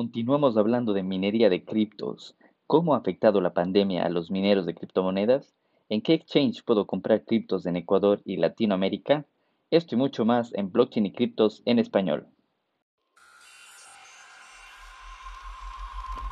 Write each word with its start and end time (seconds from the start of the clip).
Continuamos 0.00 0.56
hablando 0.56 0.94
de 0.94 1.02
minería 1.02 1.50
de 1.50 1.62
criptos. 1.62 2.34
¿Cómo 2.66 2.94
ha 2.94 2.96
afectado 2.96 3.42
la 3.42 3.52
pandemia 3.52 4.06
a 4.06 4.08
los 4.08 4.30
mineros 4.30 4.64
de 4.64 4.74
criptomonedas? 4.74 5.52
¿En 5.90 6.00
qué 6.00 6.14
exchange 6.14 6.64
puedo 6.64 6.86
comprar 6.86 7.22
criptos 7.26 7.66
en 7.66 7.76
Ecuador 7.76 8.22
y 8.24 8.38
Latinoamérica? 8.38 9.26
Esto 9.70 9.96
y 9.96 9.98
mucho 9.98 10.24
más 10.24 10.54
en 10.54 10.72
Blockchain 10.72 11.04
y 11.04 11.12
Criptos 11.12 11.60
en 11.66 11.78
español. 11.78 12.28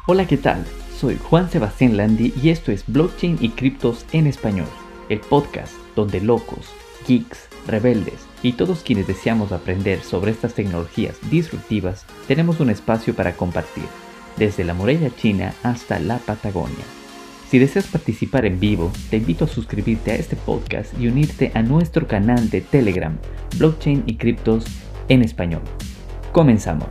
Hola, 0.07 0.27
¿qué 0.27 0.39
tal? 0.39 0.65
Soy 0.97 1.19
Juan 1.19 1.51
Sebastián 1.51 1.99
Landi 1.99 2.33
y 2.43 2.49
esto 2.49 2.73
es 2.73 2.91
Blockchain 2.91 3.37
y 3.39 3.51
Criptos 3.51 4.07
en 4.15 4.29
español, 4.29 4.69
el 5.11 5.21
podcast 5.21 5.75
donde 5.95 6.23
locos, 6.23 6.73
geeks, 7.07 7.49
rebeldes 7.67 8.27
y 8.43 8.53
todos 8.53 8.83
quienes 8.83 9.07
deseamos 9.07 9.53
aprender 9.53 10.01
sobre 10.01 10.31
estas 10.31 10.55
tecnologías 10.55 11.19
disruptivas 11.31 12.07
tenemos 12.27 12.61
un 12.61 12.71
espacio 12.71 13.15
para 13.15 13.37
compartir, 13.37 13.85
desde 14.37 14.65
la 14.65 14.75
muralla 14.75 15.11
china 15.17 15.55
hasta 15.63 15.99
la 15.99 16.19
Patagonia. 16.19 16.85
Si 17.49 17.59
deseas 17.59 17.87
participar 17.87 18.45
en 18.45 18.61
vivo, 18.61 18.93
te 19.11 19.17
invito 19.17 19.47
a 19.47 19.49
suscribirte 19.49 20.13
a 20.13 20.17
este 20.17 20.37
podcast 20.37 20.93
y 21.01 21.09
unirte 21.09 21.51
a 21.55 21.63
nuestro 21.63 22.07
canal 22.07 22.51
de 22.51 22.61
Telegram, 22.61 23.17
Blockchain 23.59 24.05
y 24.07 24.17
Criptos 24.17 24.67
en 25.09 25.23
español. 25.23 25.63
Comenzamos. 26.33 26.89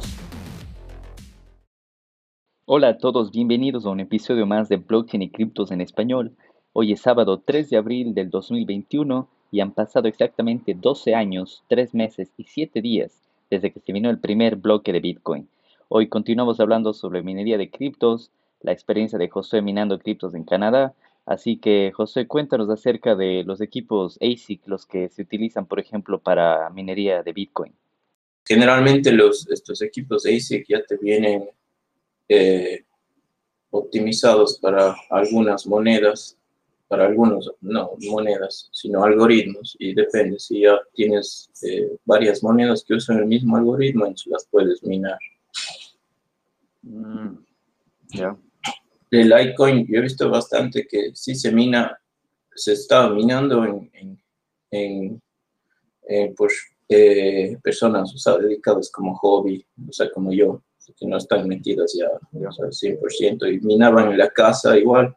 Hola 2.66 2.90
a 2.90 2.98
todos, 2.98 3.32
bienvenidos 3.32 3.86
a 3.86 3.90
un 3.92 4.00
episodio 4.00 4.46
más 4.46 4.68
de 4.68 4.78
Blockchain 4.78 5.22
y 5.22 5.30
Criptos 5.30 5.72
en 5.72 5.80
español. 5.80 6.36
Hoy 6.74 6.92
es 6.92 7.02
sábado 7.02 7.42
3 7.46 7.70
de 7.70 7.78
abril 7.78 8.14
del 8.14 8.30
2021 8.30 9.30
y 9.52 9.60
han 9.60 9.72
pasado 9.72 10.08
exactamente 10.08 10.74
12 10.74 11.16
años, 11.16 11.64
3 11.68 11.94
meses 11.94 12.30
y 12.38 12.44
7 12.44 12.82
días 12.82 13.22
desde 13.50 13.72
que 13.72 13.80
se 13.80 13.94
vino 13.94 14.10
el 14.10 14.20
primer 14.20 14.56
bloque 14.56 14.92
de 14.92 15.00
Bitcoin. 15.00 15.48
Hoy 15.90 16.10
continuamos 16.10 16.60
hablando 16.60 16.94
sobre 16.94 17.22
minería 17.22 17.58
de 17.58 17.70
criptos, 17.70 18.32
la 18.62 18.72
experiencia 18.72 19.18
de 19.18 19.30
José 19.30 19.62
minando 19.62 20.00
criptos 20.00 20.34
en 20.36 20.44
Canadá. 20.44 20.94
Así 21.26 21.58
que, 21.58 21.92
José, 21.94 22.28
cuéntanos 22.28 22.70
acerca 22.70 23.16
de 23.16 23.44
los 23.46 23.62
equipos 23.62 24.18
ASIC, 24.22 24.62
los 24.66 24.86
que 24.86 25.10
se 25.10 25.22
utilizan, 25.22 25.66
por 25.66 25.80
ejemplo, 25.80 26.20
para 26.20 26.70
minería 26.70 27.24
de 27.24 27.34
Bitcoin. 27.34 27.74
Generalmente 28.46 29.12
los, 29.12 29.50
estos 29.50 29.82
equipos 29.82 30.26
ASIC 30.26 30.66
ya 30.68 30.82
te 30.84 30.98
vienen 30.98 31.50
eh, 32.30 32.86
optimizados 33.70 34.58
para 34.60 34.96
algunas 35.10 35.68
monedas 35.68 36.38
para 36.88 37.06
algunos, 37.06 37.52
no 37.62 37.92
monedas, 38.10 38.70
sino 38.72 39.04
algoritmos, 39.04 39.76
y 39.80 39.94
depende, 39.94 40.40
si 40.40 40.62
ya 40.62 40.80
tienes 40.94 41.50
eh, 41.64 41.98
varias 42.06 42.42
monedas 42.42 42.84
que 42.86 42.94
usan 42.94 43.20
el 43.20 43.26
mismo 43.26 43.58
algoritmo, 43.58 44.06
entonces 44.06 44.28
las 44.28 44.48
puedes 44.50 44.84
minar. 44.84 45.18
Mm, 46.84 47.38
ya. 48.14 48.38
El 49.12 49.30
Litecoin, 49.30 49.86
yo 49.88 50.00
he 50.00 50.02
visto 50.02 50.30
bastante 50.30 50.88
que 50.88 51.12
sí 51.14 51.36
se 51.36 51.52
mina, 51.52 51.98
se 52.56 52.74
está 52.74 53.10
minando 53.10 53.66
en, 53.66 54.22
en, 54.72 55.22
pues, 56.36 56.54
eh, 56.90 57.58
personas 57.62 58.14
o 58.14 58.18
sea, 58.18 58.38
dedicadas 58.38 58.90
como 58.92 59.16
hobby, 59.16 59.66
o 59.88 59.92
sea, 59.92 60.10
como 60.12 60.32
yo, 60.32 60.64
que 60.98 61.06
no 61.06 61.18
están 61.18 61.48
metidas 61.50 61.94
ya, 61.98 62.08
ya 62.32 62.48
100%, 62.48 63.54
y 63.54 63.60
minaban 63.60 64.12
en 64.12 64.18
la 64.18 64.30
casa 64.30 64.78
igual 64.78 65.14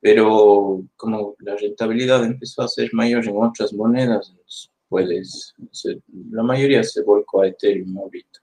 pero 0.00 0.82
como 0.96 1.36
la 1.40 1.56
rentabilidad 1.56 2.24
empezó 2.24 2.62
a 2.62 2.68
ser 2.68 2.90
mayor 2.92 3.26
en 3.26 3.36
otras 3.36 3.72
monedas, 3.72 4.34
pues 4.88 5.54
la 6.30 6.42
mayoría 6.42 6.82
se 6.82 7.02
volcó 7.02 7.42
a 7.42 7.48
Ethereum 7.48 7.96
ahorita. 7.98 8.40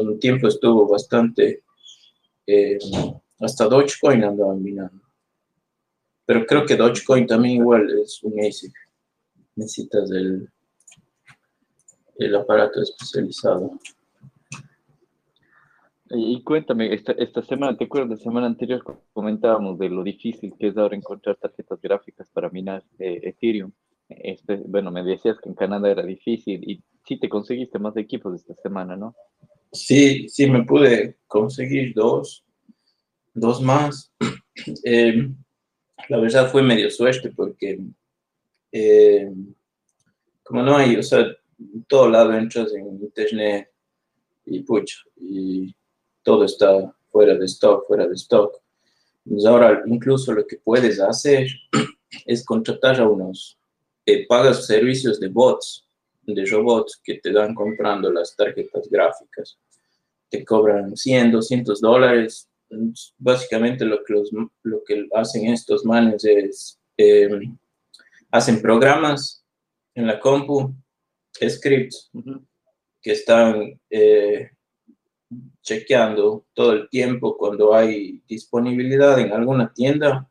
Un 0.00 0.18
tiempo 0.18 0.48
estuvo 0.48 0.88
bastante, 0.88 1.62
eh, 2.46 2.78
hasta 3.38 3.66
Dogecoin 3.66 4.24
andaban 4.24 4.62
minando. 4.62 5.02
Pero 6.24 6.44
creo 6.44 6.66
que 6.66 6.76
Dogecoin 6.76 7.26
también 7.26 7.56
igual 7.56 7.88
es 8.00 8.20
un 8.24 8.40
ASIC. 8.40 8.72
Necesitas 9.54 10.10
el, 10.10 10.50
el 12.16 12.34
aparato 12.34 12.82
especializado. 12.82 13.78
Y 16.10 16.42
cuéntame, 16.42 16.94
esta, 16.94 17.12
esta 17.12 17.42
semana, 17.42 17.76
¿te 17.76 17.84
acuerdas? 17.84 18.18
La 18.18 18.24
semana 18.24 18.46
anterior 18.46 18.82
comentábamos 19.12 19.78
de 19.78 19.88
lo 19.88 20.04
difícil 20.04 20.54
que 20.58 20.68
es 20.68 20.76
ahora 20.76 20.96
encontrar 20.96 21.36
tarjetas 21.36 21.80
gráficas 21.80 22.30
para 22.30 22.48
minar 22.50 22.84
eh, 22.98 23.20
Ethereum. 23.24 23.72
Este, 24.08 24.56
bueno, 24.66 24.92
me 24.92 25.02
decías 25.02 25.36
que 25.40 25.48
en 25.48 25.56
Canadá 25.56 25.90
era 25.90 26.04
difícil 26.04 26.62
y 26.68 26.82
sí 27.04 27.18
te 27.18 27.28
conseguiste 27.28 27.80
más 27.80 27.96
equipos 27.96 28.34
esta 28.36 28.54
semana, 28.54 28.96
¿no? 28.96 29.16
Sí, 29.72 30.28
sí, 30.28 30.48
me 30.48 30.64
pude 30.64 31.16
conseguir 31.26 31.92
dos, 31.92 32.44
dos 33.34 33.60
más. 33.60 34.12
Eh, 34.84 35.28
la 36.08 36.18
verdad 36.18 36.50
fue 36.50 36.62
medio 36.62 36.88
suerte 36.88 37.32
porque 37.34 37.80
eh, 38.70 39.32
como 40.44 40.62
no 40.62 40.76
hay, 40.76 40.96
o 40.96 41.02
sea, 41.02 41.26
en 41.58 41.84
todo 41.88 42.08
lado 42.08 42.32
entras 42.32 42.72
en 42.74 43.02
internet 43.02 43.70
y 44.44 44.60
pucha, 44.60 44.98
y 45.16 45.74
todo 46.26 46.44
está 46.44 46.92
fuera 47.12 47.36
de 47.36 47.46
stock, 47.46 47.86
fuera 47.86 48.04
de 48.08 48.14
stock. 48.14 48.60
Entonces 49.24 49.48
ahora 49.48 49.84
incluso 49.86 50.32
lo 50.32 50.44
que 50.44 50.56
puedes 50.56 51.00
hacer 51.00 51.46
es 52.26 52.44
contratar 52.44 53.00
a 53.00 53.08
unos, 53.08 53.56
eh, 54.04 54.26
pagas 54.26 54.66
servicios 54.66 55.20
de 55.20 55.28
bots, 55.28 55.86
de 56.22 56.44
robots 56.46 57.00
que 57.02 57.14
te 57.14 57.32
dan 57.32 57.54
comprando 57.54 58.12
las 58.12 58.34
tarjetas 58.34 58.88
gráficas. 58.90 59.56
Te 60.28 60.44
cobran 60.44 60.96
100, 60.96 61.30
200 61.30 61.80
dólares. 61.80 62.48
Básicamente 63.18 63.84
lo 63.84 64.02
que, 64.02 64.14
lo 64.64 64.82
que 64.84 65.06
hacen 65.14 65.46
estos 65.46 65.84
manes 65.84 66.24
es, 66.24 66.80
em, 66.96 67.56
hacen 68.32 68.60
programas 68.60 69.44
en 69.94 70.08
la 70.08 70.18
compu, 70.18 70.74
scripts, 71.48 72.10
que 73.00 73.12
están 73.12 73.80
eh, 73.90 74.50
chequeando 75.62 76.44
todo 76.54 76.72
el 76.72 76.88
tiempo 76.88 77.36
cuando 77.36 77.74
hay 77.74 78.22
disponibilidad 78.28 79.18
en 79.18 79.32
alguna 79.32 79.72
tienda 79.72 80.28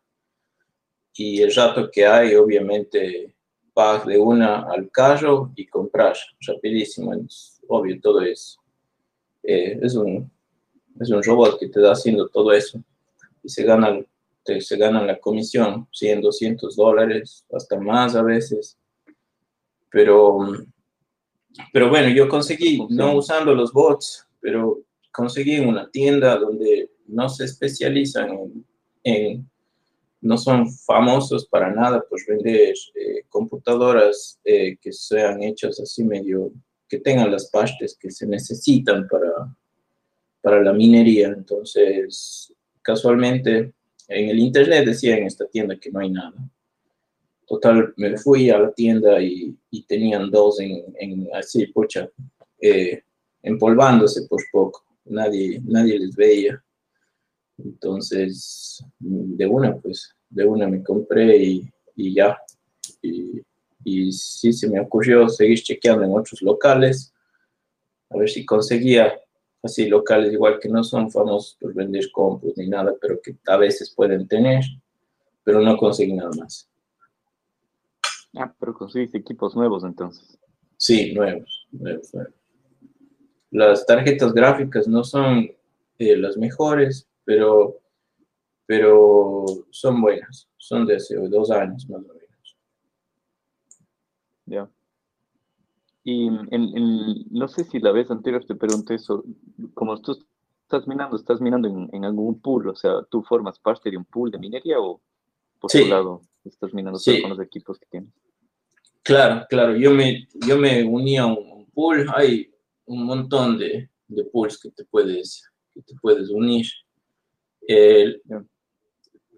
y 1.13 1.41
el 1.41 1.53
rato 1.53 1.89
que 1.91 2.05
hay, 2.05 2.35
obviamente, 2.35 3.35
vas 3.73 4.05
de 4.05 4.17
una 4.17 4.61
al 4.61 4.89
carro 4.91 5.51
y 5.55 5.65
compras 5.67 6.25
rapidísimo. 6.41 7.13
Es 7.13 7.55
obvio, 7.67 7.99
todo 8.01 8.21
es, 8.21 8.57
eh, 9.43 9.79
es, 9.81 9.95
un, 9.95 10.31
es 10.99 11.09
un 11.09 11.23
robot 11.23 11.59
que 11.59 11.69
te 11.69 11.79
da 11.79 11.93
haciendo 11.93 12.27
todo 12.27 12.51
eso 12.51 12.81
y 13.43 13.49
se 13.49 13.63
gana, 13.63 13.99
se 14.43 14.77
gana 14.77 15.03
la 15.03 15.19
comisión, 15.19 15.87
100, 15.91 16.21
200 16.21 16.75
dólares, 16.75 17.45
hasta 17.53 17.79
más 17.79 18.15
a 18.15 18.23
veces. 18.23 18.77
Pero, 19.89 20.39
pero 21.71 21.89
bueno, 21.89 22.09
yo 22.09 22.27
conseguí, 22.27 22.85
no 22.89 23.15
usando 23.15 23.53
los 23.53 23.71
bots, 23.71 24.24
pero 24.45 24.83
conseguí 25.11 25.55
en 25.55 25.67
una 25.67 25.89
tienda 25.89 26.37
donde 26.37 26.91
no 27.07 27.27
se 27.29 27.45
especializan 27.45 28.63
en, 29.03 29.49
no 30.21 30.37
son 30.37 30.71
famosos 30.71 31.47
para 31.47 31.71
nada 31.71 32.05
por 32.07 32.19
vender 32.27 32.75
eh, 32.93 33.23
computadoras 33.27 34.39
eh, 34.43 34.77
que 34.79 34.93
sean 34.93 35.41
hechas 35.41 35.79
así 35.79 36.03
medio, 36.03 36.51
que 36.87 36.99
tengan 36.99 37.31
las 37.31 37.49
partes 37.49 37.97
que 37.99 38.11
se 38.11 38.27
necesitan 38.27 39.07
para, 39.07 39.31
para 40.43 40.61
la 40.61 40.73
minería. 40.73 41.29
Entonces, 41.29 42.53
casualmente, 42.83 43.73
en 44.07 44.29
el 44.29 44.37
internet 44.37 44.85
decía 44.85 45.17
en 45.17 45.25
esta 45.25 45.47
tienda 45.47 45.75
que 45.79 45.89
no 45.89 46.01
hay 46.01 46.11
nada. 46.11 46.35
Total, 47.47 47.95
me 47.97 48.15
fui 48.15 48.51
a 48.51 48.59
la 48.59 48.71
tienda 48.71 49.19
y, 49.19 49.57
tenían 49.87 50.29
dos 50.29 50.59
en, 50.59 51.27
así, 51.33 51.65
pucha, 51.65 52.07
eh, 52.61 53.01
empolvándose 53.45 54.27
por 54.27 54.41
poco 54.51 54.83
nadie, 55.05 55.61
nadie 55.63 55.99
les 55.99 56.15
veía. 56.15 56.61
Entonces, 57.57 58.83
de 58.99 59.47
una, 59.47 59.77
pues, 59.77 60.13
de 60.29 60.45
una 60.45 60.67
me 60.67 60.83
compré 60.83 61.37
y, 61.37 61.73
y 61.95 62.13
ya. 62.15 62.37
Y, 63.01 63.41
y 63.83 64.11
sí 64.11 64.51
se 64.51 64.67
me 64.67 64.79
ocurrió 64.79 65.29
seguir 65.29 65.61
chequeando 65.61 66.03
en 66.03 66.17
otros 66.17 66.41
locales, 66.41 67.13
a 68.09 68.17
ver 68.17 68.29
si 68.29 68.45
conseguía 68.45 69.13
así 69.61 69.87
locales 69.87 70.33
igual 70.33 70.59
que 70.59 70.69
no 70.69 70.83
son 70.83 71.09
famosos 71.11 71.57
por 71.59 71.73
vender 71.73 72.11
compus 72.11 72.57
ni 72.57 72.67
nada, 72.67 72.93
pero 72.99 73.19
que 73.21 73.35
a 73.47 73.57
veces 73.57 73.93
pueden 73.95 74.27
tener, 74.27 74.63
pero 75.43 75.61
no 75.61 75.77
conseguí 75.77 76.13
nada 76.13 76.31
más. 76.37 76.69
Ah, 78.35 78.53
pero 78.59 78.73
conseguiste 78.73 79.17
equipos 79.17 79.55
nuevos 79.55 79.83
entonces. 79.83 80.37
Sí, 80.77 81.13
nuevos, 81.13 81.67
nuevos, 81.71 82.13
nuevos. 82.13 82.44
Las 83.55 83.85
tarjetas 83.85 84.33
gráficas 84.33 84.85
no 84.85 85.01
son 85.05 85.49
eh, 85.97 86.17
las 86.17 86.35
mejores, 86.35 87.07
pero, 87.23 87.79
pero 88.65 89.45
son 89.71 90.01
buenas. 90.01 90.49
Son 90.57 90.85
de 90.85 90.97
hace 90.97 91.15
dos 91.29 91.49
años 91.51 91.87
más 91.89 92.01
o 92.01 92.13
menos. 92.13 92.57
Ya. 94.45 94.69
Y 96.03 96.29
no 97.31 97.47
sé 97.47 97.63
si 97.63 97.79
la 97.79 97.93
vez 97.93 98.11
anterior 98.11 98.43
te 98.45 98.55
pregunté 98.55 98.95
eso, 98.95 99.23
como 99.73 100.01
tú 100.01 100.19
estás 100.63 100.85
minando, 100.85 101.15
estás 101.15 101.39
minando 101.39 101.69
en, 101.93 102.03
algún 102.03 102.41
pool, 102.41 102.67
o 102.67 102.75
sea, 102.75 103.03
tú 103.09 103.23
formas 103.23 103.57
parte 103.57 103.89
de 103.89 103.95
un 103.95 104.05
pool 104.05 104.31
de 104.31 104.37
minería 104.37 104.81
o 104.81 105.01
por 105.61 105.71
tu 105.71 105.85
lado 105.85 106.21
estás 106.43 106.73
minando 106.73 106.99
con 107.21 107.29
los 107.29 107.39
equipos 107.39 107.79
que 107.79 107.85
tienes. 107.85 108.11
Claro, 109.01 109.45
claro, 109.49 109.77
yo 109.77 109.91
me, 109.91 110.27
yo 110.45 110.57
me 110.57 110.83
uní 110.83 111.17
a 111.17 111.25
un, 111.25 111.67
pool, 111.73 112.05
hay 112.13 112.54
un 112.85 113.03
montón 113.03 113.57
de, 113.57 113.89
de, 114.07 114.23
pools 114.25 114.59
que 114.59 114.71
te 114.71 114.85
puedes, 114.85 115.43
que 115.73 115.81
te 115.81 115.95
puedes 116.01 116.29
unir. 116.29 116.67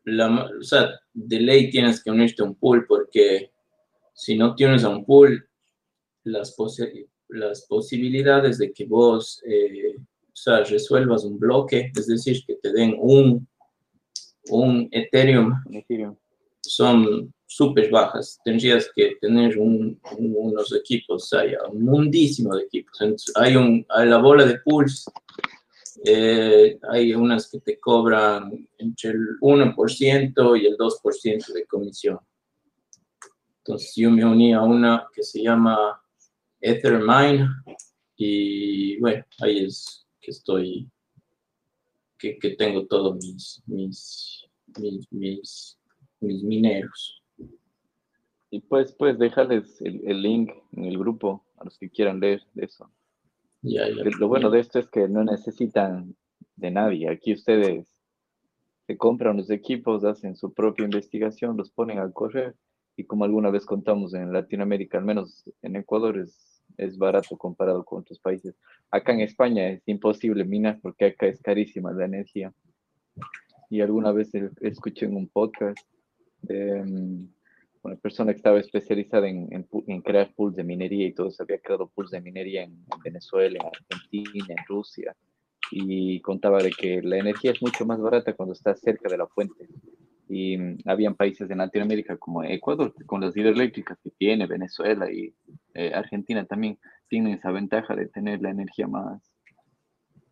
la, 0.03 0.49
o 0.59 0.63
sea, 0.63 0.99
de 1.13 1.39
ley 1.39 1.69
tienes 1.69 2.03
que 2.03 2.11
unirte 2.11 2.41
a 2.41 2.45
un 2.45 2.55
pool 2.55 2.85
porque 2.87 3.51
si 4.13 4.37
no 4.37 4.55
tienes 4.55 4.83
a 4.83 4.89
un 4.89 5.05
pool, 5.05 5.47
las, 6.23 6.55
las 7.29 7.65
posibilidades 7.67 8.57
de 8.57 8.71
que 8.73 8.85
vos 8.85 9.41
eh, 9.45 9.95
o 10.37 10.39
sea, 10.39 10.63
resuelvas 10.63 11.23
un 11.23 11.39
bloque, 11.39 11.91
es 11.95 12.05
decir, 12.05 12.43
que 12.45 12.55
te 12.55 12.71
den 12.71 12.95
un, 12.99 13.47
un 14.49 14.87
Ethereum, 14.91 15.51
son 16.61 17.33
súper 17.47 17.89
bajas. 17.89 18.39
Tendrías 18.43 18.91
que 18.93 19.15
tener 19.19 19.57
unos 19.57 20.75
equipos, 20.75 21.33
hay 21.33 21.53
un 21.71 21.83
mundísimo 21.83 22.55
de 22.55 22.63
equipos. 22.63 22.99
hay, 23.35 23.55
un, 23.55 23.85
hay 23.89 24.07
la 24.07 24.17
bola 24.17 24.45
de 24.45 24.59
pulse, 24.59 25.09
eh, 26.03 26.77
hay 26.89 27.13
unas 27.15 27.49
que 27.49 27.59
te 27.59 27.79
cobran 27.79 28.67
entre 28.77 29.11
el 29.11 29.39
1% 29.39 30.61
y 30.61 30.65
el 30.67 30.77
2% 30.77 31.53
de 31.53 31.65
comisión. 31.65 32.19
Entonces 33.59 33.93
yo 33.95 34.11
me 34.11 34.23
uní 34.23 34.53
a 34.53 34.61
una 34.61 35.07
que 35.13 35.23
se 35.23 35.41
llama 35.41 35.99
Ethermine 36.61 37.49
y 38.15 38.99
bueno, 38.99 39.25
ahí 39.39 39.65
es 39.65 40.05
que 40.21 40.31
estoy, 40.31 40.89
que, 42.17 42.37
que 42.37 42.51
tengo 42.51 42.85
todos 42.85 43.15
mis, 43.15 43.61
mis, 43.65 44.45
mis, 44.79 45.11
mis, 45.11 45.77
mis 46.19 46.43
mineros. 46.43 47.21
Y 48.49 48.61
pues, 48.61 48.93
pues 48.93 49.19
dejarles 49.19 49.81
el, 49.81 50.01
el, 50.07 50.21
link 50.21 50.51
en 50.73 50.85
el 50.85 50.97
grupo 50.97 51.43
a 51.57 51.65
los 51.65 51.77
que 51.77 51.89
quieran 51.89 52.19
leer 52.19 52.41
de 52.53 52.65
eso. 52.65 52.89
Ya, 53.61 53.87
ya, 53.89 54.03
Lo 54.19 54.27
bueno 54.27 54.49
de 54.49 54.59
esto 54.59 54.79
es 54.79 54.87
que 54.87 55.07
no 55.09 55.23
necesitan 55.23 56.15
de 56.55 56.71
nadie. 56.71 57.09
Aquí 57.09 57.33
ustedes 57.33 57.87
se 58.85 58.97
compran 58.97 59.37
los 59.37 59.49
equipos, 59.49 60.05
hacen 60.05 60.35
su 60.35 60.53
propia 60.53 60.85
investigación, 60.85 61.57
los 61.57 61.69
ponen 61.71 61.99
a 61.99 62.09
correr 62.11 62.55
y 62.95 63.03
como 63.03 63.25
alguna 63.25 63.49
vez 63.49 63.65
contamos 63.65 64.13
en 64.13 64.31
Latinoamérica, 64.31 64.97
al 64.97 65.05
menos 65.05 65.43
en 65.61 65.75
Ecuador, 65.75 66.17
es 66.17 66.57
es 66.77 66.97
barato 66.97 67.37
comparado 67.37 67.83
con 67.83 67.99
otros 67.99 68.19
países. 68.19 68.55
Acá 68.91 69.13
en 69.13 69.21
España 69.21 69.69
es 69.69 69.87
imposible 69.87 70.45
minar 70.45 70.79
porque 70.81 71.05
acá 71.05 71.27
es 71.27 71.41
carísima 71.41 71.91
la 71.91 72.05
energía. 72.05 72.53
Y 73.69 73.81
alguna 73.81 74.11
vez 74.11 74.31
escuché 74.61 75.07
en 75.07 75.15
un 75.15 75.27
podcast 75.27 75.77
de 76.41 76.83
mm, 76.83 77.27
una 77.83 77.95
persona 77.95 78.31
que 78.31 78.37
estaba 78.37 78.59
especializada 78.59 79.27
en, 79.27 79.49
en, 79.51 80.01
crear 80.01 80.33
pools 80.33 80.55
de 80.55 80.63
minería 80.63 81.07
y 81.07 81.13
todo 81.13 81.27
eso, 81.27 81.43
había 81.43 81.59
creado 81.59 81.87
pools 81.87 82.11
de 82.11 82.21
minería 82.21 82.63
en, 82.63 82.85
Venezuela, 83.03 83.59
en 83.59 83.67
Argentina, 83.67 84.45
en 84.49 84.65
Rusia, 84.67 85.15
y 85.71 86.19
contaba 86.21 86.59
de 86.59 86.71
que 86.71 87.01
la 87.01 87.17
energía 87.17 87.51
es 87.51 87.61
mucho 87.61 87.85
más 87.85 87.99
barata 87.99 88.33
cuando 88.33 88.53
estás 88.53 88.79
cerca 88.79 89.09
de 89.09 89.17
la 89.17 89.27
fuente. 89.27 89.67
Y 90.29 90.57
mm, 90.57 90.77
habían 90.85 91.15
países 91.15 91.49
en 91.49 91.59
Latinoamérica 91.59 92.17
como 92.17 92.43
Ecuador, 92.43 92.93
con 93.05 93.21
las 93.21 93.35
hidroeléctricas 93.35 93.97
que 94.03 94.11
tiene, 94.11 94.45
Venezuela 94.47 95.11
y 95.11 95.33
eh, 95.73 95.93
Argentina 95.93 96.45
también 96.45 96.79
tienen 97.07 97.33
esa 97.33 97.51
ventaja 97.51 97.95
de 97.95 98.07
tener 98.07 98.41
la 98.41 98.49
energía 98.49 98.87
más, 98.87 99.21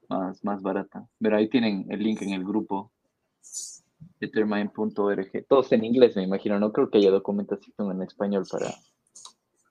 más, 0.09 0.44
más 0.44 0.62
barata. 0.62 1.07
Pero 1.19 1.38
ahí 1.38 1.48
tienen 1.48 1.86
el 1.89 2.03
link 2.03 2.21
en 2.21 2.33
el 2.33 2.44
grupo 2.44 2.91
determine.org. 4.19 5.45
Todos 5.47 5.71
en 5.71 5.86
inglés, 5.86 6.15
me 6.15 6.24
imagino. 6.24 6.59
No 6.59 6.71
creo 6.71 6.89
que 6.89 6.97
haya 6.97 7.12
documentación 7.12 7.92
en 7.92 8.01
español 8.01 8.45
para 8.50 8.74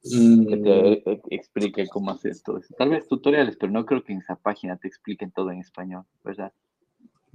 que 0.04 0.10
te 0.10 0.18
mm. 0.18 0.64
e, 0.64 1.02
e, 1.06 1.22
explique 1.30 1.88
cómo 1.88 2.10
hacer 2.10 2.34
todo 2.44 2.58
eso. 2.58 2.74
Tal 2.76 2.90
vez 2.90 3.08
tutoriales, 3.08 3.56
pero 3.56 3.72
no 3.72 3.86
creo 3.86 4.04
que 4.04 4.12
en 4.12 4.18
esa 4.18 4.36
página 4.36 4.76
te 4.76 4.88
expliquen 4.88 5.32
todo 5.32 5.50
en 5.50 5.60
español, 5.60 6.04
¿verdad? 6.22 6.52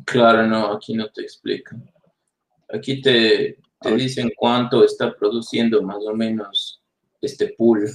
Claro, 0.06 0.45
no, 0.45 0.74
aquí 0.74 0.94
no 0.94 1.09
te 1.09 1.24
explican. 1.24 1.91
Aquí 2.71 3.01
te, 3.01 3.57
te 3.81 3.95
dicen 3.95 4.30
cuánto 4.38 4.83
está 4.83 5.15
produciendo 5.15 5.81
más 5.81 6.06
o 6.06 6.13
menos 6.13 6.83
este 7.21 7.56
pool. 7.57 7.89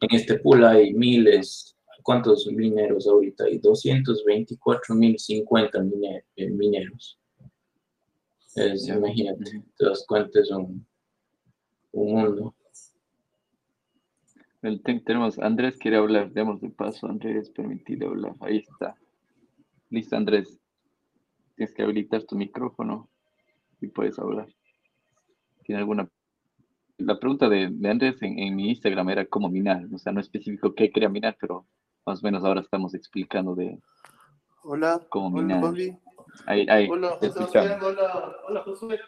En 0.00 0.14
este 0.14 0.38
pool 0.38 0.64
hay 0.64 0.92
miles, 0.92 1.76
¿cuántos 2.02 2.48
mineros 2.48 3.06
ahorita? 3.06 3.44
Hay 3.44 3.60
224.050 3.60 6.24
eh, 6.36 6.50
mineros. 6.50 7.20
Es, 8.56 8.88
imagínate, 8.88 9.62
te 9.76 9.84
das 9.84 10.04
cuenta, 10.08 10.40
es 10.40 10.50
un, 10.50 10.86
mundo. 11.92 12.54
El, 14.62 14.82
tenemos, 14.82 15.38
Andrés 15.38 15.76
quiere 15.76 15.98
hablar, 15.98 16.32
demos 16.32 16.62
de 16.62 16.70
paso, 16.70 17.06
Andrés, 17.06 17.50
permitido 17.50 18.08
hablar, 18.08 18.34
ahí 18.40 18.58
está. 18.58 18.96
Listo, 19.90 20.16
Andrés. 20.16 20.58
Tienes 21.54 21.74
que 21.74 21.82
habilitar 21.82 22.24
tu 22.24 22.34
micrófono 22.34 23.10
y 23.80 23.88
puedes 23.88 24.18
hablar. 24.18 24.48
¿Tiene 25.64 25.80
alguna? 25.80 26.08
La 26.96 27.18
pregunta 27.18 27.50
de, 27.50 27.68
de 27.70 27.90
Andrés 27.90 28.16
en, 28.22 28.56
mi 28.56 28.70
Instagram 28.70 29.10
era 29.10 29.26
cómo 29.26 29.50
minar, 29.50 29.86
o 29.92 29.98
sea, 29.98 30.12
no 30.12 30.20
específico 30.20 30.74
qué 30.74 30.90
quería 30.90 31.10
minar, 31.10 31.36
pero 31.38 31.66
más 32.06 32.22
o 32.22 32.26
menos 32.26 32.42
ahora 32.42 32.62
estamos 32.62 32.94
explicando 32.94 33.54
de 33.54 33.78
hola, 34.62 35.06
cómo 35.10 35.30
minar. 35.30 35.62
Hola, 35.62 35.98
ahí, 36.46 36.66
ahí, 36.68 36.88
hola, 36.90 37.18
hola, 37.18 38.36
hola, 38.48 38.62
Josué. 38.62 39.00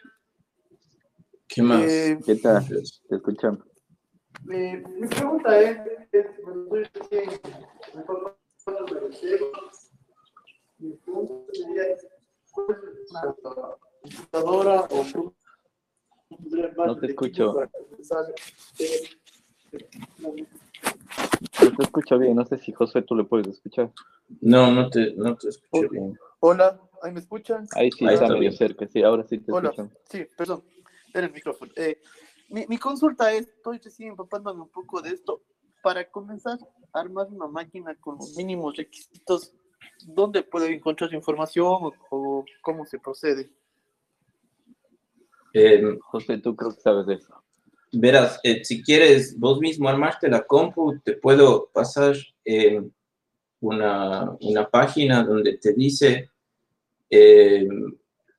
¿Qué 1.47 1.61
más? 1.61 1.83
Eh, 1.83 2.19
¿Qué 2.25 2.35
tal? 2.35 2.65
Te 2.67 3.15
escuchamos. 3.15 3.59
Eh, 4.51 4.83
mi 4.99 5.07
pregunta 5.07 5.59
es, 5.59 5.77
es 6.11 6.25
mi 10.77 10.93
pregunta 10.93 11.43
sería, 11.53 11.97
¿cuál 12.51 12.67
es 12.71 13.19
computadora 14.01 14.81
o 14.89 15.05
no 16.85 16.97
te 16.97 17.07
escucho. 17.07 17.55
No 21.63 21.75
te 21.75 21.83
escucho 21.83 22.17
bien, 22.17 22.35
no 22.35 22.45
sé 22.45 22.57
si 22.57 22.71
José 22.71 23.01
tú 23.01 23.15
le 23.15 23.23
puedes 23.23 23.47
escuchar. 23.47 23.91
No, 24.41 24.71
no 24.71 24.89
te, 24.89 25.13
no 25.15 25.35
te 25.35 25.49
escucho 25.49 25.89
bien. 25.89 26.17
Hola, 26.39 26.79
¿ahí 27.01 27.11
me 27.11 27.19
escuchan? 27.19 27.67
Ahí 27.75 27.91
sí, 27.91 28.05
está, 28.05 28.27
medio 28.29 28.51
cerca, 28.51 28.87
sí, 28.87 29.01
ahora 29.03 29.23
sí 29.23 29.39
te 29.39 29.51
Hola. 29.51 29.73
Sí, 30.09 30.25
perdón, 30.37 30.63
era 31.13 31.27
el 31.27 31.33
micrófono. 31.33 31.71
Eh, 31.75 32.01
mi, 32.49 32.65
mi, 32.67 32.77
consulta 32.77 33.31
es, 33.31 33.47
estoy 33.47 33.77
recién 33.79 34.09
empapándome 34.09 34.61
un 34.61 34.69
poco 34.69 35.01
de 35.01 35.11
esto, 35.11 35.41
para 35.81 36.09
comenzar 36.09 36.59
a 36.93 36.99
armar 36.99 37.27
una 37.27 37.47
máquina 37.47 37.95
con 37.95 38.17
los 38.17 38.35
mínimos 38.35 38.75
requisitos, 38.75 39.53
¿dónde 40.05 40.43
puedo 40.43 40.65
encontrar 40.65 41.13
información 41.13 41.91
o 42.09 42.45
cómo 42.61 42.85
se 42.85 42.99
procede? 42.99 43.49
Eh, 45.53 45.97
José, 46.01 46.37
tú 46.37 46.55
creo 46.55 46.71
que 46.71 46.81
sabes 46.81 47.05
de 47.07 47.15
eso. 47.15 47.43
Verás, 47.91 48.39
eh, 48.43 48.63
si 48.63 48.83
quieres 48.83 49.37
vos 49.39 49.59
mismo 49.59 49.89
armarte 49.89 50.29
la 50.29 50.43
compu, 50.43 50.99
te 50.99 51.13
puedo 51.13 51.69
pasar 51.73 52.15
eh, 52.45 52.81
una, 53.61 54.31
una, 54.41 54.69
página 54.69 55.23
donde 55.23 55.57
te 55.57 55.73
dice 55.73 56.29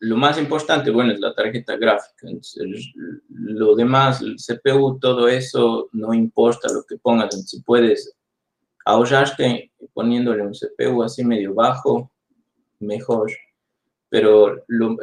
lo 0.01 0.17
más 0.17 0.39
importante, 0.39 0.91
bueno, 0.91 1.13
es 1.13 1.21
la 1.21 1.35
tarjeta 1.35 1.77
gráfica. 1.77 2.27
lo 3.29 3.75
demás, 3.75 4.23
el 4.23 4.37
CPU, 4.37 4.99
todo 4.99 5.29
eso, 5.29 5.89
no 5.93 6.15
importa 6.15 6.73
lo 6.73 6.85
que 6.85 6.97
pongas. 6.97 7.35
Si 7.47 7.61
puedes 7.61 8.15
ahorrarte 8.87 9.71
poniéndole 9.93 10.43
un 10.43 10.53
CPU 10.53 11.03
así 11.03 11.23
medio 11.23 11.55
bajo, 11.55 12.11
mejor 12.79 13.31
pero 14.11 14.65
lo, 14.67 14.97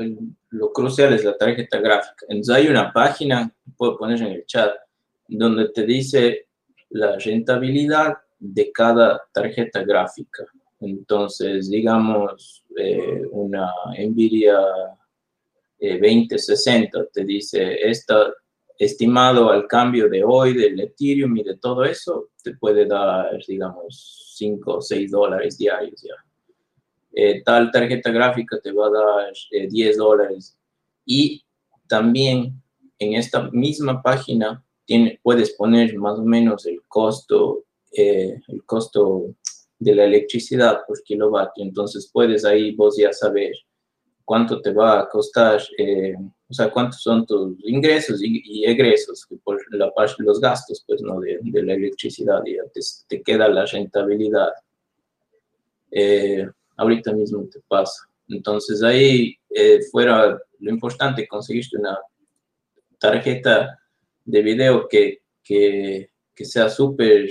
lo, 0.50 0.72
crucial 0.74 1.14
es 1.14 1.24
la 1.24 1.36
tarjeta 1.36 1.80
gráfica. 1.80 2.26
Entonces 2.28 2.56
hay 2.56 2.68
una 2.68 2.94
página, 2.94 3.52
puedo 3.76 3.98
poner 3.98 4.22
en 4.22 4.34
el 4.34 4.46
chat, 4.46 4.76
donde 5.28 5.70
te 5.70 5.86
dice 5.86 6.48
la 6.90 7.18
rentabilidad 7.18 8.18
de 8.38 8.72
cada 8.72 9.22
tarjeta 9.34 9.84
gráfica. 9.84 10.46
Entonces, 10.82 11.70
digamos, 11.70 12.64
eh, 12.78 13.24
una 13.32 13.72
Nvidia 13.98 14.60
2060 15.80 17.00
eh, 17.00 17.10
te 17.12 17.24
dice, 17.24 17.90
esta 17.90 18.34
estimado 18.78 19.50
al 19.50 19.68
cambio 19.68 20.08
de 20.10 20.24
hoy 20.24 20.54
del 20.54 20.80
Ethereum 20.80 21.36
y 21.38 21.44
de 21.44 21.58
todo 21.58 21.84
eso, 21.84 22.30
te 22.44 22.56
puede 22.56 22.86
dar, 22.86 23.38
digamos, 23.48 24.34
5 24.36 24.78
o 24.78 24.82
6 24.82 25.12
dólares 25.12 25.58
diarios 25.58 26.02
ya. 26.04 26.14
Eh, 27.20 27.42
tal 27.44 27.72
tarjeta 27.72 28.12
gráfica 28.12 28.60
te 28.60 28.72
va 28.72 28.86
a 28.86 28.92
dar 28.92 29.34
10 29.52 29.74
eh, 29.74 29.98
dólares. 29.98 30.56
Y 31.04 31.44
también 31.88 32.62
en 33.00 33.14
esta 33.16 33.50
misma 33.50 34.04
página 34.04 34.64
puedes 35.24 35.56
poner 35.56 35.98
más 35.98 36.20
o 36.20 36.24
menos 36.24 36.68
el 36.68 36.84
costo, 36.88 37.64
eh, 37.92 38.40
el 38.48 38.64
costo 38.66 39.34
de 39.80 39.96
la 39.96 40.06
electricidad 40.06 40.82
por 40.88 41.02
kilovatio. 41.02 41.64
Entonces 41.64 42.08
puedes 42.14 42.46
ahí 42.46 42.76
vos 42.76 42.96
ya 42.96 43.12
saber 43.12 43.54
cuánto 44.24 44.62
te 44.62 44.72
va 44.72 45.00
a 45.00 45.10
costar, 45.10 45.60
eh, 45.80 46.14
o 46.48 46.54
sea, 46.54 46.70
cuántos 46.70 47.02
son 47.02 47.26
tus 47.26 47.58
ingresos 47.64 48.22
y, 48.22 48.64
egresos 48.64 49.28
por 49.44 49.58
la 49.76 49.92
parte 49.92 50.22
los 50.22 50.40
gastos, 50.40 50.84
pues, 50.86 51.02
¿no? 51.02 51.20
De, 51.20 51.40
la 51.64 51.74
electricidad, 51.74 52.44
ya 52.46 52.62
te, 53.08 53.24
queda 53.24 53.48
la 53.48 53.66
rentabilidad. 53.66 54.52
Ahorita 56.78 57.14
mismo 57.14 57.48
te 57.52 57.60
pasa. 57.68 58.08
Entonces 58.30 58.84
ahí 58.84 59.36
eh, 59.50 59.80
fuera 59.92 60.40
lo 60.60 60.72
importante, 60.72 61.28
conseguiste 61.28 61.78
una 61.78 61.98
tarjeta 63.00 63.80
de 64.26 64.42
video 64.42 64.88
que, 64.88 65.20
que, 65.44 66.10
sea 66.36 66.70
súper 66.70 67.30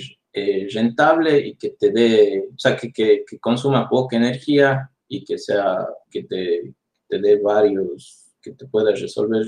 rentable 0.72 1.38
y 1.38 1.56
que 1.56 1.70
te 1.70 1.90
dé, 1.90 2.48
o 2.54 2.58
sea, 2.58 2.76
que, 2.76 2.92
que, 2.92 3.24
que 3.26 3.38
consuma 3.38 3.88
poca 3.88 4.16
energía 4.16 4.90
y 5.08 5.24
que 5.24 5.38
sea, 5.38 5.86
que 6.10 6.24
te, 6.24 6.74
te 7.08 7.18
dé 7.18 7.40
varios, 7.40 8.26
que 8.42 8.52
te 8.52 8.66
pueda 8.66 8.92
resolver 8.92 9.46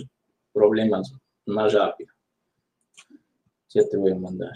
problemas 0.52 1.12
más 1.46 1.72
rápido. 1.72 2.12
Ya 3.70 3.86
te 3.88 3.96
voy 3.96 4.12
a 4.12 4.16
mandar. 4.16 4.52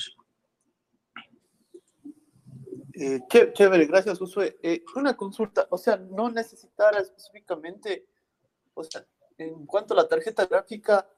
Eh, 2.95 3.21
chévere, 3.55 3.87
gracias, 3.87 4.19
Josué. 4.19 4.59
Eh, 4.63 4.83
una 4.97 5.17
consulta, 5.17 5.67
o 5.71 5.79
sea, 5.79 5.97
no 5.97 6.31
necesitará 6.31 6.99
específicamente, 7.01 8.07
o 8.75 8.85
sea, 8.85 9.05
en 9.39 9.67
cuanto 9.67 9.95
a 9.95 9.99
la 9.99 10.09
tarjeta 10.09 10.47
gráfica, 10.47 11.09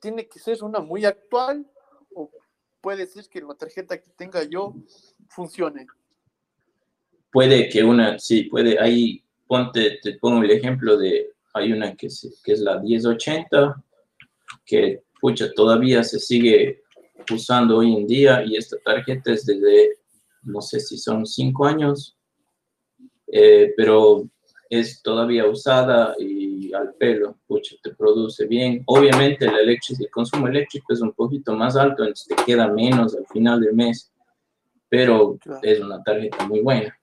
¿tiene 0.00 0.26
que 0.26 0.38
ser 0.38 0.62
una 0.62 0.80
muy 0.80 1.04
actual 1.04 1.70
o 2.14 2.30
puede 2.80 3.06
ser 3.06 3.28
que 3.28 3.40
la 3.40 3.54
tarjeta 3.54 4.00
que 4.00 4.10
tenga 4.10 4.42
yo 4.44 4.74
funcione? 5.28 5.86
Puede 7.30 7.68
que 7.68 7.84
una, 7.84 8.18
sí, 8.18 8.44
puede, 8.44 8.78
hay 8.80 9.22
ponte, 9.46 9.98
te 10.02 10.18
pongo 10.18 10.42
el 10.42 10.50
ejemplo 10.50 10.96
de, 10.96 11.34
hay 11.52 11.72
una 11.72 11.94
que, 11.94 12.08
que 12.42 12.52
es 12.52 12.60
la 12.60 12.80
1080, 12.80 13.84
que 14.64 15.02
pucha, 15.20 15.52
todavía 15.52 16.02
se 16.02 16.18
sigue 16.18 16.82
usando 17.30 17.78
hoy 17.78 17.94
en 17.94 18.06
día 18.06 18.42
y 18.44 18.56
esta 18.56 18.76
tarjeta 18.78 19.32
es 19.32 19.44
desde, 19.44 19.95
no 20.46 20.60
sé 20.60 20.80
si 20.80 20.96
son 20.98 21.26
cinco 21.26 21.66
años, 21.66 22.16
eh, 23.26 23.72
pero 23.76 24.28
es 24.70 25.02
todavía 25.02 25.46
usada 25.46 26.14
y 26.18 26.72
al 26.72 26.94
pelo, 26.94 27.36
pucha, 27.46 27.76
te 27.82 27.94
produce 27.94 28.46
bien. 28.46 28.82
Obviamente 28.86 29.46
el, 29.46 29.68
el 29.68 30.10
consumo 30.10 30.48
eléctrico 30.48 30.92
es 30.92 31.00
un 31.00 31.12
poquito 31.12 31.54
más 31.54 31.76
alto, 31.76 32.02
entonces 32.02 32.34
te 32.34 32.44
queda 32.44 32.68
menos 32.68 33.14
al 33.14 33.26
final 33.26 33.60
del 33.60 33.74
mes, 33.74 34.12
pero 34.88 35.38
es 35.62 35.80
una 35.80 36.02
tarjeta 36.02 36.46
muy 36.46 36.60
buena 36.60 36.96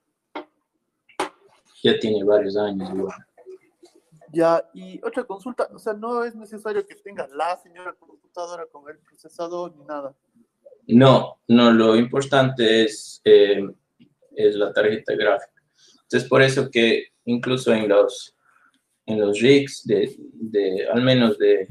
ya 1.84 1.98
tiene 1.98 2.24
varios 2.24 2.56
años 2.56 2.90
Ya, 4.32 4.68
y 4.72 5.00
otra 5.04 5.22
consulta, 5.24 5.68
o 5.72 5.78
sea, 5.78 5.92
no 5.92 6.24
es 6.24 6.34
necesario 6.34 6.84
que 6.86 6.96
tenga 6.96 7.28
la 7.28 7.56
señora 7.58 7.92
computadora 7.92 8.66
con 8.66 8.88
el 8.88 8.98
procesador 8.98 9.76
ni 9.76 9.84
nada. 9.84 10.14
No, 10.86 11.40
no, 11.48 11.72
lo 11.72 11.96
importante 11.96 12.84
es, 12.84 13.20
eh, 13.24 13.66
es 14.36 14.54
la 14.54 14.72
tarjeta 14.72 15.14
gráfica. 15.14 15.62
Entonces, 16.02 16.28
por 16.28 16.42
eso 16.42 16.70
que 16.70 17.08
incluso 17.24 17.72
en 17.72 17.88
los, 17.88 18.36
en 19.06 19.20
los 19.20 19.40
rigs, 19.40 19.82
de, 19.84 20.14
de 20.18 20.86
al 20.88 21.02
menos 21.02 21.38
de, 21.38 21.68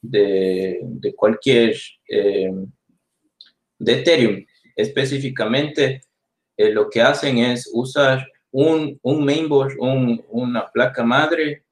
de, 0.00 1.14
cualquier, 1.14 1.76
eh, 2.08 2.50
de 3.78 3.92
Ethereum 3.92 4.44
específicamente, 4.76 6.00
eh, 6.56 6.70
lo 6.70 6.88
que 6.88 7.00
hacen 7.00 7.38
es 7.38 7.70
usar 7.72 8.26
un, 8.50 8.98
un 9.02 9.24
mainboard, 9.24 9.76
un, 9.78 10.24
una 10.28 10.70
placa 10.70 11.04
madre, 11.04 11.64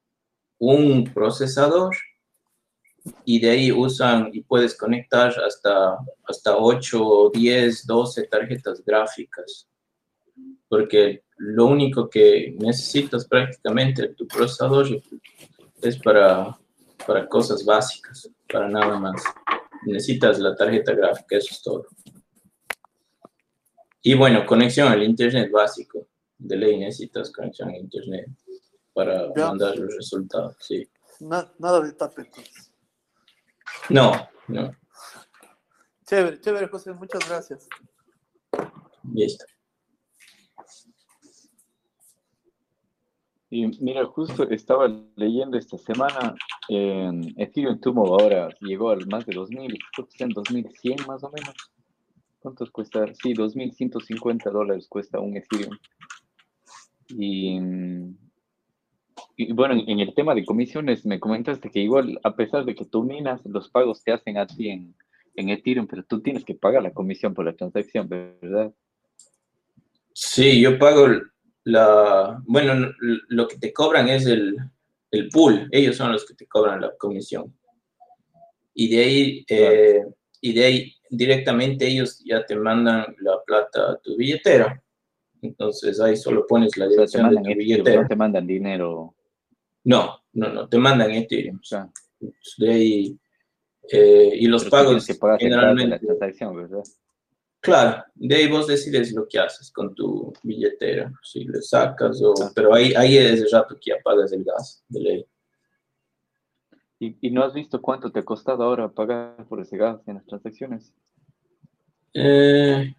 un 0.58 1.04
procesador 1.04 1.96
y 3.24 3.40
de 3.40 3.50
ahí 3.50 3.72
usan 3.72 4.30
y 4.32 4.42
puedes 4.42 4.76
conectar 4.76 5.34
hasta, 5.40 5.98
hasta 6.24 6.56
8, 6.56 7.30
10, 7.32 7.86
12 7.86 8.22
tarjetas 8.24 8.84
gráficas. 8.84 9.68
Porque 10.68 11.24
lo 11.36 11.66
único 11.66 12.08
que 12.08 12.54
necesitas 12.58 13.26
prácticamente 13.26 14.08
tu 14.08 14.26
procesador 14.26 14.86
es 15.80 15.98
para, 15.98 16.56
para 17.06 17.28
cosas 17.28 17.64
básicas, 17.64 18.30
para 18.50 18.68
nada 18.68 18.98
más. 18.98 19.22
Necesitas 19.84 20.38
la 20.38 20.54
tarjeta 20.54 20.94
gráfica, 20.94 21.36
eso 21.36 21.48
es 21.50 21.62
todo. 21.62 21.86
Y 24.02 24.14
bueno, 24.14 24.46
conexión 24.46 24.88
al 24.88 25.02
internet 25.02 25.50
básico 25.50 26.08
de 26.38 26.56
ley 26.56 26.78
necesitas 26.78 27.30
conexión 27.30 27.68
a 27.70 27.76
internet 27.76 28.26
para 28.92 29.28
mandar 29.34 29.76
los 29.78 29.94
resultados, 29.96 30.56
sí. 30.60 30.88
nada 31.20 31.80
de 31.80 31.92
tapetes. 31.92 32.71
No, 33.88 34.12
no. 34.48 34.70
Chévere, 36.06 36.40
chévere, 36.40 36.68
José, 36.68 36.92
muchas 36.92 37.28
gracias. 37.28 37.68
Listo. 39.12 39.44
Y 43.50 43.66
mira, 43.82 44.06
justo 44.06 44.48
estaba 44.48 44.88
leyendo 45.14 45.58
esta 45.58 45.76
semana, 45.76 46.34
en 46.68 47.34
Ethereum 47.36 47.78
Tumo 47.80 48.06
ahora 48.06 48.48
llegó 48.60 48.88
al 48.88 49.06
más 49.08 49.26
de 49.26 49.34
2000, 49.34 49.78
creo 49.94 50.06
que 50.06 50.10
está 50.10 50.24
en 50.24 50.30
2100 50.30 51.06
más 51.06 51.22
o 51.22 51.30
menos. 51.30 51.54
¿Cuántos 52.40 52.70
cuesta? 52.70 53.04
Sí, 53.14 53.34
2150 53.34 54.48
dólares 54.50 54.88
cuesta 54.88 55.20
un 55.20 55.36
Ethereum. 55.36 55.76
Y, 57.08 57.60
y 59.36 59.52
bueno, 59.52 59.82
en, 59.86 60.00
el 60.00 60.14
tema 60.14 60.34
de 60.34 60.44
comisiones, 60.44 61.06
me 61.06 61.20
comentaste 61.20 61.70
que 61.70 61.80
igual, 61.80 62.18
a 62.22 62.34
pesar 62.34 62.64
de 62.64 62.74
que 62.74 62.84
tú 62.84 63.02
minas, 63.02 63.40
los 63.44 63.68
pagos 63.68 64.02
te 64.02 64.12
hacen 64.12 64.38
a 64.38 64.46
ti 64.46 64.68
en, 64.68 64.94
en 65.34 65.48
Ethereum, 65.48 65.86
pero 65.86 66.02
tú 66.04 66.20
tienes 66.20 66.44
que 66.44 66.54
pagar 66.54 66.82
la 66.82 66.92
comisión 66.92 67.34
por 67.34 67.44
la 67.44 67.54
transacción, 67.54 68.08
¿verdad? 68.08 68.72
Sí, 70.14 70.60
yo 70.60 70.78
pago 70.78 71.08
la, 71.64 72.42
bueno, 72.46 72.92
lo 73.28 73.48
que 73.48 73.56
te 73.56 73.72
cobran 73.72 74.08
es 74.08 74.26
el, 74.26 74.56
el 75.10 75.28
pool, 75.28 75.68
ellos 75.70 75.96
son 75.96 76.12
los 76.12 76.26
que 76.26 76.34
te 76.34 76.46
cobran 76.46 76.80
la 76.80 76.94
comisión. 76.96 77.54
Y 78.74 78.88
de 78.88 79.04
ahí, 79.04 79.44
eh, 79.48 80.02
y 80.40 80.52
de 80.52 80.64
ahí 80.64 80.94
directamente 81.10 81.86
ellos 81.86 82.22
ya 82.24 82.44
te 82.44 82.56
mandan 82.56 83.14
la 83.20 83.38
plata 83.46 83.92
a 83.92 83.96
tu 83.98 84.16
billetera. 84.16 84.82
Entonces 85.42 86.00
ahí 86.00 86.16
solo 86.16 86.46
pones 86.46 86.76
la 86.76 86.88
dirección 86.88 87.30
de 87.30 87.36
tu 87.36 87.58
billetera. 87.58 88.02
No 88.02 88.08
te 88.08 88.16
mandan 88.16 88.46
dinero. 88.46 89.14
No, 89.84 90.18
no, 90.32 90.48
no, 90.48 90.68
te 90.68 90.78
mandan 90.78 91.10
Ethereum. 91.10 91.58
O 91.60 91.64
sea, 91.64 91.90
de 92.58 92.70
ahí, 92.70 93.18
eh, 93.90 94.32
y 94.34 94.46
los 94.46 94.64
pagos 94.66 95.06
que 95.06 95.18
generalmente... 95.38 95.90
La 95.90 95.98
transacción, 95.98 96.56
¿verdad? 96.56 96.84
Claro, 97.60 98.04
de 98.14 98.34
ahí 98.34 98.48
vos 98.48 98.66
decides 98.66 99.12
lo 99.12 99.26
que 99.28 99.38
haces 99.38 99.70
con 99.70 99.94
tu 99.94 100.32
billetera, 100.42 101.12
si 101.22 101.44
le 101.44 101.62
sacas 101.62 102.20
o... 102.22 102.34
Ah. 102.42 102.50
Pero 102.54 102.74
ahí, 102.74 102.92
ahí 102.94 103.16
es 103.16 103.40
el 103.40 103.50
rato 103.50 103.76
que 103.80 103.92
apagas 103.92 104.32
el 104.32 104.44
gas 104.44 104.84
de 104.88 105.00
ley. 105.00 105.26
¿Y, 106.98 107.16
¿Y, 107.20 107.30
no 107.30 107.42
has 107.44 107.52
visto 107.52 107.82
cuánto 107.82 108.10
te 108.12 108.20
ha 108.20 108.24
costado 108.24 108.62
ahora 108.62 108.88
pagar 108.88 109.46
por 109.48 109.60
ese 109.60 109.76
gas 109.76 110.00
en 110.06 110.14
las 110.14 110.26
transacciones? 110.26 110.94
Eh, 112.14 112.94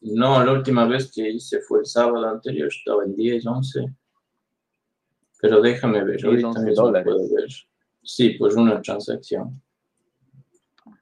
no, 0.00 0.44
la 0.44 0.52
última 0.52 0.86
vez 0.86 1.12
que 1.12 1.28
hice 1.28 1.60
fue 1.60 1.80
el 1.80 1.86
sábado 1.86 2.26
anterior, 2.28 2.68
estaba 2.68 3.04
en 3.04 3.14
10, 3.14 3.46
11. 3.46 3.94
Pero 5.40 5.60
déjame 5.60 6.04
ver, 6.04 6.24
ahorita 6.24 6.60
mismo 6.60 6.92
puedo 6.92 7.34
ver. 7.34 7.48
Sí, 8.02 8.30
pues 8.38 8.54
una 8.54 8.80
transacción. 8.80 9.62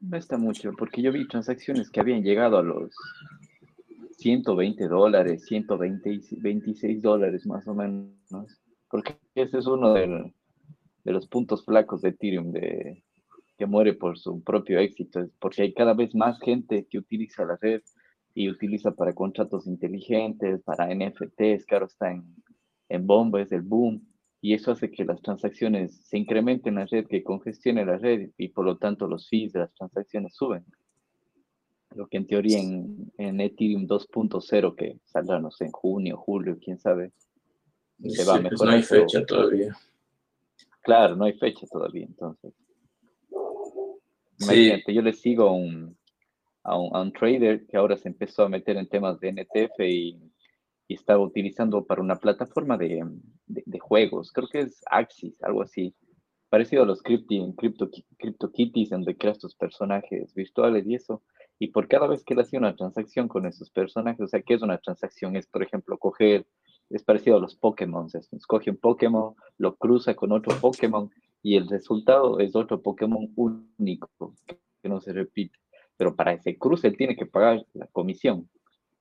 No 0.01 0.17
está 0.17 0.37
mucho, 0.37 0.73
porque 0.79 1.03
yo 1.03 1.13
vi 1.13 1.27
transacciones 1.27 1.91
que 1.91 2.01
habían 2.01 2.23
llegado 2.23 2.59
a 2.59 2.63
los 2.63 2.93
120 4.19 4.89
dólares, 4.89 5.45
126 5.47 7.03
dólares 7.03 7.47
más 7.47 7.67
o 7.67 7.75
menos. 7.75 8.15
Porque 8.91 9.17
ese 9.35 9.59
es 9.59 9.67
uno 9.67 9.95
de, 9.95 10.33
de 11.05 11.13
los 11.13 11.27
puntos 11.27 11.65
flacos 11.65 12.03
de 12.03 12.11
Ethereum, 12.11 12.53
de, 12.53 13.03
que 13.59 13.67
muere 13.67 13.95
por 13.95 14.17
su 14.19 14.43
propio 14.43 14.79
éxito, 14.79 15.29
porque 15.41 15.63
hay 15.63 15.75
cada 15.75 15.93
vez 15.93 16.15
más 16.15 16.39
gente 16.41 16.87
que 16.89 16.99
utiliza 16.99 17.45
la 17.45 17.59
red 17.61 17.83
y 18.33 18.49
utiliza 18.49 18.93
para 18.93 19.15
contratos 19.15 19.67
inteligentes, 19.67 20.63
para 20.63 20.95
NFTs, 20.95 21.67
ahora 21.73 21.87
está 21.87 22.13
en, 22.13 22.25
en 22.89 23.07
bomba, 23.07 23.43
es 23.43 23.51
el 23.51 23.63
boom, 23.63 24.08
y 24.41 24.55
eso 24.55 24.71
hace 24.71 24.91
que 24.91 25.05
las 25.05 25.21
transacciones 25.21 25.97
se 26.05 26.17
incrementen 26.17 26.75
en 26.75 26.81
la 26.81 26.87
red, 26.87 27.07
que 27.07 27.25
congestione 27.25 27.85
la 27.85 27.99
red 27.99 28.31
y 28.39 28.49
por 28.49 28.65
lo 28.65 28.77
tanto 28.79 29.09
los 29.09 29.29
fees 29.29 29.53
de 29.53 29.61
las 29.61 29.75
transacciones 29.75 30.35
suben. 30.35 30.65
Lo 31.95 32.07
que 32.07 32.19
en 32.19 32.27
teoría 32.27 32.59
en, 32.59 33.11
en 33.17 33.41
Ethereum 33.41 33.87
2.0, 33.87 34.77
que 34.77 35.01
saldrá, 35.05 35.41
no 35.41 35.51
sé, 35.51 35.65
en 35.65 35.73
junio, 35.73 36.17
julio, 36.19 36.59
quién 36.63 36.79
sabe, 36.79 37.13
se 38.05 38.25
va 38.25 38.37
a 38.37 38.41
mejorar. 38.41 38.59
Pues 38.59 38.63
no 38.63 38.71
hay 38.71 38.83
fecha 38.83 39.27
todavía. 39.27 39.77
Claro, 40.83 41.17
no 41.17 41.25
hay 41.25 41.33
fecha 41.33 41.67
todavía, 41.67 42.05
entonces. 42.05 42.53
Sí. 44.37 44.71
yo 44.87 45.03
le 45.03 45.13
sigo 45.13 45.51
un, 45.51 45.97
a 46.63 46.79
un, 46.79 47.13
trader 47.13 47.67
que 47.67 47.77
ahora 47.77 47.97
se 47.97 48.09
empezó 48.09 48.45
a 48.45 48.49
meter 48.49 48.77
en 48.77 48.89
temas 48.89 49.19
de 49.19 49.33
NTF 49.33 49.81
y, 49.81 50.21
y 50.87 50.95
estaba 50.95 51.25
utilizando 51.25 51.85
para 51.85 52.01
una 52.01 52.17
plataforma 52.17 52.79
de, 52.79 53.05
de, 53.49 53.79
juegos, 53.79 54.33
creo 54.33 54.49
que 54.49 54.61
es 54.61 54.83
Axis, 54.91 55.43
algo 55.43 55.63
así, 55.63 55.95
parecido 56.49 56.83
a 56.83 56.87
los 56.87 57.03
Crypto, 57.03 57.35
Crypto, 57.57 57.91
CryptoKitties, 58.19 58.91
donde 58.91 59.17
creas 59.17 59.39
tus 59.39 59.55
personajes 59.55 60.35
virtuales 60.35 60.87
y 60.87 60.95
eso. 60.95 61.23
Y 61.59 61.69
por 61.69 61.89
cada 61.89 62.07
vez 62.07 62.23
que 62.25 62.35
él 62.35 62.41
hacía 62.41 62.59
una 62.59 62.77
transacción 62.77 63.29
con 63.29 63.47
esos 63.47 63.71
personajes, 63.71 64.21
o 64.21 64.29
sea, 64.29 64.43
¿qué 64.43 64.55
es 64.55 64.63
una 64.63 64.79
transacción? 64.79 65.37
Es, 65.37 65.47
por 65.47 65.63
ejemplo, 65.63 65.99
coger, 65.99 66.47
es 66.91 67.03
parecido 67.03 67.37
a 67.37 67.41
los 67.41 67.57
Pokémon, 67.57 68.07
escoge 68.33 68.71
un 68.71 68.77
Pokémon, 68.77 69.35
lo 69.59 69.77
cruza 69.77 70.15
con 70.15 70.33
otro 70.33 70.57
Pokémon 70.61 71.11
y 71.43 71.57
el 71.57 71.69
resultado 71.69 72.39
es 72.39 72.55
otro 72.55 72.81
Pokémon 72.81 73.33
único, 73.37 74.09
que 74.47 74.89
no 74.89 75.01
se 75.01 75.13
repite. 75.13 75.59
Pero 75.97 76.15
para 76.15 76.33
ese 76.33 76.57
cruce 76.57 76.87
él 76.87 76.97
tiene 76.97 77.17
que 77.17 77.27
pagar 77.27 77.67
la 77.75 77.87
comisión 77.89 78.49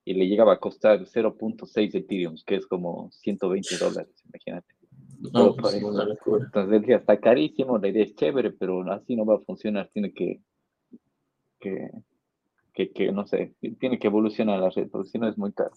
y 0.10 0.14
le 0.14 0.28
llegaba 0.28 0.54
a 0.54 0.60
costar 0.60 1.06
0.6 1.06 1.96
Ethereum, 1.96 2.36
que 2.46 2.56
es 2.56 2.66
como 2.66 3.12
120 3.12 3.78
dólares, 3.78 4.24
imagínate. 4.26 4.74
No, 5.34 5.56
pues, 5.56 5.74
Entonces 5.74 6.74
él 6.74 6.82
decía, 6.82 6.98
está 6.98 7.20
carísimo, 7.20 7.78
la 7.78 7.88
idea 7.88 8.04
es 8.04 8.16
chévere, 8.16 8.52
pero 8.52 8.90
así 8.92 9.16
no 9.16 9.26
va 9.26 9.36
a 9.36 9.40
funcionar, 9.40 9.90
tiene 9.92 10.14
que, 10.14 10.42
que 11.60 11.90
que, 12.86 13.12
no 13.12 13.26
sé, 13.26 13.56
tiene 13.80 13.98
que 13.98 14.08
evolucionar 14.08 14.60
la 14.60 14.70
red, 14.70 14.88
porque 14.90 15.10
si 15.10 15.18
no 15.18 15.28
es 15.28 15.38
muy 15.38 15.52
caro. 15.52 15.72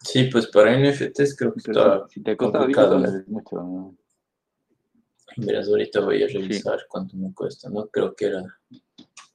Sí, 0.00 0.24
pues 0.24 0.48
para 0.48 0.76
NFTs 0.76 1.36
creo 1.36 1.52
que 1.52 1.60
está 1.60 2.08
si 2.08 2.22
te 2.22 2.36
complicado. 2.36 3.00
mucho. 3.28 3.94
Verás, 5.36 5.68
ahorita 5.68 6.00
voy 6.00 6.24
a 6.24 6.26
revisar 6.26 6.80
cuánto 6.88 7.16
me 7.16 7.32
cuesta. 7.32 7.70
No 7.70 7.86
creo 7.86 8.14
que 8.14 8.26
era. 8.26 8.42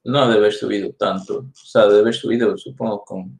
No 0.07 0.21
debe 0.25 0.39
haber 0.39 0.53
subido 0.53 0.93
tanto. 0.93 1.39
O 1.39 1.51
sea, 1.53 1.85
debe 1.85 1.99
haber 1.99 2.13
subido, 2.13 2.57
supongo, 2.57 3.03
con 3.03 3.37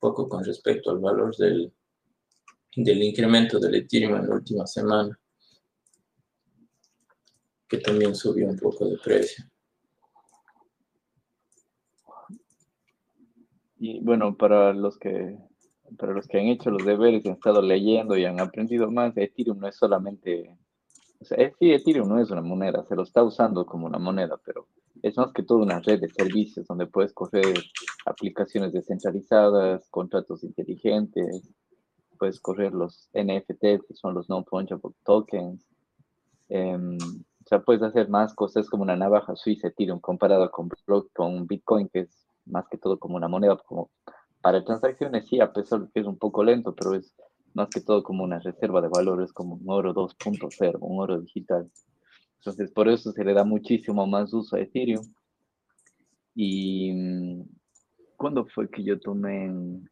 poco 0.00 0.28
con 0.28 0.44
respecto 0.44 0.90
al 0.90 0.98
valor 0.98 1.36
del, 1.36 1.72
del 2.74 3.02
incremento 3.02 3.60
del 3.60 3.76
Ethereum 3.76 4.16
en 4.16 4.28
la 4.28 4.34
última 4.34 4.66
semana. 4.66 5.16
Que 7.68 7.78
también 7.78 8.16
subió 8.16 8.48
un 8.48 8.58
poco 8.58 8.86
de 8.86 8.98
precio. 8.98 9.44
Y 13.76 14.00
bueno, 14.00 14.36
para 14.36 14.72
los 14.72 14.98
que 14.98 15.38
para 15.96 16.12
los 16.12 16.26
que 16.26 16.40
han 16.40 16.46
hecho 16.46 16.70
los 16.70 16.84
deberes 16.84 17.24
han 17.24 17.34
estado 17.34 17.62
leyendo 17.62 18.16
y 18.16 18.24
han 18.24 18.40
aprendido 18.40 18.90
más, 18.90 19.16
Ethereum 19.16 19.60
no 19.60 19.68
es 19.68 19.76
solamente, 19.76 20.58
o 21.20 21.24
sea, 21.24 21.38
sí, 21.58 21.72
Ethereum 21.72 22.08
no 22.08 22.20
es 22.20 22.30
una 22.30 22.42
moneda, 22.42 22.84
se 22.84 22.96
lo 22.96 23.04
está 23.04 23.22
usando 23.22 23.64
como 23.64 23.86
una 23.86 23.98
moneda, 23.98 24.38
pero 24.44 24.66
es 25.02 25.16
más 25.16 25.32
que 25.32 25.42
todo 25.42 25.58
una 25.58 25.80
red 25.80 26.00
de 26.00 26.08
servicios 26.08 26.66
donde 26.66 26.86
puedes 26.86 27.12
coger 27.12 27.54
aplicaciones 28.06 28.72
descentralizadas, 28.72 29.88
contratos 29.90 30.44
inteligentes, 30.44 31.48
puedes 32.18 32.40
correr 32.40 32.72
los 32.72 33.08
NFT, 33.14 33.86
que 33.86 33.94
son 33.94 34.14
los 34.14 34.28
non-fungible 34.28 34.94
tokens. 35.04 35.64
Em, 36.48 36.96
o 36.96 37.48
sea, 37.48 37.60
puedes 37.62 37.82
hacer 37.82 38.08
más 38.08 38.34
cosas 38.34 38.68
como 38.68 38.82
una 38.82 38.96
navaja 38.96 39.36
suiza 39.36 39.68
Ethereum 39.68 40.00
comparado 40.00 40.50
con, 40.50 40.68
con 41.14 41.46
Bitcoin, 41.46 41.88
que 41.88 42.00
es 42.00 42.26
más 42.46 42.66
que 42.68 42.78
todo 42.78 42.98
como 42.98 43.16
una 43.16 43.28
moneda, 43.28 43.56
como 43.56 43.90
para 44.40 44.64
transacciones 44.64 45.26
sí, 45.28 45.40
a 45.40 45.52
pesar 45.52 45.80
de 45.80 45.90
que 45.92 46.00
es 46.00 46.06
un 46.06 46.18
poco 46.18 46.44
lento, 46.44 46.74
pero 46.74 46.94
es 46.94 47.14
más 47.54 47.68
que 47.68 47.80
todo 47.80 48.02
como 48.02 48.24
una 48.24 48.38
reserva 48.38 48.80
de 48.80 48.88
valores, 48.88 49.32
como 49.32 49.54
un 49.54 49.64
oro 49.68 49.94
2.0, 49.94 50.78
un 50.80 51.00
oro 51.00 51.20
digital. 51.20 51.70
Entonces, 52.38 52.70
por 52.70 52.88
eso 52.88 53.12
se 53.12 53.24
le 53.24 53.34
da 53.34 53.44
muchísimo 53.44 54.06
más 54.06 54.32
uso 54.32 54.56
a 54.56 54.60
Ethereum. 54.60 55.04
Y 56.34 56.92
¿cuándo 58.16 58.46
fue 58.46 58.70
que 58.70 58.84
yo 58.84 58.98
tomé 59.00 59.46
en, 59.46 59.90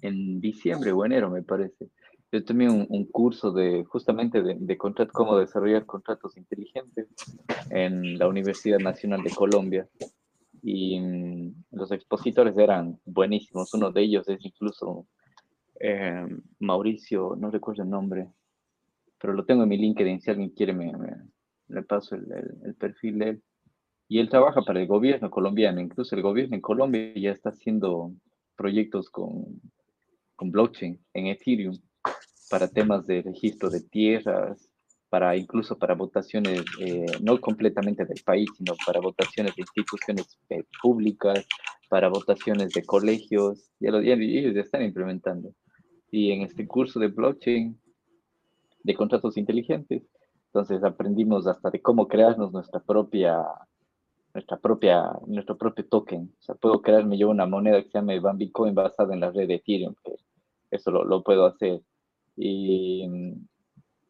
en 0.00 0.40
diciembre 0.40 0.92
o 0.92 1.04
enero, 1.04 1.30
me 1.30 1.42
parece? 1.42 1.90
Yo 2.30 2.42
tomé 2.42 2.70
un, 2.70 2.86
un 2.88 3.04
curso 3.04 3.52
de 3.52 3.84
justamente 3.84 4.42
de, 4.42 4.56
de 4.58 4.78
cómo 4.78 5.36
desarrollar 5.36 5.84
contratos 5.84 6.36
inteligentes 6.38 7.08
en 7.68 8.18
la 8.18 8.26
Universidad 8.26 8.78
Nacional 8.78 9.22
de 9.22 9.30
Colombia 9.30 9.86
y 10.62 10.98
mm, 11.00 11.64
los 11.72 11.90
expositores 11.90 12.56
eran 12.56 12.98
buenísimos. 13.04 13.74
Uno 13.74 13.90
de 13.90 14.02
ellos 14.02 14.28
es 14.28 14.44
incluso 14.44 15.06
eh, 15.80 16.26
Mauricio, 16.60 17.36
no 17.36 17.50
recuerdo 17.50 17.82
el 17.82 17.90
nombre, 17.90 18.28
pero 19.20 19.32
lo 19.32 19.44
tengo 19.44 19.64
en 19.64 19.68
mi 19.68 19.76
LinkedIn. 19.76 20.20
Si 20.20 20.30
alguien 20.30 20.50
quiere, 20.50 20.72
me, 20.72 20.92
le 21.72 21.82
paso 21.82 22.14
el, 22.14 22.26
el, 22.64 22.74
perfil 22.74 23.18
de 23.18 23.28
él. 23.30 23.42
Y 24.08 24.18
él 24.18 24.28
trabaja 24.28 24.62
para 24.62 24.80
el 24.80 24.86
gobierno 24.86 25.30
colombiano. 25.30 25.80
Incluso 25.80 26.14
el 26.14 26.22
gobierno 26.22 26.54
en 26.54 26.60
Colombia 26.60 27.12
ya 27.16 27.30
está 27.30 27.50
haciendo 27.50 28.12
proyectos 28.56 29.10
con, 29.10 29.60
con 30.36 30.50
blockchain 30.50 31.00
en 31.14 31.26
Ethereum 31.28 31.76
para 32.50 32.68
temas 32.68 33.06
de 33.06 33.22
registro 33.22 33.70
de 33.70 33.80
tierras, 33.80 34.68
para 35.08 35.36
incluso 35.36 35.78
para 35.78 35.94
votaciones 35.94 36.62
eh, 36.80 37.06
no 37.22 37.40
completamente 37.40 38.04
del 38.04 38.22
país, 38.24 38.48
sino 38.56 38.74
para 38.86 39.00
votaciones 39.00 39.54
de 39.56 39.62
instituciones 39.62 40.38
eh, 40.50 40.64
públicas, 40.82 41.46
para 41.88 42.08
votaciones 42.08 42.70
de 42.72 42.82
colegios, 42.84 43.70
ya, 43.78 43.90
lo, 43.90 44.02
ya 44.02 44.14
ellos 44.14 44.54
ya 44.54 44.62
están 44.62 44.82
implementando. 44.82 45.54
Y 46.10 46.32
en 46.32 46.42
este 46.42 46.66
curso 46.66 46.98
de 46.98 47.08
blockchain, 47.08 47.78
de 48.82 48.94
contratos 48.94 49.36
inteligentes, 49.36 50.02
entonces 50.54 50.84
aprendimos 50.84 51.46
hasta 51.46 51.70
de 51.70 51.80
cómo 51.80 52.06
crearnos 52.06 52.52
nuestra 52.52 52.78
propia, 52.78 53.42
nuestra 54.34 54.58
propia, 54.58 55.10
nuestro 55.26 55.56
propio 55.56 55.86
token. 55.88 56.30
O 56.38 56.42
sea, 56.42 56.54
puedo 56.56 56.82
crearme 56.82 57.16
yo 57.16 57.30
una 57.30 57.46
moneda 57.46 57.82
que 57.82 57.88
se 57.88 57.98
llama 57.98 58.32
Bitcoin 58.34 58.74
basada 58.74 59.14
en 59.14 59.20
la 59.20 59.30
red 59.30 59.48
de 59.48 59.54
Ethereum, 59.54 59.94
que 60.04 60.12
eso 60.70 60.90
lo, 60.90 61.22
puedo 61.22 61.46
hacer. 61.46 61.80
Y 62.36 63.08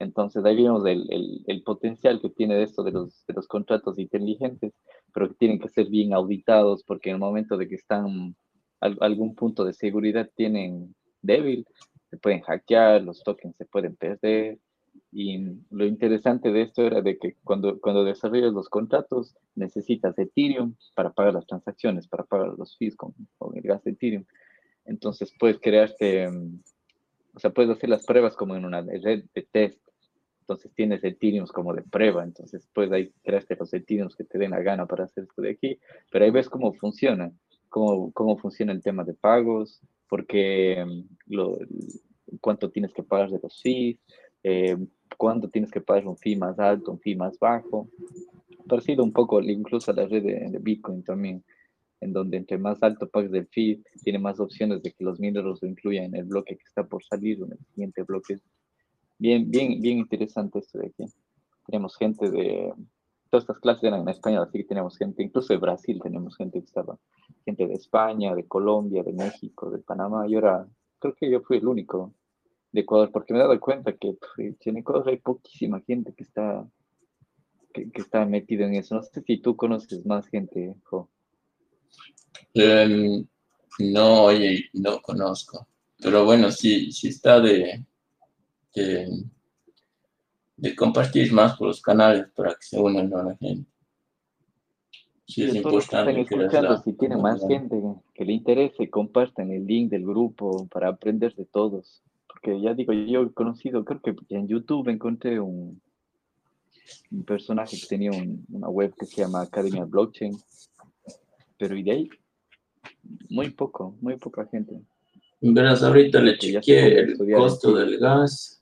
entonces 0.01 0.45
ahí 0.45 0.57
vemos 0.57 0.85
el, 0.85 1.63
potencial 1.65 2.21
que 2.21 2.31
tiene 2.31 2.61
esto 2.61 2.83
de 2.83 2.91
los, 2.91 3.25
de 3.27 3.35
los 3.35 3.47
contratos 3.47 3.97
inteligentes, 4.01 4.73
pero 5.15 5.29
que 5.29 5.35
tienen 5.37 5.61
que 5.61 5.69
ser 5.69 5.87
bien 5.89 6.13
auditados 6.13 6.83
porque 6.83 7.11
en 7.11 7.17
el 7.17 7.21
momento 7.21 7.57
de 7.57 7.69
que 7.69 7.77
están 7.77 8.35
algún 8.81 9.37
punto 9.37 9.65
de 9.65 9.75
seguridad 9.75 10.29
tienen 10.35 10.93
débil, 11.21 11.65
se 12.11 12.17
pueden 12.17 12.41
hackear, 12.41 13.01
los 13.03 13.23
tokens 13.23 13.55
se 13.57 13.65
pueden 13.65 13.95
perder. 13.95 14.59
Y 15.11 15.39
lo 15.71 15.85
interesante 15.85 16.53
de 16.53 16.63
esto 16.63 16.83
era 16.83 17.03
de 17.03 17.19
que 17.19 17.37
cuando, 17.45 17.79
cuando 17.81 18.05
desarrollas 18.05 18.53
los 18.53 18.69
contratos 18.69 19.35
necesitas 19.55 20.19
Ethereum 20.19 20.75
para 20.95 21.13
pagar 21.13 21.35
las 21.35 21.47
transacciones, 21.47 22.09
para 22.09 22.25
pagar 22.25 22.55
los 22.57 22.77
fees 22.77 22.97
con, 22.97 23.13
con 23.39 23.57
el 23.57 23.63
gas 23.63 23.85
de 23.85 23.93
Ethereum. 23.93 24.25
Entonces 24.85 25.33
puedes 25.39 25.59
crearte, 25.61 26.29
o 26.29 27.39
sea, 27.39 27.51
puedes 27.51 27.71
hacer 27.71 27.91
las 27.91 28.05
pruebas 28.05 28.37
como 28.37 28.57
en 28.57 28.65
una 28.65 28.81
red 28.81 29.25
de 29.35 29.43
test 29.51 29.83
entonces 30.43 30.73
tienes 30.75 31.03
Ethereum 31.05 31.47
como 31.47 31.73
de 31.73 31.83
prueba, 31.83 32.25
entonces 32.25 32.69
puedes 32.75 32.93
ahí 32.93 33.13
crearte 33.23 33.57
los 33.57 33.73
Ethereum 33.73 34.11
que 34.17 34.25
te 34.25 34.39
den 34.39 34.51
la 34.51 34.61
gana 34.61 34.87
para 34.87 35.05
hacer 35.05 35.25
esto 35.25 35.41
de 35.41 35.51
aquí, 35.51 35.79
pero 36.11 36.25
ahí 36.25 36.31
ves 36.31 36.49
cómo 36.49 36.73
funciona, 36.75 37.33
cómo, 37.69 38.13
cómo 38.13 38.37
funciona 38.37 38.73
el 38.73 38.83
tema 38.83 39.05
de 39.05 39.15
pagos, 39.15 39.81
porque 40.09 40.85
lo, 41.27 41.59
cuánto 42.41 42.71
tienes 42.71 42.93
que 42.93 43.03
pagar 43.03 43.31
de 43.31 43.41
los 43.43 43.63
fees, 43.63 43.99
eh, 44.43 44.77
cuánto 45.17 45.49
tienes 45.49 45.71
que 45.71 45.81
pagar 45.81 46.07
un 46.07 46.17
fee 46.17 46.37
más 46.37 46.59
alto, 46.59 46.93
un 46.93 47.01
fee 47.01 47.17
más 47.17 47.39
bajo, 47.39 47.89
parecido 48.67 49.05
un 49.05 49.13
poco 49.13 49.41
incluso 49.41 49.91
a 49.91 49.95
la 49.95 50.07
red 50.07 50.23
de, 50.23 50.59
Bitcoin 50.61 51.03
también, 51.03 51.45
en 52.01 52.13
donde 52.13 52.37
entre 52.37 52.59
más 52.59 52.83
alto 52.83 53.09
pagues 53.09 53.33
el 53.33 53.47
fee, 53.47 53.83
tiene 54.03 54.19
más 54.19 54.41
opciones 54.41 54.83
de 54.83 54.93
que 54.93 55.05
los 55.05 55.21
mineros 55.21 55.63
lo 55.63 55.69
incluyan 55.69 56.07
en 56.07 56.17
el 56.17 56.25
bloque 56.25 56.57
que 56.57 56.65
está 56.65 56.85
por 56.85 57.05
salir 57.05 57.41
o 57.41 57.47
en 57.47 57.53
el 57.53 57.65
siguiente 57.67 58.03
bloque 58.03 58.39
bien, 59.19 59.51
bien, 59.51 59.81
bien 59.81 59.99
interesante 59.99 60.59
esto 60.59 60.79
de 60.79 60.89
aquí. 60.89 61.05
Tenemos 61.67 61.97
gente 61.97 62.29
de, 62.29 62.73
todas 63.31 63.45
estas 63.45 63.61
clases 63.61 63.85
eran 63.85 64.01
en 64.01 64.09
español, 64.09 64.43
así 64.43 64.59
que 64.59 64.65
tenemos 64.65 64.99
gente, 64.99 65.23
incluso 65.23 65.53
de 65.53 65.59
Brasil 65.59 66.01
tenemos 66.03 66.37
gente 66.37 66.59
que 66.59 66.67
estaba, 66.67 66.99
gente 67.45 67.67
de 67.67 67.75
España, 67.75 68.35
de 68.35 68.47
Colombia, 68.47 69.03
de 69.03 69.13
México, 69.13 69.71
de 69.71 69.79
Panamá, 69.79 70.27
y 70.27 70.35
ahora 70.35 70.67
creo 70.99 71.15
que 71.15 71.31
yo 71.31 71.41
fui 71.41 71.59
el 71.59 71.67
único 71.67 72.13
de 72.73 72.81
Ecuador, 72.81 73.11
porque 73.13 73.33
me 73.33 73.39
he 73.39 73.43
dado 73.43 73.59
cuenta 73.61 73.93
que 73.93 74.17
en 74.39 74.77
Ecuador 74.77 75.09
hay 75.09 75.19
poquísima 75.19 75.81
gente 75.83 76.13
que 76.15 76.25
está, 76.25 76.67
que, 77.73 77.91
está 77.95 78.25
metido 78.25 78.65
en 78.65 78.75
eso. 78.75 78.95
No 78.95 79.03
sé 79.03 79.23
si 79.23 79.39
tú 79.39 79.57
conoces 79.57 80.05
más 80.07 80.27
gente, 80.29 80.75
Jo. 80.85 81.09
Em, 82.55 83.27
no, 83.79 84.25
oye, 84.25 84.65
no 84.73 85.01
conozco. 85.01 85.69
Pero 85.99 86.25
bueno, 86.25 86.51
sí, 86.51 86.91
sí 86.91 87.09
está 87.09 87.41
de, 87.41 87.85
de, 88.75 89.29
compartir 90.77 91.33
más 91.33 91.57
por 91.57 91.69
los 91.69 91.81
canales 91.81 92.27
para 92.35 92.51
que 92.51 92.63
se 92.63 92.81
unan 92.81 93.13
a 93.15 93.23
la 93.23 93.37
gente. 93.37 93.71
Sí, 95.27 95.45
es 95.45 95.55
importante. 95.55 96.27
si 96.85 96.93
tiene 96.95 97.17
más 97.17 97.47
gente 97.47 97.81
que 98.15 98.25
le 98.25 98.33
interese, 98.33 98.91
compartan 98.91 99.53
el 99.53 99.67
link 99.67 99.91
del 99.91 100.05
grupo 100.05 100.67
para 100.69 100.89
aprender 100.89 101.35
de 101.35 101.45
todos. 101.45 102.03
Porque 102.43 102.61
ya 102.61 102.75
digo, 102.75 102.93
yo 102.93 103.23
he 103.23 103.33
conocido, 103.33 103.85
creo 103.85 104.01
que 104.01 104.17
en 104.31 104.49
YouTube 104.49 104.89
encontré 104.89 105.39
un, 105.39 105.81
un 107.13 107.25
personaje 107.25 107.79
que 107.79 107.87
tenía 107.87 108.11
una 108.49 108.69
web 108.69 108.93
que 108.99 109.07
se 109.07 109.21
llama 109.21 109.43
Academia 109.43 109.85
Blockchain. 109.85 110.37
Pero 111.57 111.77
y 111.77 111.85
de 111.85 111.93
ahí, 111.93 112.11
muy 113.29 113.51
poco, 113.51 113.97
muy 114.01 114.17
poca 114.17 114.45
gente. 114.47 114.83
Verás, 115.41 115.85
ahorita 115.85 116.21
le 116.21 116.37
Que 116.39 116.53
chequeé 116.53 116.99
el 116.99 117.17
costo 117.17 117.77
del 117.77 117.99
gas. 117.99 118.61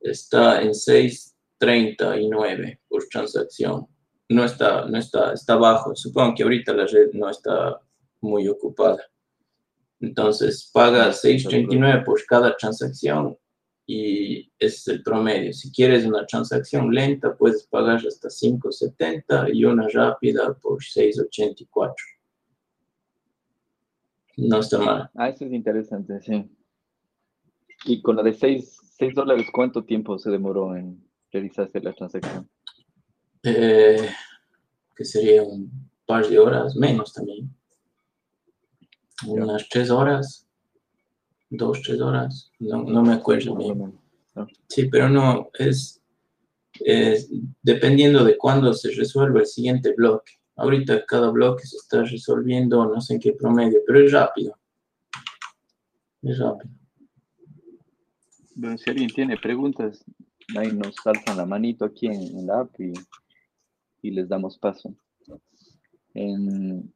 Está 0.00 0.60
en 0.60 0.70
6.39 0.70 2.78
por 2.88 3.06
transacción. 3.06 3.86
No 4.28 4.44
está, 4.44 4.84
no 4.86 4.98
está, 4.98 5.32
está 5.32 5.56
bajo. 5.56 5.96
Supongo 5.96 6.34
que 6.34 6.42
ahorita 6.42 6.74
la 6.74 6.86
red 6.86 7.12
no 7.14 7.30
está 7.30 7.80
muy 8.20 8.46
ocupada. 8.48 9.09
Entonces, 10.00 10.70
paga 10.72 11.10
6.39 11.10 12.04
por 12.04 12.24
cada 12.24 12.56
transacción 12.56 13.36
y 13.86 14.50
es 14.58 14.86
el 14.88 15.02
promedio. 15.02 15.52
Si 15.52 15.70
quieres 15.72 16.06
una 16.06 16.24
transacción 16.24 16.92
lenta, 16.92 17.36
puedes 17.36 17.66
pagar 17.66 17.96
hasta 17.96 18.28
5.70 18.28 19.50
y 19.52 19.64
una 19.64 19.88
rápida 19.88 20.54
por 20.54 20.78
6.84. 20.78 21.92
No 24.36 24.60
está 24.60 24.78
mal. 24.78 25.10
Ah, 25.14 25.28
eso 25.28 25.44
es 25.44 25.52
interesante, 25.52 26.20
sí. 26.22 26.48
Y 27.84 28.00
con 28.00 28.16
la 28.16 28.22
de 28.22 28.32
6, 28.32 28.80
dólares, 29.14 29.48
¿cuánto 29.52 29.84
tiempo 29.84 30.18
se 30.18 30.30
demoró 30.30 30.76
en 30.76 31.02
realizarse 31.32 31.80
la 31.80 31.92
transacción? 31.92 32.48
Eh, 33.42 34.08
que 34.94 35.04
sería 35.04 35.42
un 35.42 35.90
par 36.06 36.26
de 36.26 36.38
horas, 36.38 36.76
menos 36.76 37.12
también. 37.12 37.50
Unas 39.26 39.68
tres 39.68 39.90
horas, 39.90 40.46
dos, 41.50 41.82
tres 41.82 42.00
horas, 42.00 42.50
no, 42.58 42.84
no 42.84 43.02
me 43.02 43.14
acuerdo 43.14 43.56
bien. 43.56 43.98
Sí, 44.68 44.86
pero 44.86 45.08
no, 45.08 45.50
es, 45.58 46.00
es 46.80 47.30
dependiendo 47.62 48.24
de 48.24 48.38
cuándo 48.38 48.72
se 48.72 48.90
resuelva 48.92 49.40
el 49.40 49.46
siguiente 49.46 49.92
bloque. 49.94 50.32
Ahorita 50.56 51.04
cada 51.06 51.30
bloque 51.30 51.66
se 51.66 51.76
está 51.76 52.02
resolviendo, 52.02 52.86
no 52.86 53.00
sé 53.00 53.14
en 53.14 53.20
qué 53.20 53.32
promedio, 53.32 53.80
pero 53.86 54.00
es 54.00 54.12
rápido. 54.12 54.58
Es 56.22 56.38
rápido. 56.38 56.74
Bueno, 58.54 58.78
si 58.78 58.90
alguien 58.90 59.10
tiene 59.10 59.36
preguntas, 59.36 60.04
ahí 60.56 60.72
nos 60.72 60.94
alzan 61.04 61.36
la 61.36 61.46
manito 61.46 61.84
aquí 61.84 62.06
en, 62.06 62.38
en 62.38 62.46
la 62.46 62.60
app 62.60 62.80
y, 62.80 62.92
y 64.02 64.10
les 64.10 64.28
damos 64.28 64.58
paso. 64.58 64.94
En, 66.14 66.92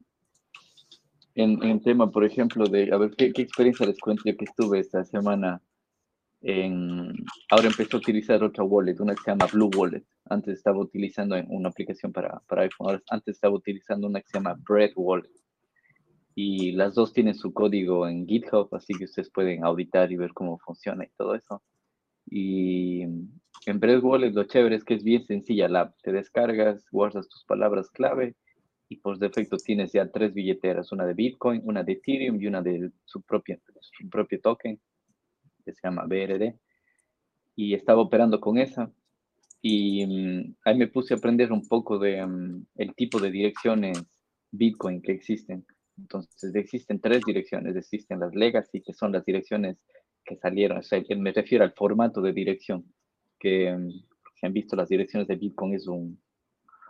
en, 1.35 1.61
en 1.63 1.81
tema, 1.81 2.09
por 2.09 2.23
ejemplo, 2.23 2.65
de, 2.65 2.91
a 2.93 2.97
ver, 2.97 3.11
¿qué, 3.11 3.31
qué 3.33 3.41
experiencia 3.41 3.85
les 3.85 3.99
cuento 3.99 4.23
yo 4.25 4.35
que 4.37 4.45
estuve 4.45 4.79
esta 4.79 5.03
semana? 5.03 5.61
En, 6.41 7.11
ahora 7.49 7.67
empecé 7.67 7.95
a 7.95 7.99
utilizar 7.99 8.43
otra 8.43 8.63
wallet, 8.63 8.99
una 8.99 9.15
que 9.15 9.21
se 9.23 9.31
llama 9.31 9.47
Blue 9.51 9.69
Wallet. 9.75 10.05
Antes 10.29 10.57
estaba 10.57 10.79
utilizando 10.79 11.35
una 11.49 11.69
aplicación 11.69 12.13
para, 12.13 12.39
para 12.47 12.63
iPhone, 12.63 12.87
ahora 12.87 13.03
antes 13.09 13.35
estaba 13.35 13.55
utilizando 13.55 14.07
una 14.07 14.21
que 14.21 14.27
se 14.27 14.37
llama 14.37 14.55
Bread 14.67 14.91
Wallet. 14.95 15.29
Y 16.35 16.71
las 16.73 16.95
dos 16.95 17.13
tienen 17.13 17.35
su 17.35 17.53
código 17.53 18.07
en 18.07 18.27
GitHub, 18.27 18.69
así 18.73 18.93
que 18.93 19.05
ustedes 19.05 19.29
pueden 19.31 19.63
auditar 19.63 20.11
y 20.11 20.17
ver 20.17 20.33
cómo 20.33 20.57
funciona 20.59 21.05
y 21.05 21.09
todo 21.17 21.35
eso. 21.35 21.63
Y 22.27 23.01
en 23.01 23.79
Bread 23.79 24.03
Wallet 24.03 24.31
lo 24.31 24.43
chévere 24.43 24.75
es 24.75 24.83
que 24.83 24.95
es 24.95 25.03
bien 25.03 25.25
sencilla 25.25 25.67
la 25.67 25.81
app. 25.81 25.95
Te 26.01 26.11
descargas, 26.11 26.85
guardas 26.91 27.27
tus 27.27 27.43
palabras 27.45 27.89
clave 27.89 28.35
y 28.87 28.97
por 28.97 29.17
defecto 29.17 29.57
tienes 29.57 29.91
ya 29.91 30.09
tres 30.11 30.33
billeteras, 30.33 30.91
una 30.91 31.05
de 31.05 31.13
Bitcoin, 31.13 31.61
una 31.63 31.83
de 31.83 31.93
Ethereum 31.93 32.41
y 32.41 32.47
una 32.47 32.61
de 32.61 32.91
su, 33.05 33.21
propia, 33.21 33.59
su 33.81 34.09
propio 34.09 34.39
token, 34.41 34.79
que 35.63 35.73
se 35.73 35.81
llama 35.83 36.05
BRD. 36.05 36.55
Y 37.55 37.73
estaba 37.73 38.01
operando 38.01 38.39
con 38.39 38.57
esa. 38.57 38.91
Y 39.61 40.05
mm, 40.05 40.55
ahí 40.65 40.77
me 40.77 40.87
puse 40.87 41.13
a 41.13 41.17
aprender 41.17 41.51
un 41.51 41.67
poco 41.67 41.97
de 41.97 42.25
mm, 42.25 42.65
el 42.75 42.93
tipo 42.93 43.19
de 43.19 43.31
direcciones 43.31 44.03
Bitcoin 44.51 45.01
que 45.01 45.13
existen. 45.13 45.65
Entonces 45.97 46.53
existen 46.53 46.99
tres 46.99 47.21
direcciones. 47.25 47.75
Existen 47.75 48.19
las 48.19 48.35
legacy, 48.35 48.81
que 48.81 48.93
son 48.93 49.11
las 49.13 49.25
direcciones 49.25 49.77
que 50.23 50.35
salieron. 50.37 50.77
O 50.77 50.83
sea, 50.83 51.03
que 51.03 51.15
me 51.15 51.31
refiero 51.31 51.63
al 51.63 51.73
formato 51.73 52.21
de 52.21 52.33
dirección. 52.33 52.85
Que 53.39 53.75
si 54.35 54.45
han 54.45 54.53
visto 54.53 54.75
las 54.75 54.89
direcciones 54.89 55.27
de 55.27 55.37
Bitcoin 55.37 55.73
es 55.73 55.87
un, 55.87 56.19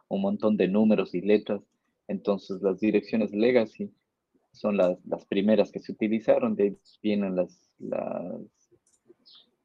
un 0.10 0.22
montón 0.22 0.58
de 0.58 0.68
números 0.68 1.16
y 1.16 1.22
letras. 1.22 1.62
Entonces 2.08 2.62
las 2.62 2.80
direcciones 2.80 3.32
legacy 3.32 3.92
son 4.52 4.78
las, 4.78 4.98
las 5.06 5.26
primeras 5.26 5.72
que 5.72 5.80
se 5.80 5.92
utilizaron. 5.92 6.56
De 6.56 6.64
ahí 6.64 6.78
vienen 7.02 7.36
las, 7.36 7.72
las, 7.80 8.42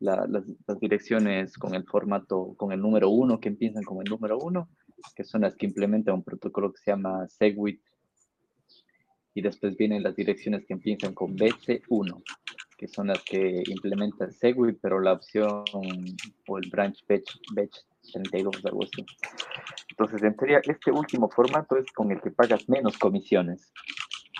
la- 0.00 0.26
las, 0.26 0.44
las 0.66 0.80
direcciones 0.80 1.56
con 1.58 1.74
el 1.74 1.84
formato, 1.84 2.54
con 2.56 2.72
el 2.72 2.80
número 2.80 3.10
1, 3.10 3.38
que 3.40 3.48
empiezan 3.48 3.84
con 3.84 3.98
el 3.98 4.10
número 4.10 4.38
1, 4.38 4.68
que 5.14 5.24
son 5.24 5.42
las 5.42 5.54
que 5.56 5.66
implementan 5.66 6.14
un 6.14 6.22
protocolo 6.24 6.72
que 6.72 6.78
se 6.78 6.90
llama 6.90 7.28
Segwit. 7.28 7.80
Y 9.34 9.42
después 9.42 9.76
vienen 9.76 10.02
las 10.02 10.16
direcciones 10.16 10.64
que 10.66 10.72
empiezan 10.72 11.14
con 11.14 11.36
BC1, 11.36 12.22
que 12.76 12.88
son 12.88 13.08
las 13.08 13.22
que 13.22 13.62
implementan 13.68 14.32
Segwit, 14.32 14.78
pero 14.82 14.98
la 15.00 15.12
opción 15.12 15.62
o 16.48 16.58
el 16.58 16.68
branch 16.70 17.04
batch, 17.08 17.30
batch 17.54 17.76
32, 18.12 18.64
algo 18.64 18.82
así. 18.82 19.04
Entonces, 20.00 20.26
en 20.26 20.34
teoría, 20.34 20.62
este 20.64 20.90
último 20.90 21.28
formato 21.28 21.76
es 21.76 21.92
con 21.92 22.10
el 22.10 22.22
que 22.22 22.30
pagas 22.30 22.66
menos 22.70 22.96
comisiones. 22.96 23.70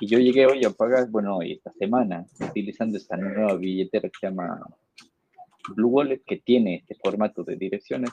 Y 0.01 0.07
yo 0.07 0.19
llegué 0.19 0.47
hoy 0.47 0.65
a 0.65 0.71
pagar, 0.71 1.11
bueno, 1.11 1.37
hoy, 1.37 1.53
esta 1.53 1.71
semana, 1.75 2.25
utilizando 2.41 2.97
esta 2.97 3.19
nueva 3.19 3.57
billetera 3.57 4.09
que 4.09 4.19
se 4.19 4.29
llama 4.29 4.59
Blue 5.77 5.91
Wallet, 5.91 6.23
que 6.25 6.39
tiene 6.39 6.77
este 6.77 6.95
formato 6.95 7.45
de 7.45 7.57
direcciones, 7.57 8.11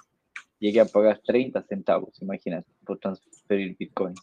llegué 0.59 0.81
a 0.81 0.85
pagar 0.87 1.21
30 1.25 1.63
centavos, 1.63 2.21
imagínate, 2.21 2.69
por 2.85 2.99
transferir 2.99 3.77
Bitcoin. 3.79 4.13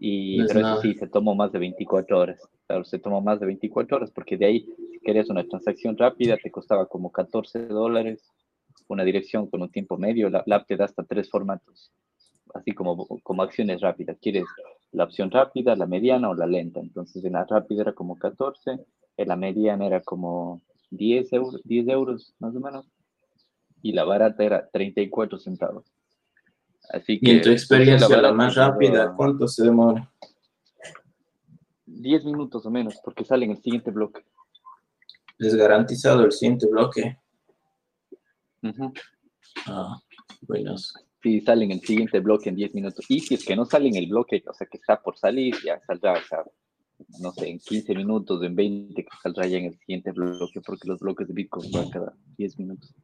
Y, 0.00 0.38
No 0.38 0.46
es 0.46 0.52
pero 0.52 0.66
eso 0.66 0.80
sí, 0.80 0.94
se 0.94 1.06
tomó 1.06 1.36
más 1.36 1.52
de 1.52 1.60
24 1.60 2.18
horas. 2.18 2.40
Claro, 2.66 2.84
se 2.84 2.98
tomó 2.98 3.20
más 3.20 3.38
de 3.38 3.46
24 3.46 3.96
horas 3.96 4.10
porque 4.10 4.36
de 4.36 4.46
ahí, 4.46 4.66
si 4.90 4.98
querías 5.04 5.30
una 5.30 5.44
transacción 5.44 5.96
rápida, 5.96 6.36
te 6.42 6.50
costaba 6.50 6.86
como 6.86 7.12
14 7.12 7.66
dólares. 7.68 8.28
Una 8.88 9.04
dirección 9.04 9.48
con 9.48 9.62
un 9.62 9.70
tiempo 9.70 9.96
medio, 9.96 10.28
la, 10.28 10.42
la 10.46 10.56
app 10.56 10.66
te 10.66 10.76
da 10.76 10.84
hasta 10.84 11.04
tres 11.04 11.30
formatos, 11.30 11.92
así 12.54 12.72
como, 12.72 13.06
como 13.22 13.42
acciones 13.42 13.80
rápidas. 13.80 14.16
Quieres 14.20 14.44
la 14.92 15.04
opción 15.04 15.30
rápida, 15.30 15.76
la 15.76 15.86
mediana 15.86 16.30
o 16.30 16.34
la 16.34 16.46
lenta. 16.46 16.80
Entonces, 16.80 17.24
en 17.24 17.32
la 17.32 17.44
rápida 17.44 17.82
era 17.82 17.92
como 17.92 18.16
14, 18.16 18.78
en 19.16 19.28
la 19.28 19.36
mediana 19.36 19.86
era 19.86 20.00
como 20.00 20.62
10 20.90 21.32
euros, 21.32 21.60
10 21.64 21.88
euros 21.88 22.34
más 22.38 22.54
o 22.54 22.60
menos, 22.60 22.86
y 23.82 23.92
la 23.92 24.04
barata 24.04 24.44
era 24.44 24.68
34 24.70 25.38
centavos. 25.38 25.84
Así 26.90 27.18
que 27.18 27.30
Y 27.30 27.30
en 27.32 27.42
tu 27.42 27.50
experiencia, 27.50 28.16
la 28.20 28.32
más 28.32 28.54
rápida, 28.54 29.14
¿cuánto 29.16 29.48
se 29.48 29.64
demora? 29.64 30.10
10 31.86 32.24
minutos 32.24 32.64
o 32.64 32.70
menos, 32.70 33.00
porque 33.04 33.24
sale 33.24 33.44
en 33.44 33.52
el 33.52 33.62
siguiente 33.62 33.90
bloque. 33.90 34.24
¿Es 35.38 35.54
garantizado 35.56 36.24
el 36.24 36.32
siguiente 36.32 36.68
bloque? 36.68 37.18
Ujú. 38.62 38.92
Ah, 39.66 39.98
buenos. 40.42 40.94
Sí, 41.24 41.40
sale 41.40 41.64
en 41.64 41.70
el 41.70 41.80
siguiente 41.80 42.20
bloque 42.20 42.50
en 42.50 42.56
10 42.56 42.74
minutos. 42.74 43.06
Y 43.08 43.18
si 43.20 43.32
es 43.32 43.46
que 43.46 43.56
no 43.56 43.64
sale 43.64 43.88
en 43.88 43.96
el 43.96 44.08
bloque, 44.08 44.44
o 44.46 44.52
sea, 44.52 44.66
que 44.66 44.76
está 44.76 45.00
por 45.00 45.16
salir, 45.16 45.54
ya 45.64 45.80
saldrá, 45.86 46.12
o 46.12 46.20
sea, 46.20 46.44
no 47.18 47.32
sé, 47.32 47.48
en 47.48 47.58
15 47.60 47.94
minutos, 47.94 48.42
en 48.42 48.54
20, 48.54 49.02
que 49.02 49.10
saldrá 49.22 49.46
ya 49.46 49.56
en 49.56 49.64
el 49.64 49.78
siguiente 49.78 50.12
bloque, 50.12 50.60
porque 50.60 50.86
los 50.86 51.00
bloques 51.00 51.26
de 51.26 51.32
Bitcoin 51.32 51.72
van 51.72 51.88
cada 51.88 52.14
10 52.36 52.58
minutos. 52.58 52.94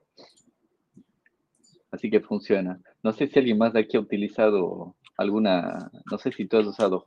Así 1.90 2.10
que 2.10 2.20
funciona. 2.20 2.78
No 3.02 3.12
sé 3.12 3.26
si 3.26 3.38
alguien 3.38 3.56
más 3.56 3.72
de 3.72 3.80
aquí 3.80 3.96
ha 3.96 4.00
utilizado 4.00 4.96
alguna, 5.16 5.90
no 6.10 6.18
sé 6.18 6.30
si 6.30 6.44
tú 6.44 6.58
has 6.58 6.66
usado 6.66 7.02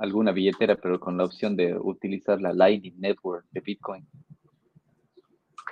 alguna 0.00 0.32
billetera, 0.32 0.74
pero 0.74 0.98
con 0.98 1.16
la 1.16 1.24
opción 1.24 1.54
de 1.54 1.78
utilizar 1.78 2.40
la 2.40 2.52
Lightning 2.52 2.98
Network 2.98 3.46
de 3.52 3.60
Bitcoin. 3.60 4.04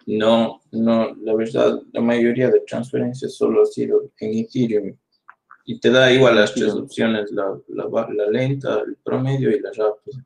No, 0.06 0.62
no, 0.70 1.14
la 1.16 1.34
verdad, 1.34 1.82
la 1.92 2.00
mayoría 2.00 2.48
de 2.48 2.60
transferencias 2.60 3.34
solo 3.34 3.62
ha 3.62 3.66
sido 3.66 4.12
en 4.20 4.38
Ethereum. 4.38 4.96
Y 5.64 5.80
te 5.80 5.90
da 5.90 6.12
igual 6.12 6.36
las 6.36 6.54
tres 6.54 6.72
opciones, 6.74 7.32
la, 7.32 7.58
la, 7.66 7.88
la 8.14 8.30
lenta, 8.30 8.82
el 8.86 8.96
promedio 9.04 9.50
y 9.50 9.58
la 9.58 9.70
rápida. 9.72 10.24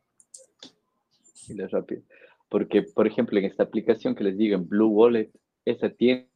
y 1.49 1.55
la 1.55 1.67
rápida. 1.67 2.03
Porque, 2.51 2.83
por 2.83 3.07
ejemplo, 3.07 3.39
en 3.39 3.47
esta 3.47 3.63
aplicación 3.63 4.15
que 4.15 4.25
les 4.25 4.37
digo, 4.37 4.55
en 4.55 4.69
Blue 4.69 4.89
Wallet, 4.89 5.31
esa 5.65 5.89
tiene, 5.89 6.27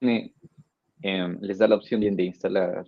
em, 0.00 1.38
les 1.42 1.58
da 1.58 1.68
la 1.68 1.76
opción 1.76 2.00
de 2.00 2.22
instalar 2.22 2.86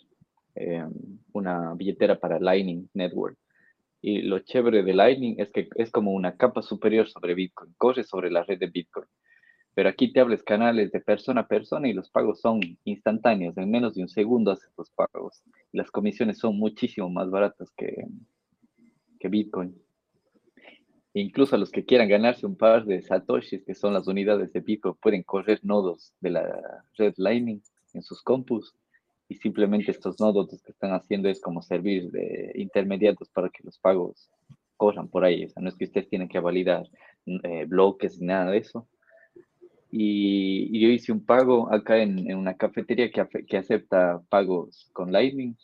em, 0.54 0.90
una 1.32 1.74
billetera 1.74 2.18
para 2.18 2.40
Lightning 2.40 2.88
Network. 2.94 3.36
Y 4.00 4.22
lo 4.22 4.38
chévere 4.38 4.82
de 4.82 4.94
Lightning 4.94 5.34
es 5.38 5.50
que 5.50 5.68
es 5.74 5.90
como 5.90 6.12
una 6.12 6.36
capa 6.36 6.62
superior 6.62 7.08
sobre 7.08 7.34
Bitcoin, 7.34 7.74
corre 7.76 8.04
sobre 8.04 8.30
la 8.30 8.42
red 8.42 8.58
de 8.58 8.68
Bitcoin. 8.68 9.06
Pero 9.78 9.90
aquí 9.90 10.12
te 10.12 10.18
abres 10.18 10.42
canales 10.42 10.90
de 10.90 11.00
persona 11.00 11.42
a 11.42 11.46
persona 11.46 11.86
y 11.86 11.92
los 11.92 12.10
pagos 12.10 12.40
son 12.40 12.58
instantáneos, 12.82 13.56
en 13.56 13.70
menos 13.70 13.94
de 13.94 14.02
un 14.02 14.08
segundo 14.08 14.50
haces 14.50 14.72
los 14.76 14.90
pagos. 14.90 15.40
Las 15.70 15.92
comisiones 15.92 16.38
son 16.38 16.58
muchísimo 16.58 17.08
más 17.08 17.30
baratas 17.30 17.70
que, 17.76 17.94
que 19.20 19.28
Bitcoin. 19.28 19.80
Incluso 21.14 21.54
a 21.54 21.60
los 21.60 21.70
que 21.70 21.84
quieran 21.84 22.08
ganarse 22.08 22.44
un 22.44 22.56
par 22.56 22.86
de 22.86 23.00
satoshis, 23.02 23.62
que 23.62 23.76
son 23.76 23.94
las 23.94 24.08
unidades 24.08 24.52
de 24.52 24.58
Bitcoin, 24.58 24.96
pueden 25.00 25.22
correr 25.22 25.60
nodos 25.62 26.12
de 26.18 26.30
la 26.30 26.84
red 26.96 27.14
Lightning 27.16 27.62
en 27.94 28.02
sus 28.02 28.20
compus 28.20 28.74
y 29.28 29.36
simplemente 29.36 29.92
estos 29.92 30.18
nodos 30.18 30.60
que 30.60 30.72
están 30.72 30.90
haciendo 30.90 31.28
es 31.28 31.40
como 31.40 31.62
servir 31.62 32.10
de 32.10 32.50
intermediarios 32.56 33.28
para 33.28 33.48
que 33.48 33.62
los 33.62 33.78
pagos 33.78 34.28
corran 34.76 35.06
por 35.06 35.24
ahí. 35.24 35.44
O 35.44 35.48
sea, 35.50 35.62
no 35.62 35.68
es 35.68 35.76
que 35.76 35.84
ustedes 35.84 36.08
tienen 36.08 36.26
que 36.26 36.40
validar 36.40 36.84
eh, 37.26 37.64
bloques 37.64 38.18
ni 38.18 38.26
nada 38.26 38.50
de 38.50 38.58
eso. 38.58 38.88
Y, 39.90 40.80
yo 40.80 40.88
hice 40.88 41.12
un 41.12 41.24
pago 41.24 41.72
acá 41.72 41.98
en, 41.98 42.30
en 42.30 42.36
una 42.36 42.54
cafetería 42.54 43.10
que, 43.10 43.26
que, 43.46 43.56
acepta 43.56 44.20
pagos 44.28 44.90
con 44.92 45.12
Lightning 45.12 45.56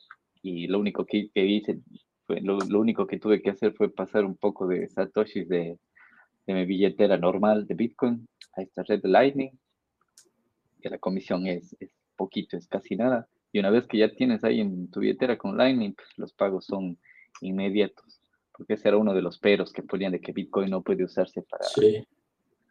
y 0.43 0.67
lo 0.67 0.79
único 0.79 1.05
que, 1.05 1.31
que 1.31 1.45
hice, 1.45 1.81
fue, 2.27 2.41
lo, 2.41 2.59
lo, 2.59 2.81
único 2.81 3.07
que 3.07 3.19
tuve 3.19 3.43
que 3.43 3.51
hacer 3.51 3.75
fue 3.75 3.93
pasar 3.93 4.25
un 4.25 4.37
poco 4.37 4.67
de 4.67 4.89
satoshis 4.89 5.49
de, 5.49 5.79
de 6.47 6.55
mi 6.55 6.65
billetera 6.65 7.19
normal 7.19 7.67
de 7.67 7.75
Bitcoin 7.75 8.27
a 8.57 8.63
esta 8.63 8.83
red 8.83 9.03
de 9.03 9.09
Lightning, 9.09 9.51
que 10.81 10.91
la 10.91 10.99
comisión 10.99 11.47
es, 11.47 11.77
es 11.81 11.91
poquito, 12.17 12.57
es 12.57 12.67
casi 12.67 12.97
nada. 12.97 13.29
Y 13.53 13.59
una 13.59 13.71
vez 13.71 13.87
que 13.87 13.99
ya 13.99 14.13
tienes 14.13 14.43
ahí 14.45 14.61
en 14.61 14.91
tu 14.91 15.01
billetera 15.01 15.39
con 15.39 15.57
Lightning, 15.57 15.95
pues, 15.95 16.09
los 16.17 16.33
pagos 16.33 16.67
son 16.67 16.99
inmediatos. 17.41 18.21
Porque 18.53 18.75
ese 18.75 18.89
era 18.89 18.97
uno 18.97 19.15
de 19.15 19.23
los 19.23 19.39
peros 19.39 19.73
que 19.73 19.83
ponían 19.83 20.13
de 20.13 20.21
que 20.21 20.33
Bitcoin 20.33 20.71
no 20.71 20.83
puede 20.83 21.05
usarse 21.05 21.43
para, 21.43 21.65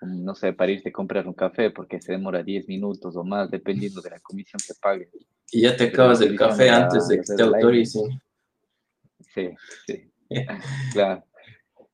no 0.06 0.36
sé, 0.36 0.54
para 0.54 0.72
irte 0.72 0.90
a 0.90 0.92
comprar 0.92 1.28
un 1.28 1.34
café 1.34 1.72
porque 1.72 2.02
se 2.02 2.14
demora 2.14 2.44
10 2.44 2.68
minutos 2.68 3.16
o 3.16 3.24
más, 3.24 3.50
dependiendo 3.50 4.02
de 4.02 4.12
la 4.12 4.20
comisión 4.22 4.60
que 4.66 4.74
pagues. 4.82 5.10
Y 5.52 5.62
ya 5.62 5.76
te 5.76 5.86
acabas 5.86 6.22
el 6.22 6.38
café 6.38 6.70
antes 6.70 7.08
de 7.08 7.18
que 7.18 7.36
te 7.36 7.44
autoricen. 7.44 8.22
Sí, 9.20 9.50
sí. 9.88 10.12
claro. 10.94 11.24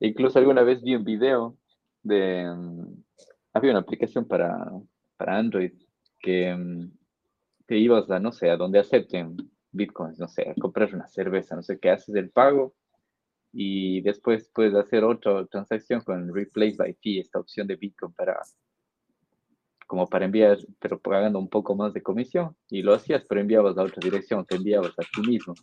Incluso 0.00 0.38
alguna 0.38 0.62
vez 0.62 0.82
vi 0.82 0.94
un 0.94 1.04
video 1.04 1.58
de... 2.02 2.46
Mm, 2.54 3.02
había 3.52 3.72
una 3.72 3.80
aplicación 3.80 4.26
para, 4.26 4.70
para 5.16 5.38
Android 5.38 5.72
que 6.20 6.54
mm, 6.54 6.90
te 7.66 7.76
ibas 7.76 8.10
a, 8.10 8.18
no 8.18 8.32
sé, 8.32 8.50
a 8.50 8.56
donde 8.56 8.78
acepten 8.78 9.36
bitcoins, 9.72 10.18
no 10.18 10.28
sé, 10.28 10.48
a 10.48 10.54
comprar 10.54 10.94
una 10.94 11.06
cerveza, 11.06 11.54
no 11.54 11.62
sé 11.62 11.78
qué, 11.78 11.90
haces 11.90 12.14
el 12.14 12.30
pago 12.30 12.74
y 13.52 14.00
después 14.02 14.48
puedes 14.54 14.74
hacer 14.74 15.04
otra 15.04 15.44
transacción 15.46 16.00
con 16.02 16.32
Replace 16.32 16.76
by 16.76 16.94
Fee, 16.94 17.20
esta 17.20 17.40
opción 17.40 17.66
de 17.66 17.76
bitcoin 17.76 18.12
para, 18.12 18.40
como 19.86 20.06
para 20.06 20.24
enviar, 20.24 20.58
pero 20.78 21.00
pagando 21.00 21.38
un 21.38 21.48
poco 21.48 21.74
más 21.74 21.92
de 21.92 22.02
comisión 22.02 22.56
y 22.68 22.82
lo 22.82 22.94
hacías, 22.94 23.24
pero 23.28 23.40
enviabas 23.40 23.76
a 23.76 23.82
otra 23.82 24.00
dirección, 24.02 24.44
te 24.46 24.56
enviabas 24.56 24.92
a 24.98 25.02
ti 25.02 25.28
mismo. 25.28 25.54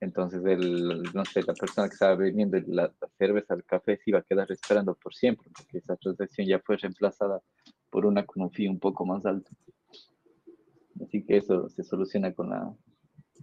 Entonces, 0.00 0.44
el, 0.44 1.02
no 1.14 1.24
sé, 1.24 1.42
la 1.42 1.54
persona 1.54 1.88
que 1.88 1.94
estaba 1.94 2.14
vendiendo 2.14 2.58
la, 2.66 2.92
cerveza, 3.18 3.54
el 3.54 3.64
café, 3.64 3.96
se 3.96 4.10
iba 4.10 4.18
a 4.18 4.22
quedar 4.22 4.50
esperando 4.52 4.94
por 4.94 5.14
siempre, 5.14 5.50
porque 5.56 5.78
esa 5.78 5.96
transacción 5.96 6.46
ya 6.46 6.60
fue 6.60 6.76
reemplazada 6.76 7.40
por 7.90 8.04
una 8.04 8.24
con 8.26 8.42
un 8.42 8.50
fee 8.50 8.68
un 8.68 8.78
poco 8.78 9.06
más 9.06 9.24
alto. 9.24 9.50
Así 11.02 11.24
que 11.24 11.38
eso 11.38 11.68
se 11.70 11.82
soluciona 11.82 12.32
con 12.34 12.50
la, 12.50 12.72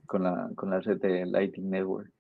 con 0.05 0.23
la, 0.23 0.51
con 0.55 0.69
la 0.69 0.79
red 0.79 1.01
de 1.01 1.25
Lightning 1.25 1.69
Network. 1.69 2.11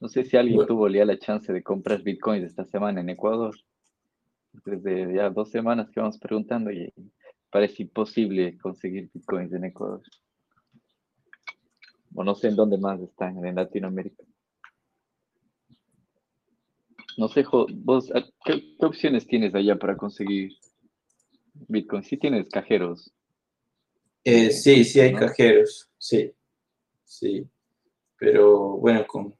No 0.00 0.08
sé 0.08 0.24
si 0.24 0.36
alguien 0.36 0.66
tuvo 0.66 0.88
ya 0.88 1.04
la 1.04 1.18
chance 1.18 1.52
de 1.52 1.62
comprar 1.62 2.02
bitcoins 2.02 2.44
esta 2.44 2.64
semana 2.64 3.00
en 3.00 3.10
Ecuador. 3.10 3.54
Desde 4.64 5.14
ya 5.14 5.30
dos 5.30 5.50
semanas 5.50 5.90
que 5.90 6.00
vamos 6.00 6.18
preguntando 6.18 6.70
y 6.72 6.92
parece 7.50 7.82
imposible 7.82 8.58
conseguir 8.58 9.10
bitcoins 9.12 9.52
en 9.52 9.64
Ecuador. 9.66 10.02
O 12.14 12.24
no 12.24 12.34
sé 12.34 12.48
en 12.48 12.56
dónde 12.56 12.78
más 12.78 13.00
están, 13.00 13.44
en 13.44 13.54
Latinoamérica. 13.54 14.24
No 17.16 17.28
sé, 17.28 17.44
vos, 17.74 18.10
¿qué, 18.44 18.74
qué 18.78 18.86
opciones 18.86 19.26
tienes 19.26 19.54
allá 19.54 19.76
para 19.76 19.96
conseguir 19.96 20.52
bitcoins? 21.68 22.06
Sí 22.06 22.16
tienes 22.16 22.48
cajeros 22.48 23.12
eh, 24.24 24.50
sí, 24.50 24.84
sí 24.84 25.00
hay 25.00 25.14
cajeros, 25.14 25.88
sí, 25.96 26.30
sí. 27.04 27.46
Pero 28.18 28.76
bueno, 28.76 29.06
con, 29.06 29.34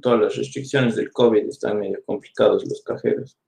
todas 0.00 0.20
las 0.20 0.36
restricciones 0.36 0.96
del 0.96 1.10
COVID 1.10 1.46
están 1.46 1.78
medio 1.78 2.02
complicados 2.04 2.64
los 2.66 2.82
cajeros. 2.82 3.38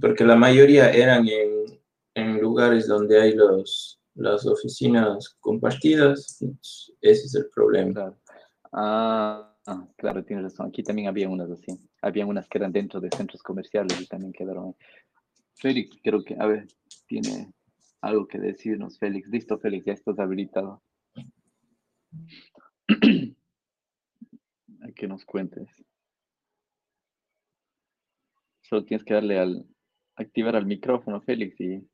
Porque 0.00 0.24
la 0.24 0.36
mayoría 0.36 0.90
eran 0.90 1.26
en, 2.14 2.40
lugares 2.40 2.86
donde 2.86 3.20
hay 3.20 3.34
los, 3.34 4.00
las 4.14 4.46
oficinas 4.46 5.36
compartidas. 5.40 6.38
Ese 7.00 7.26
es 7.26 7.34
el 7.34 7.48
problema. 7.54 8.16
Ah, 8.72 9.54
claro, 9.96 10.24
tienes 10.24 10.44
razón. 10.44 10.68
Aquí 10.68 10.82
también 10.82 11.08
había 11.08 11.28
unas 11.28 11.50
así. 11.50 11.78
Había 12.02 12.26
unas 12.26 12.48
que 12.48 12.58
eran 12.58 12.72
dentro 12.72 13.00
de 13.00 13.10
centros 13.16 13.42
comerciales 13.42 14.00
y 14.00 14.06
también 14.06 14.32
quedaron. 14.32 14.76
Félix, 15.54 15.96
creo 16.02 16.24
que, 16.24 16.34
a 16.38 16.46
ver, 16.46 16.66
tiene 17.06 17.52
algo 18.00 18.26
que 18.26 18.38
decirnos, 18.38 18.98
Félix. 18.98 19.28
Listo, 19.28 19.58
Félix, 19.58 19.84
ya 19.86 19.92
estás 19.92 20.18
habilitado. 20.18 20.82
Que 24.94 25.06
nos 25.06 25.24
cuentes. 25.24 25.68
Solo 28.62 28.84
tienes 28.84 29.04
que 29.04 29.14
darle 29.14 29.38
al 29.38 29.66
activar 30.16 30.54
al 30.56 30.66
micrófono, 30.66 31.20
Félix, 31.22 31.60
y, 31.60 31.88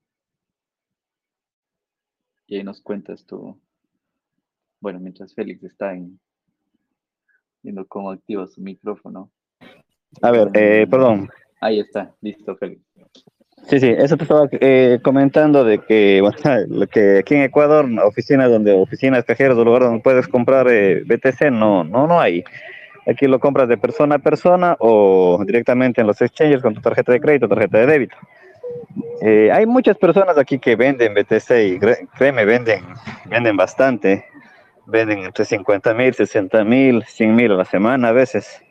y 2.46 2.56
ahí 2.56 2.64
nos 2.64 2.80
cuentas 2.82 3.24
tú. 3.24 3.60
Bueno, 4.80 5.00
mientras 5.00 5.34
Félix 5.34 5.64
está 5.64 5.94
en, 5.94 6.20
viendo 7.62 7.86
cómo 7.86 8.10
activa 8.10 8.46
su 8.46 8.60
micrófono. 8.60 9.32
A 10.22 10.30
ver, 10.30 10.50
eh, 10.54 10.86
perdón. 10.88 11.28
Ahí 11.60 11.80
está, 11.80 12.14
listo, 12.20 12.56
Félix. 12.56 12.82
Sí, 13.64 13.80
sí, 13.80 13.88
eso 13.88 14.16
te 14.16 14.24
estaba 14.24 14.48
eh, 14.52 15.00
comentando 15.02 15.64
de 15.64 15.78
que, 15.78 16.20
bueno, 16.44 16.86
que 16.86 17.18
aquí 17.18 17.34
en 17.34 17.42
Ecuador, 17.42 17.88
oficinas 18.04 18.50
donde, 18.50 18.72
oficinas 18.72 19.24
cajeros, 19.24 19.58
o 19.58 19.64
lugares 19.64 19.88
donde 19.88 20.02
puedes 20.02 20.28
comprar 20.28 20.68
eh, 20.70 21.02
BTC, 21.04 21.50
no, 21.50 21.82
no, 21.82 22.06
no 22.06 22.20
hay. 22.20 22.44
Aquí 23.06 23.26
lo 23.26 23.38
compras 23.38 23.68
de 23.68 23.76
persona 23.76 24.16
a 24.16 24.18
persona 24.18 24.76
o 24.80 25.42
directamente 25.46 26.00
en 26.00 26.08
los 26.08 26.20
exchanges 26.20 26.60
con 26.60 26.74
tu 26.74 26.80
tarjeta 26.80 27.12
de 27.12 27.20
crédito, 27.20 27.48
tarjeta 27.48 27.78
de 27.78 27.86
débito. 27.86 28.16
Eh, 29.22 29.50
hay 29.52 29.64
muchas 29.64 29.96
personas 29.96 30.36
aquí 30.36 30.58
que 30.58 30.76
venden 30.76 31.14
BTC 31.14 31.50
y 31.64 31.78
créeme, 32.18 32.44
venden, 32.44 32.84
venden 33.26 33.56
bastante. 33.56 34.24
Venden 34.86 35.20
entre 35.20 35.44
50 35.44 35.94
mil, 35.94 36.14
60 36.14 36.64
mil, 36.64 37.04
100 37.04 37.34
mil 37.34 37.52
a 37.52 37.56
la 37.56 37.64
semana 37.64 38.08
a 38.08 38.12
veces. 38.12 38.62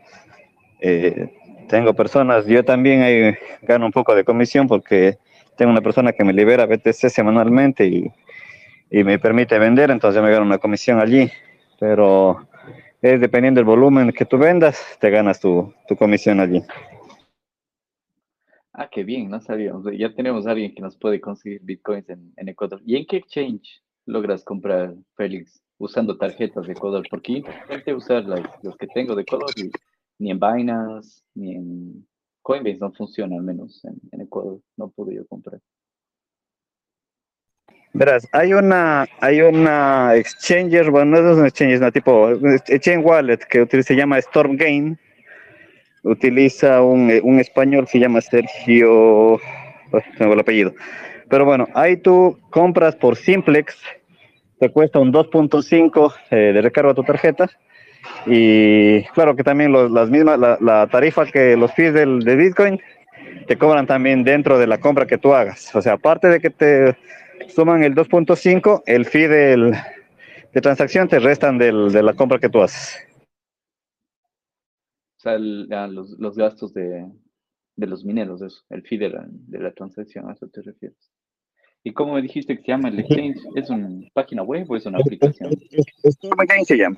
Eh, 0.80 1.34
tengo 1.68 1.94
personas, 1.94 2.46
yo 2.46 2.64
también 2.64 3.02
ahí 3.02 3.36
gano 3.62 3.86
un 3.86 3.92
poco 3.92 4.16
de 4.16 4.24
comisión 4.24 4.68
porque 4.68 5.18
tengo 5.58 5.72
una 5.72 5.82
persona 5.82 6.12
que 6.12 6.24
me 6.24 6.32
libera 6.32 6.66
BTC 6.66 7.10
semanalmente 7.10 7.86
y, 7.86 8.12
y 8.92 9.04
me 9.04 9.20
permite 9.20 9.58
vender, 9.60 9.92
entonces 9.92 10.22
me 10.22 10.30
gano 10.30 10.46
una 10.46 10.58
comisión 10.58 11.00
allí. 11.00 11.32
Pero 11.80 12.48
es 13.06 13.22
dependiendo 13.22 13.60
del 13.60 13.66
volumen 13.66 14.12
que 14.12 14.26
tú 14.26 14.38
vendas, 14.38 14.98
te 15.00 15.12
ganas 15.12 15.40
tu, 15.40 15.72
comisión 16.00 16.40
allí. 16.40 16.64
Ah, 18.74 18.90
qué 18.92 19.04
bien, 19.04 19.30
no 19.30 19.40
sabíamos. 19.40 19.86
Ya 19.96 20.14
tenemos 20.16 20.48
a 20.48 20.52
alguien 20.52 20.74
que 20.74 20.82
nos 20.82 20.98
puede 20.98 21.22
conseguir 21.22 21.62
bitcoins 21.62 22.10
en, 22.10 22.34
en 22.36 22.50
Ecuador. 22.50 22.82
¿Y 22.84 22.96
en 22.96 23.06
qué 23.06 23.18
exchange 23.18 23.84
logras 24.08 24.44
comprar, 24.44 24.96
Félix? 25.16 25.62
Usando 25.78 26.18
tarjetas 26.18 26.66
de 26.66 26.74
Ecuador, 26.74 27.06
porque 27.10 27.34
intenté 27.34 27.94
usar 27.94 28.26
los 28.64 28.76
que 28.78 28.88
tengo 28.88 29.14
de 29.14 29.22
Ecuador 29.22 29.52
ni 30.18 30.32
en 30.32 30.40
Binance, 30.40 31.22
ni 31.36 31.54
en 31.54 32.08
Coinbase 32.42 32.80
no 32.80 32.92
funciona, 32.92 33.36
al 33.36 33.44
menos 33.44 33.84
en, 33.86 34.22
Ecuador. 34.22 34.60
No 34.78 34.90
pude 34.90 35.16
yo 35.16 35.28
comprar. 35.28 35.62
Verás, 37.98 38.28
hay 38.34 38.52
una, 38.52 39.08
hay 39.22 39.40
una 39.40 40.16
exchanger, 40.16 40.92
bueno, 40.92 41.22
no 41.22 41.32
es 41.32 41.38
un 41.38 41.46
exchange, 41.46 41.76
es 41.76 41.80
una 41.80 41.92
tipo 41.92 42.30
exchange 42.30 43.06
wallet 43.06 43.38
que 43.38 43.84
se 43.84 43.96
llama 43.96 44.20
StormGain. 44.20 45.00
Utiliza 46.04 46.82
un, 46.82 47.10
un 47.24 47.40
español, 47.40 47.88
se 47.88 48.00
llama 48.00 48.20
Sergio, 48.20 49.40
tengo 50.18 50.34
el 50.34 50.40
apellido. 50.42 50.74
Pero 51.30 51.46
bueno, 51.46 51.70
ahí 51.74 51.96
tú 51.96 52.38
compras 52.50 52.98
por 52.98 53.16
Simplex, 53.16 53.78
te 54.60 54.70
cuesta 54.70 55.00
un 55.00 55.14
2.5 55.14 56.14
eh, 56.32 56.36
de 56.36 56.62
recargo 56.62 56.92
a 56.92 56.96
tu 56.96 57.04
tarjeta 57.04 57.50
y 58.26 59.04
claro 59.14 59.38
que 59.38 59.44
también 59.44 59.72
las 59.72 60.10
mismas, 60.10 60.38
la, 60.38 60.88
tarifa 60.88 61.26
que 61.28 61.56
los 61.56 61.74
fees 61.74 61.94
del, 61.94 62.20
de 62.20 62.36
Bitcoin 62.36 62.82
te 63.48 63.58
cobran 63.58 63.88
también 63.88 64.26
dentro 64.26 64.60
de 64.60 64.68
la 64.68 64.80
compra 64.80 65.08
que 65.08 65.18
tú 65.18 65.34
hagas. 65.34 65.74
O 65.74 65.82
sea, 65.82 65.94
aparte 65.94 66.28
de 66.28 66.42
que 66.42 66.50
te 66.50 66.98
suman 67.48 67.84
el 67.84 67.96
2.5, 67.96 68.84
el 68.86 69.06
fee 69.06 69.28
del, 69.28 69.74
de 70.54 70.62
transacción 70.62 71.08
te 71.08 71.20
restan 71.20 71.58
del, 71.58 71.92
de 71.92 72.04
la 72.04 72.14
compra 72.14 72.40
que 72.40 72.50
tú 72.50 72.62
haces. 72.62 72.98
O 75.18 75.22
sea, 75.22 75.38
los, 75.38 76.12
los, 76.20 76.38
gastos 76.38 76.74
de, 76.74 77.12
de, 77.76 77.88
los 77.88 78.06
mineros, 78.06 78.42
eso, 78.42 78.64
el 78.70 78.84
fee 78.84 78.98
de 78.98 79.10
la, 79.10 79.26
de 79.28 79.60
la 79.60 79.74
transacción, 79.74 80.30
a 80.30 80.34
eso 80.34 80.48
te 80.48 80.62
refieres. 80.62 81.12
¿Y 81.84 81.94
cómo 81.94 82.14
me 82.14 82.22
dijiste 82.22 82.56
que 82.56 82.64
se 82.64 82.68
llama 82.68 82.90
el 82.90 83.00
exchange? 83.00 83.38
¿Es 83.56 83.70
una 83.70 83.90
página 84.14 84.42
web 84.42 84.66
o 84.70 84.76
es 84.76 84.86
una 84.88 84.98
aplicación? 84.98 85.52
se 86.66 86.78
llama. 86.78 86.98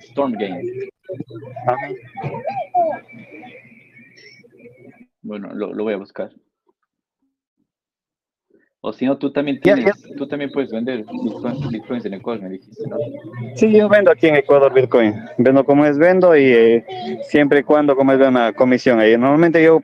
Storm 0.00 0.32
Game. 0.34 0.62
Bueno, 5.22 5.54
lo, 5.54 5.82
voy 5.82 5.94
a 5.94 5.96
buscar. 5.96 6.30
O 8.86 8.92
si 8.92 9.06
no, 9.06 9.16
tú 9.16 9.32
también 9.32 9.58
tienes, 9.60 9.94
tú 10.18 10.26
también 10.28 10.50
puedes 10.52 10.70
vender 10.70 11.06
bitcoins, 11.10 11.70
bitcoins 11.70 12.04
en 12.04 12.12
Ecuador, 12.12 12.42
me 12.42 12.50
dijiste, 12.50 12.86
¿no? 12.86 12.96
Sí, 13.56 13.72
yo 13.72 13.88
vendo 13.88 14.10
aquí 14.10 14.26
en 14.26 14.34
Ecuador 14.36 14.74
Bitcoin. 14.74 15.14
Vendo 15.38 15.64
como 15.64 15.86
es 15.86 15.96
vendo 15.96 16.36
y 16.36 16.44
eh, 16.44 16.84
siempre 17.30 17.60
y 17.60 17.62
cuando 17.62 17.96
como 17.96 18.12
es 18.12 18.18
de 18.18 18.28
una 18.28 18.52
comisión. 18.52 19.00
ahí. 19.00 19.16
normalmente 19.16 19.62
yo 19.64 19.80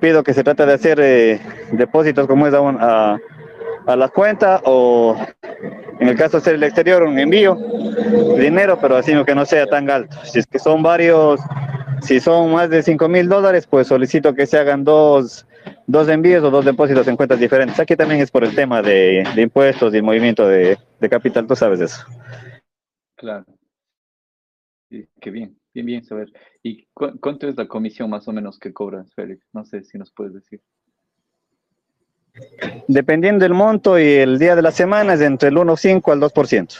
pido 0.00 0.24
que 0.24 0.34
se 0.34 0.42
trate 0.42 0.66
de 0.66 0.72
hacer 0.72 0.98
eh, 1.00 1.38
depósitos 1.70 2.26
como 2.26 2.48
es 2.48 2.52
a, 2.54 2.60
un- 2.60 2.78
a, 2.80 3.16
a 3.86 3.94
la 3.96 4.08
cuenta 4.08 4.60
o 4.64 5.16
en 6.00 6.08
el 6.08 6.16
caso 6.16 6.38
de 6.38 6.42
ser 6.42 6.54
el 6.56 6.64
exterior 6.64 7.04
un 7.04 7.20
envío 7.20 7.54
de 7.54 8.42
dinero, 8.42 8.76
pero 8.80 8.96
así 8.96 9.12
que 9.24 9.36
no 9.36 9.46
sea 9.46 9.66
tan 9.68 9.88
alto. 9.88 10.16
Si 10.24 10.40
es 10.40 10.48
que 10.48 10.58
son 10.58 10.82
varios, 10.82 11.40
si 12.00 12.18
son 12.18 12.50
más 12.50 12.68
de 12.70 12.82
5 12.82 13.08
mil 13.08 13.28
dólares, 13.28 13.68
pues 13.70 13.86
solicito 13.86 14.34
que 14.34 14.46
se 14.46 14.58
hagan 14.58 14.82
dos, 14.82 15.46
dos 15.92 16.08
envíos 16.08 16.42
o 16.42 16.50
dos 16.50 16.64
depósitos 16.64 17.06
en 17.06 17.16
cuentas 17.16 17.38
diferentes. 17.38 17.78
Aquí 17.78 17.94
también 17.94 18.20
es 18.20 18.30
por 18.30 18.42
el 18.44 18.54
tema 18.54 18.80
de, 18.82 19.24
de 19.34 19.42
impuestos 19.42 19.92
y 19.92 19.98
el 19.98 20.02
movimiento 20.02 20.48
de, 20.48 20.78
de 20.98 21.08
capital, 21.08 21.46
tú 21.46 21.54
sabes 21.54 21.80
eso. 21.80 22.04
Claro. 23.14 23.44
Sí, 24.90 25.06
qué 25.20 25.30
bien, 25.30 25.56
bien, 25.74 25.86
bien 25.86 26.04
saber. 26.04 26.32
¿Y 26.62 26.86
cu- 26.94 27.18
cuánto 27.20 27.46
es 27.48 27.56
la 27.56 27.68
comisión 27.68 28.10
más 28.10 28.26
o 28.26 28.32
menos 28.32 28.58
que 28.58 28.72
cobras, 28.72 29.12
Félix? 29.14 29.46
No 29.52 29.64
sé 29.64 29.84
si 29.84 29.98
nos 29.98 30.10
puedes 30.12 30.34
decir. 30.34 30.60
Dependiendo 32.88 33.42
del 33.44 33.52
monto 33.54 33.98
y 33.98 34.04
el 34.04 34.38
día 34.38 34.56
de 34.56 34.62
la 34.62 34.70
semana 34.72 35.12
es 35.14 35.20
entre 35.20 35.50
el 35.50 35.56
1,5 35.56 36.12
al 36.12 36.20
2%. 36.20 36.74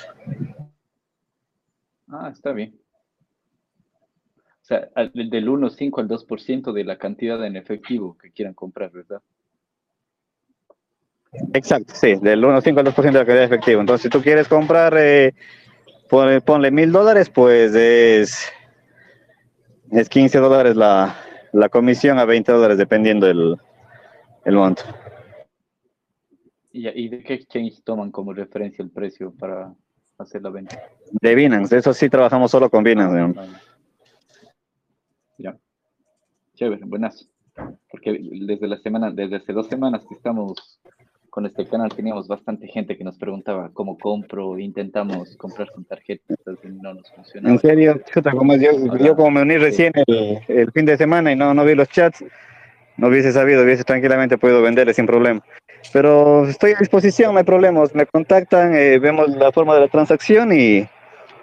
Ah, 2.09 2.31
está 2.33 2.53
bien. 2.53 2.79
Sea, 4.72 4.88
al- 4.94 5.12
del 5.12 5.48
1,5 5.50 6.00
al 6.00 6.08
2% 6.08 6.72
de 6.72 6.85
la 6.85 6.96
cantidad 6.96 7.44
en 7.44 7.56
efectivo 7.56 8.16
que 8.16 8.30
quieran 8.30 8.54
comprar, 8.54 8.90
¿verdad? 8.90 9.20
Exacto, 11.52 11.92
sí, 11.94 12.14
del 12.14 12.42
1,5 12.42 12.78
al 12.78 12.87
2% 12.87 13.18
de 13.18 13.18
la 13.18 13.26
calidad 13.26 13.48
de 13.48 13.54
efectivo. 13.54 13.80
Entonces, 13.82 14.04
si 14.04 14.08
tú 14.08 14.22
quieres 14.22 14.48
comprar, 14.48 14.94
eh, 14.96 15.35
ponle, 16.08 16.70
mil 16.70 16.90
dólares, 16.90 17.28
pues 17.28 17.74
es, 17.74 18.50
es 19.90 20.08
15 20.08 20.38
dólares 20.38 20.74
la, 20.74 21.16
la 21.52 21.68
comisión 21.68 22.18
a 22.18 22.24
20 22.24 22.50
dólares, 22.52 22.78
dependiendo 22.78 23.26
el, 23.28 23.58
el 24.46 24.54
monto. 24.54 24.85
¿Y, 26.72 26.88
y 26.88 27.08
de 27.11 27.22
qué 27.22 27.35
exchange 27.35 27.82
toman 27.85 28.11
como 28.11 28.32
referencia 28.32 28.82
el 28.82 28.90
precio 28.90 29.35
para 29.38 29.74
hacer 30.16 30.40
la 30.40 30.48
venta? 30.48 30.80
De 31.20 31.35
Binance, 31.35 31.76
eso 31.76 31.92
sí 31.92 32.08
trabajamos 32.08 32.50
solo 32.50 32.70
con 32.70 32.82
Binance. 32.82 33.18
¿no? 33.18 33.35
vale. 33.35 33.52
Ya. 35.38 35.57
Chévere, 36.55 36.85
buenas. 36.85 37.29
Porque 37.90 38.18
desde 38.21 38.66
la 38.66 38.79
semana, 38.79 39.11
desde 39.11 39.37
hace 39.37 39.53
dos 39.53 39.66
semanas 39.68 40.05
que 40.09 40.14
estamos 40.14 40.81
con 41.29 41.47
este 41.47 41.66
canal, 41.66 41.90
teníamos 41.95 42.29
bastante 42.29 42.66
gente 42.66 42.97
que 42.97 43.05
nos 43.05 43.18
preguntaba 43.18 43.71
cómo 43.73 43.97
compro, 43.97 44.59
intentamos 44.59 45.35
comprar 45.37 45.71
con 45.73 45.85
tarjetas 45.85 46.37
y 46.62 46.68
no 46.68 46.95
nos 46.95 47.11
funciona. 47.11 47.51
En 47.51 47.59
serio, 47.59 48.01
chuta, 48.12 48.33
como 48.33 48.55
yo, 48.57 48.71
yo 48.99 49.16
como 49.16 49.31
me 49.31 49.42
uní 49.42 49.57
recién 49.57 49.92
el, 50.07 50.40
el 50.49 50.73
fin 50.73 50.85
de 50.85 50.97
semana 50.97 51.33
y 51.33 51.37
no, 51.37 51.55
no 51.55 51.64
vi 51.64 51.75
los 51.75 51.88
chats, 51.88 52.23
no 52.99 53.09
hubiese 53.09 53.33
sabido, 53.33 53.64
hubiese 53.64 53.85
tranquilamente 53.85 54.37
podido 54.37 54.61
venderle 54.61 54.92
sin 54.92 55.07
problema. 55.07 55.42
Pero 55.92 56.47
estoy 56.47 56.73
a 56.73 56.79
disposición, 56.79 57.33
no 57.33 57.38
hay 57.38 57.45
problemas. 57.45 57.95
Me 57.95 58.07
contactan, 58.07 58.75
eh, 58.75 58.99
vemos 58.99 59.29
la 59.31 59.53
forma 59.53 59.75
de 59.75 59.81
la 59.81 59.88
transacción 59.88 60.53
y, 60.53 60.87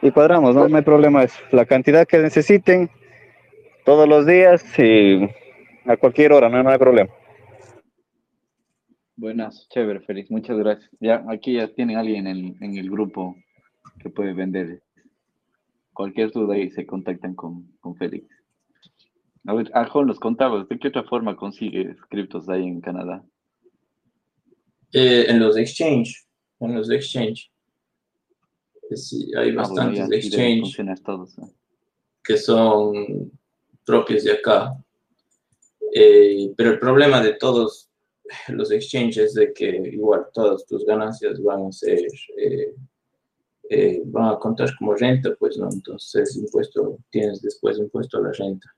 y 0.02 0.12
cuadramos, 0.12 0.56
¿no? 0.56 0.70
No 0.70 0.78
hay 0.78 0.84
problema. 0.84 1.24
Es 1.24 1.34
la 1.52 1.66
cantidad 1.66 2.08
que 2.08 2.20
necesiten 2.20 2.90
todos 3.90 4.08
los 4.08 4.28
días 4.28 4.64
y 4.78 5.28
a 5.90 5.98
cualquier 5.98 6.32
hora, 6.32 6.48
no, 6.48 6.62
no 6.62 6.70
hay 6.70 6.78
problema. 6.78 7.10
Buenas, 9.16 9.68
chévere, 9.70 10.00
Félix, 10.02 10.30
muchas 10.30 10.60
gracias. 10.60 10.92
Ya, 11.00 11.26
aquí 11.28 11.54
ya 11.54 11.74
tienen 11.74 11.98
alguien 11.98 12.28
en, 12.28 12.56
en 12.62 12.78
el 12.78 12.88
grupo 12.92 13.36
que 14.00 14.12
puede 14.12 14.34
vender. 14.34 14.84
Cualquier 15.92 16.30
duda 16.30 16.54
ahí 16.54 16.70
se 16.70 16.86
contactan 16.86 17.34
con, 17.34 17.66
con 17.80 17.96
Félix. 17.96 18.28
A 19.48 19.56
ver, 19.56 19.72
Arjón, 19.74 20.06
nos 20.06 20.20
contabas, 20.20 20.70
¿de 20.70 20.78
qué 20.78 20.90
otra 20.90 21.02
forma 21.06 21.36
consigues 21.36 21.98
criptos 22.12 22.48
ahí 22.48 22.68
en 22.68 22.82
Canadá? 22.82 23.26
Eh, 24.94 25.26
en 25.30 25.40
los 25.40 25.58
exchange, 25.58 26.28
en 26.60 26.76
los 26.76 26.92
exchange. 26.92 27.52
Eh, 28.92 28.96
Sí, 28.96 29.32
hay 29.36 29.50
Ah, 29.50 29.54
bueno, 29.54 29.58
bastantes 29.62 30.30
deben 30.30 30.60
exchange 30.60 31.02
todos. 31.04 31.40
¿eh? 31.40 31.42
que 32.24 32.38
son 32.38 33.32
propios 33.86 34.24
de 34.24 34.34
acá. 34.34 34.76
Eh, 35.94 36.52
pero 36.56 36.72
el 36.72 36.80
problema 36.80 37.22
de 37.22 37.34
todos 37.34 37.90
los 38.50 38.72
exchanges 38.72 39.18
es 39.18 39.34
de 39.34 39.54
que 39.54 39.70
igual 39.92 40.28
todas 40.34 40.66
tus 40.66 40.86
ganancias 40.86 41.42
van 41.42 41.68
a 41.68 41.72
ser, 41.72 42.06
eh, 42.38 42.76
eh, 43.70 44.02
van 44.06 44.34
a 44.34 44.40
contar 44.40 44.70
como 44.78 44.96
renta, 44.96 45.36
pues 45.38 45.58
no, 45.58 45.70
entonces 45.72 46.36
impuesto, 46.36 47.00
tienes 47.10 47.42
después 47.42 47.78
impuesto 47.78 48.18
a 48.18 48.22
la 48.22 48.32
renta. 48.32 48.74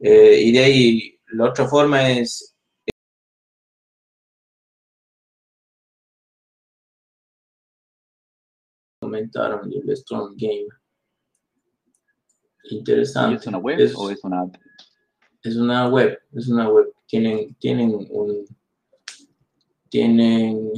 Eh, 0.00 0.40
y 0.42 0.52
de 0.52 0.58
ahí, 0.58 1.18
la 1.28 1.50
otra 1.50 1.66
forma 1.66 2.10
es 2.10 2.54
comentaron 9.00 9.72
el 9.72 9.96
Strong 9.96 10.34
Game. 10.36 10.66
¿Y 12.70 12.76
Interesante. 12.78 13.36
¿Es 13.40 13.46
una 13.46 13.58
web 13.58 13.80
Es- 13.80 13.94
o 13.96 14.10
es 14.10 14.22
una 14.24 14.40
app? 14.42 14.54
es 15.42 15.56
una 15.56 15.88
web, 15.88 16.18
es 16.32 16.48
una 16.48 16.68
web. 16.68 16.92
Tienen, 17.06 17.54
tienen 17.56 17.94
un, 17.94 18.44
tienen, 19.88 20.72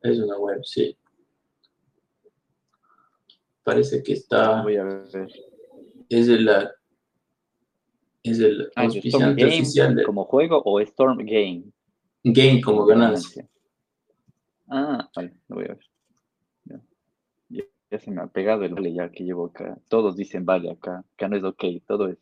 es 0.00 0.18
una 0.18 0.36
web, 0.38 0.60
sí. 0.64 0.96
Parece 3.62 4.02
que 4.02 4.14
está, 4.14 4.62
Voy 4.62 4.76
a 4.76 4.84
ver. 4.84 5.28
es 6.08 6.26
de 6.26 6.40
la, 6.40 6.72
es 8.24 8.40
el 8.40 8.62
Ah, 8.74 8.84
¿es 8.86 8.96
Storm 8.96 9.24
auspiciante 9.30 9.42
Game 9.42 9.54
oficial 9.54 9.94
de 9.94 10.02
como 10.02 10.24
juego 10.24 10.60
o 10.64 10.80
Storm 10.80 11.18
Game? 11.18 11.64
Game 12.24 12.60
como 12.60 12.84
ganancia. 12.84 13.48
Ah, 14.68 15.08
vale, 15.14 15.34
lo 15.48 15.56
voy 15.56 15.64
a 15.66 15.68
ver. 15.68 15.80
Se 18.04 18.10
me 18.10 18.20
ha 18.20 18.26
pegado 18.26 18.64
el 18.64 18.74
vale 18.74 18.92
ya 18.92 19.08
que 19.10 19.24
llevo 19.24 19.46
acá. 19.46 19.78
Todos 19.88 20.16
dicen 20.16 20.44
vale 20.44 20.70
acá. 20.70 21.04
Acá 21.14 21.28
no 21.28 21.36
es 21.36 21.44
ok, 21.44 21.64
todo 21.86 22.08
es 22.08 22.18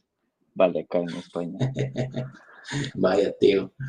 vale 0.54 0.80
acá 0.80 0.98
en 0.98 1.08
España. 1.10 1.58
Vaya, 2.94 3.32
tío. 3.38 3.72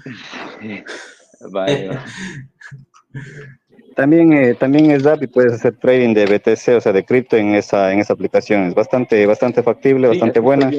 Vale, 1.52 1.90
También, 3.96 4.32
eh, 4.32 4.54
también 4.54 4.92
es 4.92 5.04
DAP 5.04 5.24
y 5.24 5.28
puedes 5.28 5.54
hacer 5.54 5.76
trading 5.78 6.14
de 6.14 6.26
BTC, 6.26 6.78
o 6.78 6.82
sea, 6.82 6.94
de 6.94 7.04
cripto 7.04 7.36
en 7.36 7.56
esa, 7.56 7.92
en 7.92 8.00
esa 8.00 8.14
aplicación. 8.14 8.68
Es 8.68 8.76
bastante, 8.76 9.26
bastante 9.26 9.64
factible, 9.64 10.08
Sí, 10.08 10.10
bastante 10.10 10.40
buena. 10.40 10.72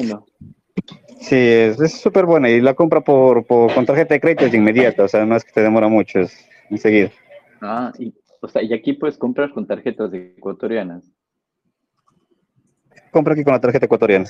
Sí, 1.20 1.36
es 1.36 1.80
es 1.80 2.00
súper 2.00 2.26
buena 2.26 2.48
y 2.48 2.60
la 2.60 2.74
compra 2.74 3.00
por, 3.00 3.44
por, 3.44 3.74
con 3.74 3.84
tarjeta 3.84 4.14
de 4.14 4.20
crédito 4.20 4.46
es 4.46 4.54
inmediata, 4.54 5.04
o 5.04 5.08
sea, 5.08 5.26
no 5.26 5.36
es 5.36 5.44
que 5.44 5.52
te 5.52 5.62
demora 5.62 5.88
mucho, 5.88 6.20
es 6.20 6.48
enseguida. 6.70 7.10
Ah, 7.60 7.92
y, 7.98 8.14
o 8.42 8.48
sea, 8.48 8.60
y 8.62 8.72
aquí 8.74 8.92
puedes 8.92 9.16
comprar 9.16 9.52
con 9.52 9.66
tarjetas 9.66 10.12
ecuatorianas. 10.12 11.10
Compra 13.12 13.34
aquí 13.34 13.44
con 13.44 13.52
la 13.52 13.60
tarjeta 13.60 13.86
ecuatoriana. 13.86 14.26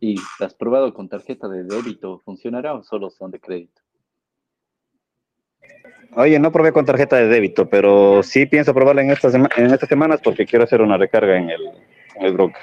¿Y 0.00 0.16
has 0.40 0.54
probado 0.54 0.92
con 0.92 1.08
tarjeta 1.08 1.48
de 1.48 1.64
débito? 1.64 2.20
¿Funcionará 2.24 2.74
o 2.74 2.82
solo 2.82 3.08
son 3.10 3.30
de 3.30 3.40
crédito? 3.40 3.80
Oye, 6.16 6.38
no 6.38 6.52
probé 6.52 6.72
con 6.72 6.84
tarjeta 6.84 7.16
de 7.16 7.26
débito, 7.26 7.68
pero 7.70 8.22
sí 8.22 8.44
pienso 8.46 8.74
probarla 8.74 9.02
en 9.02 9.10
estas, 9.10 9.32
sema- 9.32 9.48
en 9.56 9.66
estas 9.66 9.88
semanas 9.88 10.20
porque 10.22 10.44
quiero 10.44 10.64
hacer 10.64 10.82
una 10.82 10.98
recarga 10.98 11.38
en 11.38 11.48
el, 11.50 11.62
en 12.16 12.22
el 12.22 12.32
broker. 12.34 12.62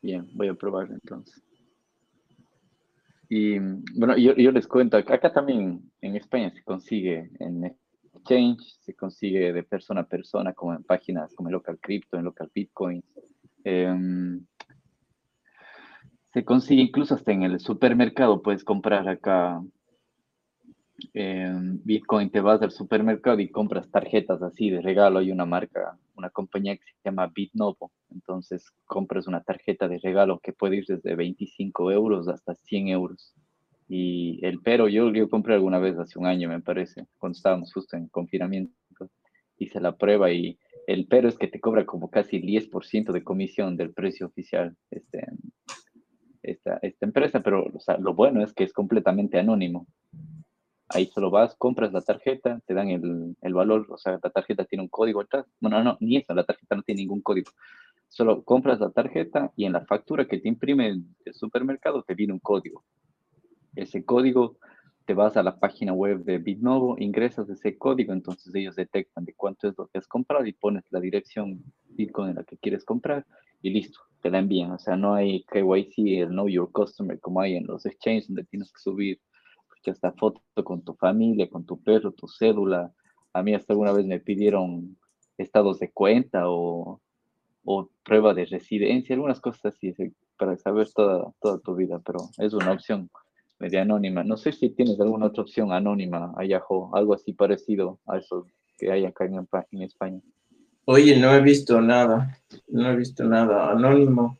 Bien, 0.00 0.26
voy 0.34 0.48
a 0.48 0.54
probar 0.54 0.88
entonces. 0.90 1.42
Y 3.28 3.58
bueno, 3.58 4.16
yo, 4.16 4.34
yo 4.36 4.52
les 4.52 4.66
cuento, 4.68 4.96
acá 4.96 5.14
acá 5.14 5.32
también 5.32 5.90
en 6.00 6.16
España 6.16 6.50
se 6.52 6.62
consigue 6.62 7.28
en 7.40 7.76
exchange, 8.26 8.78
se 8.80 8.94
consigue 8.94 9.52
de 9.52 9.62
persona 9.62 10.02
a 10.02 10.08
persona, 10.08 10.52
como 10.52 10.74
en 10.74 10.82
páginas 10.82 11.34
como 11.34 11.48
en 11.48 11.54
Local 11.54 11.78
Crypto, 11.80 12.16
en 12.16 12.24
Local 12.24 12.50
Bitcoin. 12.52 13.02
Em, 13.64 14.44
se 16.32 16.44
consigue 16.44 16.82
incluso 16.82 17.14
hasta 17.14 17.32
en 17.32 17.44
el 17.44 17.60
supermercado, 17.60 18.42
puedes 18.42 18.64
comprar 18.64 19.08
acá 19.08 19.62
em, 21.14 21.78
Bitcoin, 21.84 22.30
te 22.30 22.40
vas 22.40 22.62
al 22.62 22.70
supermercado 22.70 23.38
y 23.40 23.50
compras 23.50 23.90
tarjetas 23.90 24.42
así 24.42 24.70
de 24.70 24.80
regalo. 24.80 25.18
Hay 25.18 25.30
una 25.30 25.46
marca, 25.46 25.98
una 26.14 26.30
compañía 26.30 26.76
que 26.76 26.84
se 26.84 27.00
llama 27.04 27.26
BitNovo. 27.34 27.92
Entonces 28.10 28.70
compras 28.86 29.26
una 29.26 29.42
tarjeta 29.42 29.88
de 29.88 29.98
regalo 29.98 30.40
que 30.40 30.52
puede 30.52 30.76
ir 30.76 30.86
desde 30.86 31.14
25 31.14 31.92
euros 31.92 32.28
hasta 32.28 32.54
100 32.54 32.88
euros. 32.88 33.34
Y 33.88 34.44
el 34.44 34.60
pero, 34.60 34.88
yo, 34.88 35.12
yo 35.12 35.28
compré 35.28 35.54
alguna 35.54 35.78
vez 35.78 35.96
hace 35.98 36.18
un 36.18 36.26
año, 36.26 36.48
me 36.48 36.60
parece, 36.60 37.06
cuando 37.18 37.36
estábamos 37.36 37.72
justo 37.72 37.96
en 37.96 38.08
confinamiento. 38.08 38.72
Hice 39.58 39.80
la 39.80 39.96
prueba 39.96 40.30
y 40.32 40.58
el 40.86 41.06
pero 41.06 41.28
es 41.28 41.38
que 41.38 41.48
te 41.48 41.60
cobra 41.60 41.86
como 41.86 42.10
casi 42.10 42.36
el 42.36 42.42
10% 42.42 43.12
de 43.12 43.24
comisión 43.24 43.76
del 43.76 43.92
precio 43.92 44.26
oficial 44.26 44.76
este, 44.90 45.26
esta, 46.42 46.78
esta 46.82 47.06
empresa, 47.06 47.40
pero 47.40 47.64
o 47.64 47.80
sea, 47.80 47.96
lo 47.98 48.14
bueno 48.14 48.42
es 48.42 48.52
que 48.52 48.64
es 48.64 48.72
completamente 48.72 49.38
anónimo. 49.38 49.86
Ahí 50.88 51.06
solo 51.06 51.30
vas, 51.30 51.56
compras 51.56 51.92
la 51.92 52.02
tarjeta, 52.02 52.60
te 52.66 52.74
dan 52.74 52.90
el, 52.90 53.36
el 53.40 53.54
valor, 53.54 53.86
o 53.90 53.96
sea, 53.96 54.20
la 54.22 54.30
tarjeta 54.30 54.64
tiene 54.64 54.82
un 54.82 54.88
código 54.88 55.20
atrás. 55.20 55.46
Bueno, 55.58 55.82
no, 55.82 55.96
ni 56.00 56.16
eso, 56.16 56.34
la 56.34 56.44
tarjeta 56.44 56.76
no 56.76 56.82
tiene 56.82 57.02
ningún 57.02 57.22
código. 57.22 57.50
Solo 58.08 58.44
compras 58.44 58.78
la 58.78 58.90
tarjeta 58.90 59.52
y 59.56 59.64
en 59.64 59.72
la 59.72 59.84
factura 59.84 60.26
que 60.26 60.38
te 60.38 60.48
imprime 60.48 60.88
el 60.88 61.34
supermercado 61.34 62.04
te 62.04 62.14
viene 62.14 62.32
un 62.32 62.38
código. 62.38 62.84
Ese 63.76 64.04
código 64.04 64.56
te 65.04 65.14
vas 65.14 65.36
a 65.36 65.42
la 65.42 65.60
página 65.60 65.92
web 65.92 66.24
de 66.24 66.38
Bitnovo, 66.38 66.96
ingresas 66.98 67.48
ese 67.48 67.78
código, 67.78 68.12
entonces 68.12 68.52
ellos 68.54 68.74
detectan 68.74 69.24
de 69.24 69.34
cuánto 69.34 69.68
es 69.68 69.78
lo 69.78 69.86
que 69.86 69.98
has 69.98 70.08
comprado 70.08 70.44
y 70.46 70.52
pones 70.52 70.84
la 70.90 70.98
dirección 70.98 71.62
Bitcoin 71.90 72.30
en 72.30 72.36
la 72.36 72.44
que 72.44 72.58
quieres 72.58 72.84
comprar 72.84 73.24
y 73.62 73.70
listo, 73.70 74.00
te 74.20 74.30
la 74.30 74.40
envían. 74.40 74.72
O 74.72 74.78
sea, 74.78 74.96
no 74.96 75.14
hay 75.14 75.44
KYC, 75.44 76.22
el 76.22 76.28
Know 76.30 76.48
Your 76.48 76.72
Customer, 76.72 77.20
como 77.20 77.40
hay 77.40 77.56
en 77.56 77.66
los 77.66 77.86
exchanges 77.86 78.26
donde 78.26 78.44
tienes 78.44 78.72
que 78.72 78.80
subir 78.80 79.20
ya 79.84 79.92
esta 79.92 80.12
foto 80.12 80.42
con 80.64 80.82
tu 80.82 80.94
familia, 80.94 81.48
con 81.48 81.64
tu 81.64 81.80
perro, 81.80 82.10
tu 82.10 82.26
cédula. 82.26 82.92
A 83.32 83.42
mí 83.42 83.54
hasta 83.54 83.72
alguna 83.72 83.92
vez 83.92 84.06
me 84.06 84.18
pidieron 84.18 84.96
estados 85.38 85.78
de 85.78 85.92
cuenta 85.92 86.48
o, 86.50 87.00
o 87.64 87.88
prueba 88.02 88.34
de 88.34 88.46
residencia, 88.46 89.14
algunas 89.14 89.40
cosas 89.40 89.66
así, 89.66 89.94
para 90.36 90.56
saber 90.56 90.88
toda, 90.92 91.32
toda 91.40 91.58
tu 91.60 91.76
vida, 91.76 92.00
pero 92.04 92.18
es 92.38 92.52
una 92.52 92.72
opción 92.72 93.08
media 93.58 93.82
anónima. 93.82 94.24
No 94.24 94.36
sé 94.36 94.52
si 94.52 94.70
tienes 94.70 95.00
alguna 95.00 95.26
otra 95.26 95.42
opción 95.42 95.72
anónima, 95.72 96.34
Ayajo, 96.36 96.90
algo 96.94 97.14
así 97.14 97.32
parecido 97.32 97.98
a 98.06 98.18
eso 98.18 98.46
que 98.78 98.90
hay 98.90 99.04
acá 99.04 99.24
en, 99.24 99.46
en 99.72 99.82
España. 99.82 100.20
Oye, 100.84 101.18
no 101.18 101.34
he 101.34 101.40
visto 101.40 101.80
nada, 101.80 102.38
no 102.68 102.90
he 102.90 102.96
visto 102.96 103.24
nada 103.24 103.70
anónimo. 103.70 104.38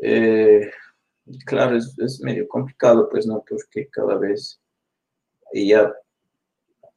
Eh, 0.00 0.70
claro, 1.46 1.76
es, 1.76 1.98
es, 1.98 2.20
medio 2.20 2.46
complicado, 2.46 3.08
pues, 3.08 3.26
¿no? 3.26 3.42
Porque 3.48 3.88
cada 3.88 4.16
vez 4.16 4.60
ya 5.52 5.92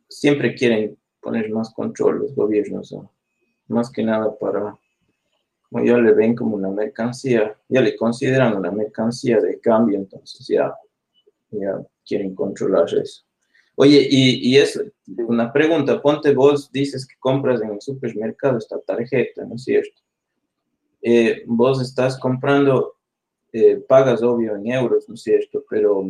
siempre 0.10 0.55
quieren 0.55 0.97
poner 1.22 1.49
más 1.49 1.74
control 1.74 2.20
los 2.20 2.36
gobiernos, 2.36 2.91
¿no? 2.91 3.12
más 3.68 3.91
que 3.91 4.03
nada 4.03 4.34
para, 4.38 4.78
como 5.70 5.84
ya 5.84 5.97
le 5.97 6.14
ven 6.14 6.36
como 6.36 6.55
una 6.55 6.70
mercancía, 6.70 7.55
ya 7.68 7.82
le 7.82 7.95
consideran 7.95 8.55
una 8.55 8.72
mercancía 8.72 9.39
de 9.39 9.60
cambio, 9.60 9.97
entonces 9.97 10.47
ya 10.47 10.74
ya 11.52 11.82
quieren 12.06 12.36
controlar 12.36 12.93
eso. 12.93 13.24
Oye, 13.76 14.08
y, 14.10 14.50
y 14.50 14.58
es 14.58 14.80
una 15.18 15.54
pregunta, 15.54 16.02
ponte 16.02 16.34
vos, 16.34 16.72
dices 16.72 17.06
que 17.06 17.16
compras 17.20 17.62
en 17.62 17.72
el 17.72 17.82
supermercado 17.82 18.58
esta 18.58 18.80
tarjeta, 18.80 19.45
¿no 19.45 19.56
es 19.56 19.64
cierto? 19.64 20.02
Eh, 21.02 21.43
vos 21.45 21.82
estás 21.82 22.20
comprando, 22.20 22.95
eh, 23.54 23.78
pagas 23.88 24.22
obvio 24.24 24.56
en 24.56 24.68
euros, 24.68 25.08
¿no 25.08 25.16
es 25.16 25.22
cierto? 25.22 25.64
Pero 25.70 26.10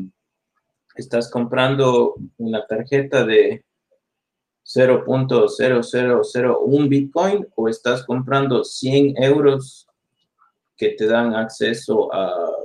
estás 0.96 1.30
comprando 1.30 2.16
una 2.38 2.66
tarjeta 2.66 3.24
de 3.26 3.64
0.0001 4.66 6.90
Bitcoin 6.90 7.48
o 7.56 7.70
estás 7.70 8.04
comprando 8.06 8.64
100 8.64 9.22
euros 9.22 9.88
que 10.76 10.90
te 10.90 11.06
dan 11.06 11.36
acceso 11.36 12.12
a 12.14 12.57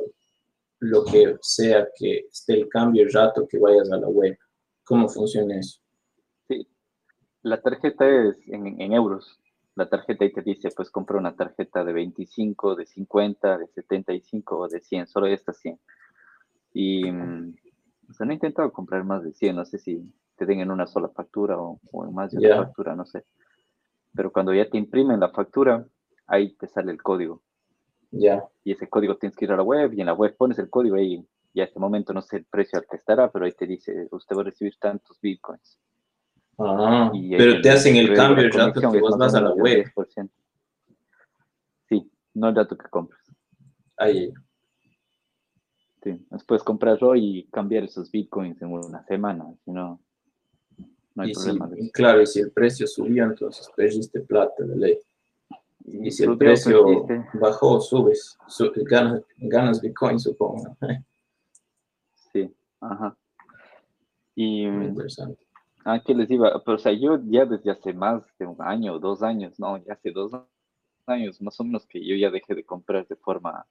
lo 0.82 1.04
que 1.04 1.36
sea 1.40 1.86
que 1.94 2.26
esté 2.28 2.54
el 2.54 2.68
cambio 2.68 3.04
el 3.04 3.12
rato 3.12 3.46
que 3.46 3.58
vayas 3.58 3.90
a 3.92 3.98
la 3.98 4.08
web. 4.08 4.36
¿Cómo 4.84 5.08
funciona 5.08 5.56
eso? 5.56 5.80
Sí, 6.48 6.66
la 7.42 7.62
tarjeta 7.62 8.04
es 8.08 8.36
en, 8.48 8.80
en 8.80 8.92
euros. 8.92 9.40
La 9.76 9.88
tarjeta 9.88 10.24
ahí 10.24 10.32
te 10.32 10.42
dice, 10.42 10.70
pues 10.74 10.90
compra 10.90 11.18
una 11.18 11.36
tarjeta 11.36 11.84
de 11.84 11.92
25, 11.92 12.74
de 12.74 12.86
50, 12.86 13.58
de 13.58 13.68
75 13.68 14.58
o 14.58 14.68
de 14.68 14.80
100, 14.80 15.06
solo 15.06 15.28
estas 15.28 15.56
100. 15.58 15.78
Y, 16.74 17.10
mm, 17.10 17.54
o 18.10 18.12
sea, 18.12 18.26
no 18.26 18.32
he 18.32 18.34
intentado 18.34 18.72
comprar 18.72 19.04
más 19.04 19.22
de 19.22 19.32
100, 19.32 19.54
no 19.54 19.64
sé 19.64 19.78
si 19.78 20.02
te 20.36 20.46
den 20.46 20.60
en 20.60 20.72
una 20.72 20.88
sola 20.88 21.10
factura 21.10 21.58
o, 21.58 21.80
o 21.92 22.04
en 22.04 22.12
más 22.12 22.32
de 22.32 22.38
una 22.38 22.64
factura, 22.64 22.96
no 22.96 23.06
sé. 23.06 23.24
Pero 24.12 24.32
cuando 24.32 24.52
ya 24.52 24.68
te 24.68 24.78
imprimen 24.78 25.20
la 25.20 25.30
factura, 25.30 25.86
ahí 26.26 26.56
te 26.56 26.66
sale 26.66 26.90
el 26.90 27.00
código. 27.00 27.40
Ya. 28.12 28.44
Y 28.62 28.72
ese 28.72 28.88
código 28.88 29.16
tienes 29.16 29.36
que 29.36 29.46
ir 29.46 29.52
a 29.52 29.56
la 29.56 29.62
web 29.62 29.92
y 29.94 30.00
en 30.00 30.06
la 30.06 30.14
web 30.14 30.36
pones 30.36 30.58
el 30.58 30.70
código 30.70 30.98
y, 30.98 31.26
y 31.54 31.60
a 31.60 31.64
este 31.64 31.80
momento 31.80 32.12
no 32.12 32.22
sé 32.22 32.36
el 32.36 32.44
precio 32.44 32.78
al 32.78 32.86
que 32.86 32.96
estará, 32.96 33.30
pero 33.30 33.46
ahí 33.46 33.52
te 33.52 33.66
dice, 33.66 34.06
usted 34.10 34.36
va 34.36 34.42
a 34.42 34.44
recibir 34.44 34.76
tantos 34.78 35.18
bitcoins. 35.20 35.78
Ah, 36.58 37.10
pero 37.36 37.60
te 37.60 37.70
hacen 37.70 37.96
el 37.96 38.14
cambio 38.14 38.44
el 38.44 38.52
rato 38.52 38.80
que 38.80 39.00
vos 39.00 39.16
vas 39.18 39.34
a 39.34 39.40
la 39.40 39.52
web. 39.52 39.86
10%. 39.96 40.30
Sí, 41.88 42.10
no 42.34 42.48
el 42.48 42.54
dato 42.54 42.76
que 42.76 42.88
compras. 42.88 43.20
Ahí. 43.96 44.32
Sí, 46.02 46.26
puedes 46.46 46.62
comprarlo 46.62 47.14
y 47.16 47.48
cambiar 47.52 47.84
esos 47.84 48.10
bitcoins 48.10 48.60
en 48.60 48.72
una 48.72 49.04
semana, 49.04 49.46
si 49.64 49.70
no, 49.70 50.00
no 51.14 51.22
hay 51.22 51.30
y 51.30 51.32
problema. 51.32 51.70
Si, 51.70 51.90
claro, 51.92 52.20
y 52.22 52.26
si 52.26 52.40
el 52.40 52.50
precio 52.50 52.86
subió, 52.86 53.24
entonces 53.24 53.70
perdiste 53.76 54.20
plata 54.20 54.64
de 54.64 54.76
ley. 54.76 54.98
Y 55.84 56.10
si 56.10 56.24
el 56.24 56.38
precio 56.38 57.06
bajó, 57.34 57.80
subes, 57.80 58.38
ganas, 58.84 59.22
ganas, 59.36 59.80
Bitcoin, 59.80 60.18
supongo. 60.18 60.76
Sí, 62.32 62.54
ajá. 62.80 63.16
Y, 64.34 64.66
Muy 64.66 64.86
interesante. 64.86 65.44
Ah, 65.84 66.00
que 66.00 66.14
les 66.14 66.30
iba, 66.30 66.62
pero 66.64 66.76
o 66.76 66.78
sea, 66.78 66.92
yo 66.92 67.18
ya 67.24 67.44
desde 67.44 67.70
hace 67.72 67.92
más 67.92 68.22
de 68.38 68.46
un 68.46 68.56
año, 68.60 68.98
dos 69.00 69.22
años, 69.22 69.58
no, 69.58 69.78
ya 69.78 69.94
hace 69.94 70.12
dos 70.12 70.32
años 71.06 71.42
más 71.42 71.58
o 71.58 71.64
menos 71.64 71.86
que 71.86 72.04
yo 72.04 72.14
ya 72.14 72.30
dejé 72.30 72.54
de 72.54 72.64
comprar 72.64 73.06
de 73.08 73.16
forma 73.16 73.66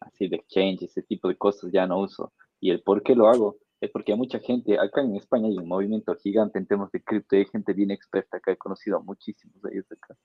así 0.00 0.28
de 0.28 0.36
exchange, 0.36 0.82
ese 0.82 1.02
tipo 1.02 1.28
de 1.28 1.36
cosas 1.36 1.70
ya 1.70 1.86
no 1.86 2.00
uso. 2.00 2.32
Y 2.60 2.70
el 2.70 2.82
por 2.82 3.02
qué 3.02 3.14
lo 3.14 3.28
hago 3.28 3.56
es 3.80 3.90
porque 3.90 4.12
hay 4.12 4.18
mucha 4.18 4.40
gente, 4.40 4.78
acá 4.78 5.02
en 5.02 5.14
España 5.14 5.46
hay 5.46 5.56
un 5.56 5.68
movimiento 5.68 6.14
gigante 6.16 6.58
en 6.58 6.66
temas 6.66 6.90
de 6.90 7.02
cripto, 7.02 7.36
hay 7.36 7.46
gente 7.46 7.72
bien 7.72 7.92
experta 7.92 8.38
acá, 8.38 8.50
he 8.52 8.56
conocido 8.56 8.96
a 8.96 9.00
muchísimos 9.00 9.62
de 9.62 9.70
ellos 9.72 9.86
acá. 9.92 10.16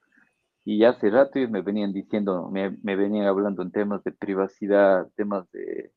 Y 0.66 0.84
hace 0.86 1.10
rato 1.10 1.40
ellos 1.40 1.52
me 1.52 1.62
venían 1.62 1.92
diciendo, 1.92 2.50
me, 2.50 2.72
me, 2.84 2.96
venían 2.96 3.28
hablando 3.28 3.62
en 3.62 3.72
temas 3.72 4.04
de 4.04 4.14
privacidad, 4.14 5.10
temas 5.16 5.52
de 5.52 5.92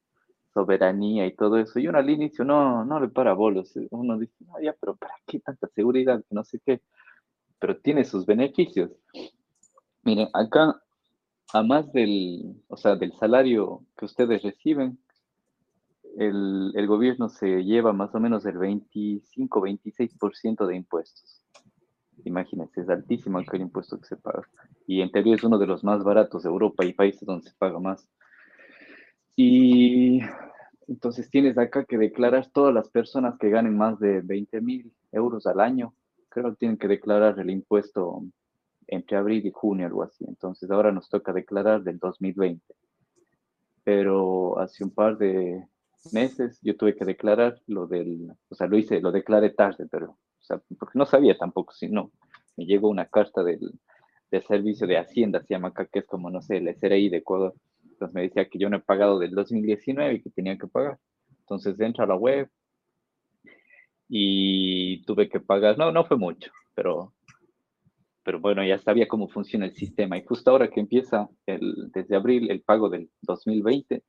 soberanía 0.52 1.26
y 1.26 1.36
todo 1.36 1.58
eso. 1.58 1.78
Y 1.78 1.86
uno 1.86 1.98
al 1.98 2.10
inicio 2.10 2.44
no, 2.44 2.84
no 2.84 2.98
le 2.98 3.08
para 3.08 3.34
bolos. 3.34 3.74
Uno 3.90 4.18
dice, 4.18 4.34
no, 4.40 4.60
ya, 4.60 4.74
pero 4.80 4.96
¿para 4.96 5.14
qué 5.26 5.38
tanta 5.40 5.68
seguridad? 5.68 6.24
No 6.30 6.42
sé 6.44 6.60
qué. 6.64 6.80
Pero 7.60 7.78
tiene 7.78 8.04
sus 8.04 8.26
beneficios. 8.26 8.90
Miren, 10.02 10.28
acá, 10.32 10.82
a 11.52 11.62
más 11.62 11.92
del, 11.92 12.56
o 12.68 12.76
sea, 12.76 12.96
del 12.96 13.12
salario 13.12 13.84
que 13.96 14.06
ustedes 14.06 14.42
reciben, 14.42 14.98
el, 16.18 16.72
el 16.74 16.86
gobierno 16.86 17.28
se 17.28 17.62
lleva 17.62 17.92
más 17.92 18.14
o 18.14 18.20
menos 18.20 18.46
el 18.46 18.56
25-26% 18.56 20.66
de 20.66 20.76
impuestos. 20.76 21.42
Imagínense, 22.24 22.80
es 22.80 22.88
altísimo 22.88 23.38
el 23.40 23.60
impuesto 23.60 23.98
que 23.98 24.06
se 24.06 24.16
paga. 24.16 24.42
Y 24.86 25.00
en 25.00 25.10
teoría 25.10 25.34
es 25.34 25.44
uno 25.44 25.58
de 25.58 25.66
los 25.66 25.84
más 25.84 26.02
baratos 26.02 26.42
de 26.42 26.48
Europa 26.48 26.84
y 26.84 26.92
países 26.92 27.26
donde 27.26 27.48
se 27.48 27.56
paga 27.56 27.78
más. 27.78 28.08
Y 29.36 30.20
entonces 30.88 31.28
tienes 31.30 31.58
acá 31.58 31.84
que 31.84 31.98
declarar 31.98 32.48
todas 32.52 32.72
las 32.72 32.88
personas 32.88 33.38
que 33.38 33.50
ganen 33.50 33.76
más 33.76 33.98
de 33.98 34.20
20 34.22 34.60
mil 34.60 34.92
euros 35.12 35.46
al 35.46 35.60
año. 35.60 35.94
Creo 36.28 36.50
que 36.50 36.56
tienen 36.56 36.78
que 36.78 36.88
declarar 36.88 37.38
el 37.38 37.50
impuesto 37.50 38.22
entre 38.86 39.16
abril 39.16 39.44
y 39.46 39.50
junio, 39.50 39.86
algo 39.86 40.02
así. 40.02 40.24
Entonces 40.26 40.70
ahora 40.70 40.92
nos 40.92 41.08
toca 41.08 41.32
declarar 41.32 41.82
del 41.82 41.98
2020. 41.98 42.62
Pero 43.84 44.58
hace 44.58 44.84
un 44.84 44.90
par 44.90 45.18
de 45.18 45.66
meses 46.12 46.58
yo 46.62 46.76
tuve 46.76 46.94
que 46.94 47.04
declarar 47.04 47.60
lo 47.66 47.86
del, 47.86 48.32
o 48.48 48.54
sea, 48.54 48.66
lo 48.66 48.76
hice, 48.76 49.00
lo 49.00 49.12
declaré 49.12 49.50
tarde, 49.50 49.86
pero 49.90 50.16
sea, 50.46 50.60
porque 50.78 50.98
no 50.98 51.06
sabía 51.06 51.36
tampoco 51.36 51.72
si 51.72 51.88
no. 51.88 52.10
Me 52.56 52.64
llegó 52.64 52.88
una 52.88 53.06
carta 53.06 53.42
del, 53.42 53.60
del 54.30 54.42
servicio 54.44 54.86
de 54.86 54.98
Hacienda, 54.98 55.42
se 55.42 55.54
llama 55.54 55.68
acá, 55.68 55.86
que 55.86 56.00
es 56.00 56.06
como, 56.06 56.30
no 56.30 56.40
sé, 56.40 56.58
el 56.58 56.68
SRI 56.68 57.08
de 57.08 57.18
Ecuador. 57.18 57.54
Entonces 57.82 58.14
me 58.14 58.22
decía 58.22 58.48
que 58.48 58.58
yo 58.58 58.68
no 58.68 58.76
he 58.76 58.80
pagado 58.80 59.18
del 59.18 59.32
2019 59.32 60.14
y 60.14 60.22
que 60.22 60.30
tenía 60.30 60.58
que 60.58 60.66
pagar. 60.66 60.98
Entonces 61.40 61.78
entro 61.80 62.04
a 62.04 62.06
la 62.06 62.16
web 62.16 62.50
y 64.08 65.02
tuve 65.04 65.28
que 65.28 65.40
pagar. 65.40 65.78
No, 65.78 65.92
no 65.92 66.04
fue 66.04 66.16
mucho, 66.16 66.50
pero, 66.74 67.14
pero 68.22 68.40
bueno, 68.40 68.64
ya 68.64 68.78
sabía 68.78 69.08
cómo 69.08 69.28
funciona 69.28 69.66
el 69.66 69.74
sistema. 69.74 70.18
Y 70.18 70.24
justo 70.24 70.50
ahora 70.50 70.68
que 70.68 70.80
empieza 70.80 71.28
el, 71.46 71.90
desde 71.92 72.16
abril 72.16 72.50
el 72.50 72.62
pago 72.62 72.88
del 72.88 73.10
2020, 73.22 74.02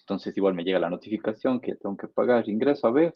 entonces 0.00 0.36
igual 0.36 0.54
me 0.54 0.64
llega 0.64 0.78
la 0.78 0.90
notificación 0.90 1.60
que 1.60 1.76
tengo 1.76 1.96
que 1.96 2.08
pagar. 2.08 2.48
Ingreso 2.48 2.86
a 2.86 2.92
ver 2.92 3.14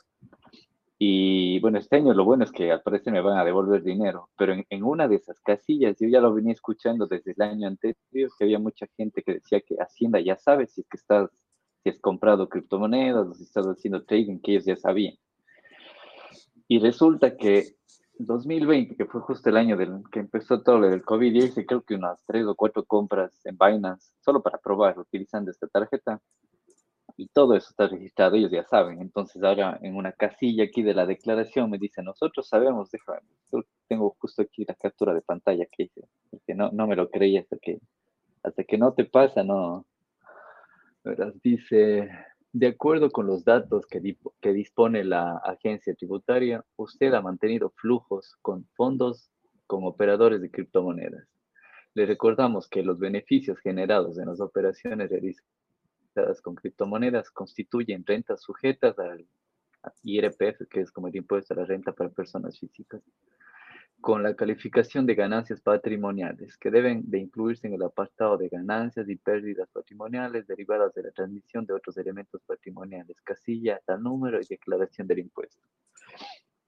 y 0.98 1.58
bueno, 1.60 1.78
este 1.78 1.96
año 1.96 2.14
lo 2.14 2.24
bueno 2.24 2.44
es 2.44 2.52
que 2.52 2.70
al 2.70 2.82
parecer 2.82 3.12
me 3.12 3.20
van 3.20 3.38
a 3.38 3.44
devolver 3.44 3.82
dinero, 3.82 4.30
pero 4.36 4.52
en, 4.52 4.64
en, 4.70 4.84
una 4.84 5.08
de 5.08 5.16
esas 5.16 5.40
casillas, 5.40 5.96
yo 5.98 6.08
ya 6.08 6.20
lo 6.20 6.32
venía 6.32 6.52
escuchando 6.52 7.06
desde 7.06 7.32
el 7.32 7.42
año 7.42 7.66
anterior, 7.68 8.30
que 8.38 8.44
había 8.44 8.58
mucha 8.58 8.86
gente 8.96 9.22
que 9.22 9.34
decía 9.34 9.60
que 9.60 9.76
Hacienda 9.76 10.20
ya 10.20 10.36
sabe 10.36 10.66
si 10.66 10.82
es 10.82 10.86
que 10.88 10.96
estás, 10.96 11.30
si 11.82 11.90
has 11.90 11.98
comprado 12.00 12.48
criptomonedas 12.48 13.26
o 13.26 13.34
si 13.34 13.42
estás 13.42 13.66
haciendo 13.66 14.04
trading, 14.04 14.38
que 14.38 14.52
ellos 14.52 14.64
ya 14.66 14.76
sabían. 14.76 15.16
Y 16.68 16.78
resulta 16.78 17.36
que 17.36 17.76
2020, 18.18 18.96
que 18.96 19.06
fue 19.06 19.20
justo 19.20 19.50
el 19.50 19.56
año 19.56 19.76
del 19.76 20.02
que 20.10 20.20
empezó 20.20 20.62
todo 20.62 20.78
lo 20.78 20.88
del 20.88 21.04
COVID, 21.04 21.34
hice 21.34 21.66
creo 21.66 21.82
que 21.82 21.94
unas 21.94 22.22
tres 22.26 22.46
o 22.46 22.54
cuatro 22.54 22.84
compras 22.84 23.40
en 23.44 23.58
Binance, 23.58 24.12
solo 24.20 24.42
para 24.42 24.58
probar 24.58 24.98
utilizando 24.98 25.50
esta 25.50 25.66
tarjeta. 25.66 26.20
Y 27.16 27.28
todo 27.28 27.54
eso 27.54 27.68
está 27.70 27.86
registrado, 27.86 28.34
ellos 28.34 28.50
ya 28.50 28.64
saben. 28.64 29.00
Entonces 29.00 29.42
ahora 29.42 29.78
en 29.82 29.94
una 29.96 30.12
casilla 30.12 30.64
aquí 30.64 30.82
de 30.82 30.94
la 30.94 31.06
declaración 31.06 31.70
me 31.70 31.78
dice, 31.78 32.02
nosotros 32.02 32.48
sabemos, 32.48 32.90
déjame, 32.90 33.20
tengo 33.88 34.16
justo 34.18 34.42
aquí 34.42 34.64
la 34.66 34.74
captura 34.74 35.14
de 35.14 35.22
pantalla 35.22 35.66
que 35.70 35.84
hice, 35.84 36.02
porque 36.30 36.54
no, 36.54 36.70
no 36.72 36.86
me 36.86 36.96
lo 36.96 37.08
creí 37.10 37.36
hasta 37.36 37.56
que, 37.58 37.78
hasta 38.42 38.64
que 38.64 38.78
no 38.78 38.92
te 38.94 39.04
pasa, 39.04 39.44
no. 39.44 39.86
Dice, 41.42 42.08
de 42.52 42.66
acuerdo 42.66 43.10
con 43.10 43.26
los 43.26 43.44
datos 43.44 43.86
que, 43.86 44.16
que 44.40 44.52
dispone 44.52 45.04
la 45.04 45.36
agencia 45.38 45.94
tributaria, 45.94 46.64
usted 46.76 47.12
ha 47.12 47.20
mantenido 47.20 47.70
flujos 47.76 48.36
con 48.42 48.66
fondos 48.74 49.30
con 49.66 49.84
operadores 49.84 50.40
de 50.40 50.50
criptomonedas. 50.50 51.26
Le 51.94 52.06
recordamos 52.06 52.68
que 52.68 52.82
los 52.82 52.98
beneficios 52.98 53.58
generados 53.60 54.18
en 54.18 54.26
las 54.26 54.40
operaciones 54.40 55.10
realizadas 55.10 55.44
con 56.42 56.54
criptomonedas 56.54 57.30
constituyen 57.30 58.04
rentas 58.06 58.42
sujetas 58.42 58.98
al 58.98 59.26
IRPF, 60.02 60.68
que 60.70 60.80
es 60.80 60.90
como 60.90 61.08
el 61.08 61.16
impuesto 61.16 61.54
a 61.54 61.58
la 61.58 61.64
renta 61.64 61.92
para 61.92 62.10
personas 62.10 62.58
físicas, 62.58 63.02
con 64.00 64.22
la 64.22 64.34
calificación 64.34 65.06
de 65.06 65.14
ganancias 65.14 65.60
patrimoniales, 65.60 66.56
que 66.58 66.70
deben 66.70 67.10
de 67.10 67.18
incluirse 67.18 67.66
en 67.66 67.74
el 67.74 67.82
apartado 67.82 68.36
de 68.36 68.48
ganancias 68.48 69.08
y 69.08 69.16
pérdidas 69.16 69.68
patrimoniales 69.72 70.46
derivadas 70.46 70.92
de 70.94 71.04
la 71.04 71.10
transmisión 71.10 71.64
de 71.64 71.72
otros 71.72 71.96
elementos 71.96 72.42
patrimoniales, 72.46 73.20
casilla, 73.22 73.80
tal 73.86 74.02
número 74.02 74.40
y 74.40 74.44
declaración 74.44 75.06
del 75.06 75.20
impuesto. 75.20 75.66